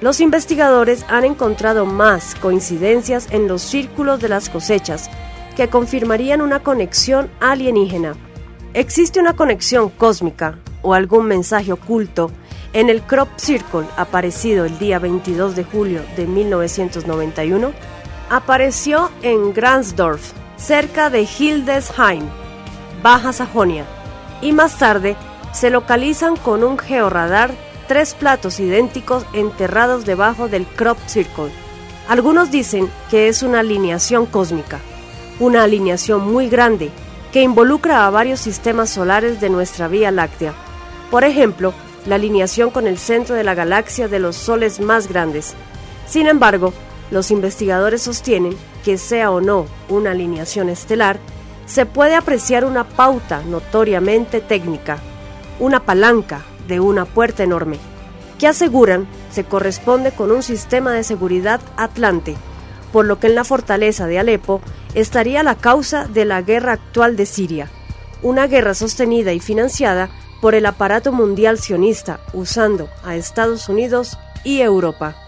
Los 0.00 0.20
investigadores 0.20 1.04
han 1.08 1.24
encontrado 1.24 1.86
más 1.86 2.34
coincidencias 2.34 3.28
en 3.30 3.48
los 3.48 3.62
círculos 3.62 4.20
de 4.20 4.28
las 4.28 4.50
cosechas 4.50 5.08
que 5.56 5.68
confirmarían 5.68 6.42
una 6.42 6.60
conexión 6.60 7.30
alienígena. 7.40 8.14
Existe 8.74 9.20
una 9.20 9.36
conexión 9.36 9.88
cósmica 9.88 10.58
o 10.82 10.94
algún 10.94 11.26
mensaje 11.26 11.72
oculto 11.72 12.32
en 12.72 12.90
el 12.90 13.02
Crop 13.02 13.28
Circle 13.36 13.86
aparecido 13.96 14.64
el 14.64 14.80
día 14.80 14.98
22 14.98 15.54
de 15.54 15.62
julio 15.62 16.02
de 16.16 16.26
1991, 16.26 17.72
apareció 18.30 19.12
en 19.22 19.54
Gransdorf, 19.54 20.32
cerca 20.56 21.08
de 21.08 21.22
Hildesheim, 21.22 22.24
Baja 23.00 23.32
Sajonia, 23.32 23.84
y 24.42 24.50
más 24.50 24.76
tarde 24.76 25.14
se 25.52 25.70
localizan 25.70 26.34
con 26.34 26.64
un 26.64 26.76
georradar 26.76 27.52
tres 27.86 28.14
platos 28.14 28.58
idénticos 28.58 29.24
enterrados 29.34 30.04
debajo 30.04 30.48
del 30.48 30.66
Crop 30.66 30.98
Circle. 31.06 31.52
Algunos 32.08 32.50
dicen 32.50 32.90
que 33.08 33.28
es 33.28 33.44
una 33.44 33.60
alineación 33.60 34.26
cósmica, 34.26 34.80
una 35.38 35.62
alineación 35.62 36.28
muy 36.28 36.48
grande 36.48 36.90
que 37.34 37.42
involucra 37.42 38.06
a 38.06 38.10
varios 38.10 38.40
sistemas 38.40 38.88
solares 38.88 39.42
de 39.42 39.50
nuestra 39.50 39.88
Vía 39.88 40.10
Láctea 40.10 40.54
por 41.14 41.22
ejemplo, 41.22 41.72
la 42.06 42.16
alineación 42.16 42.70
con 42.70 42.88
el 42.88 42.98
centro 42.98 43.36
de 43.36 43.44
la 43.44 43.54
galaxia 43.54 44.08
de 44.08 44.18
los 44.18 44.34
soles 44.34 44.80
más 44.80 45.06
grandes. 45.06 45.54
Sin 46.08 46.26
embargo, 46.26 46.72
los 47.12 47.30
investigadores 47.30 48.02
sostienen 48.02 48.56
que 48.84 48.98
sea 48.98 49.30
o 49.30 49.40
no 49.40 49.66
una 49.88 50.10
alineación 50.10 50.68
estelar, 50.68 51.20
se 51.66 51.86
puede 51.86 52.16
apreciar 52.16 52.64
una 52.64 52.82
pauta 52.82 53.42
notoriamente 53.46 54.40
técnica, 54.40 54.98
una 55.60 55.78
palanca 55.78 56.42
de 56.66 56.80
una 56.80 57.04
puerta 57.04 57.44
enorme, 57.44 57.78
que 58.40 58.48
aseguran 58.48 59.06
se 59.30 59.44
corresponde 59.44 60.10
con 60.10 60.32
un 60.32 60.42
sistema 60.42 60.92
de 60.92 61.04
seguridad 61.04 61.60
atlante, 61.76 62.34
por 62.92 63.04
lo 63.04 63.20
que 63.20 63.28
en 63.28 63.36
la 63.36 63.44
fortaleza 63.44 64.08
de 64.08 64.18
Alepo 64.18 64.60
estaría 64.94 65.42
la 65.42 65.56
causa 65.56 66.06
de 66.06 66.24
la 66.24 66.42
guerra 66.42 66.72
actual 66.72 67.16
de 67.16 67.26
Siria, 67.26 67.68
una 68.22 68.46
guerra 68.46 68.74
sostenida 68.74 69.32
y 69.32 69.40
financiada 69.40 70.08
por 70.40 70.54
el 70.54 70.66
aparato 70.66 71.12
mundial 71.12 71.58
sionista 71.58 72.20
usando 72.32 72.88
a 73.04 73.16
Estados 73.16 73.68
Unidos 73.68 74.18
y 74.44 74.60
Europa. 74.60 75.23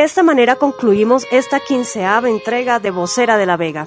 De 0.00 0.06
esta 0.06 0.22
manera 0.22 0.56
concluimos 0.56 1.26
esta 1.30 1.60
quinceava 1.60 2.30
entrega 2.30 2.80
de 2.80 2.90
Vocera 2.90 3.36
de 3.36 3.44
la 3.44 3.58
Vega, 3.58 3.86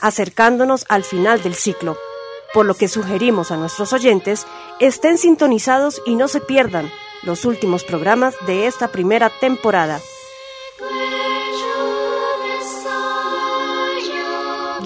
acercándonos 0.00 0.86
al 0.88 1.04
final 1.04 1.42
del 1.42 1.54
ciclo, 1.54 1.98
por 2.54 2.64
lo 2.64 2.72
que 2.72 2.88
sugerimos 2.88 3.50
a 3.50 3.58
nuestros 3.58 3.92
oyentes 3.92 4.46
estén 4.80 5.18
sintonizados 5.18 6.00
y 6.06 6.14
no 6.14 6.26
se 6.28 6.40
pierdan 6.40 6.90
los 7.22 7.44
últimos 7.44 7.84
programas 7.84 8.34
de 8.46 8.66
esta 8.66 8.88
primera 8.88 9.28
temporada. 9.28 10.00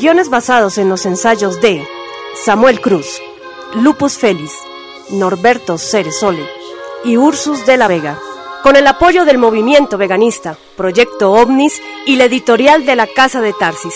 Guiones 0.01 0.31
basados 0.31 0.79
en 0.79 0.89
los 0.89 1.07
ensayos 1.07 1.61
de 1.61 1.87
Samuel 2.45 2.81
Cruz, 2.81 3.23
Lupus 3.77 4.19
Félix, 4.19 4.53
Norberto 5.11 5.79
Ceresole 5.79 6.45
y 7.05 7.19
Ursus 7.19 7.65
de 7.67 7.77
la 7.77 7.87
Vega 7.87 8.19
con 8.67 8.75
el 8.75 8.89
apoyo 8.89 9.25
del 9.25 9.39
movimiento 9.39 9.97
veganista, 9.97 10.59
Proyecto 10.77 11.31
OVNIS 11.31 11.81
y 12.05 12.17
la 12.17 12.25
editorial 12.25 12.85
de 12.85 12.97
la 12.97 13.07
Casa 13.07 13.41
de 13.41 13.53
Tarsis. 13.53 13.95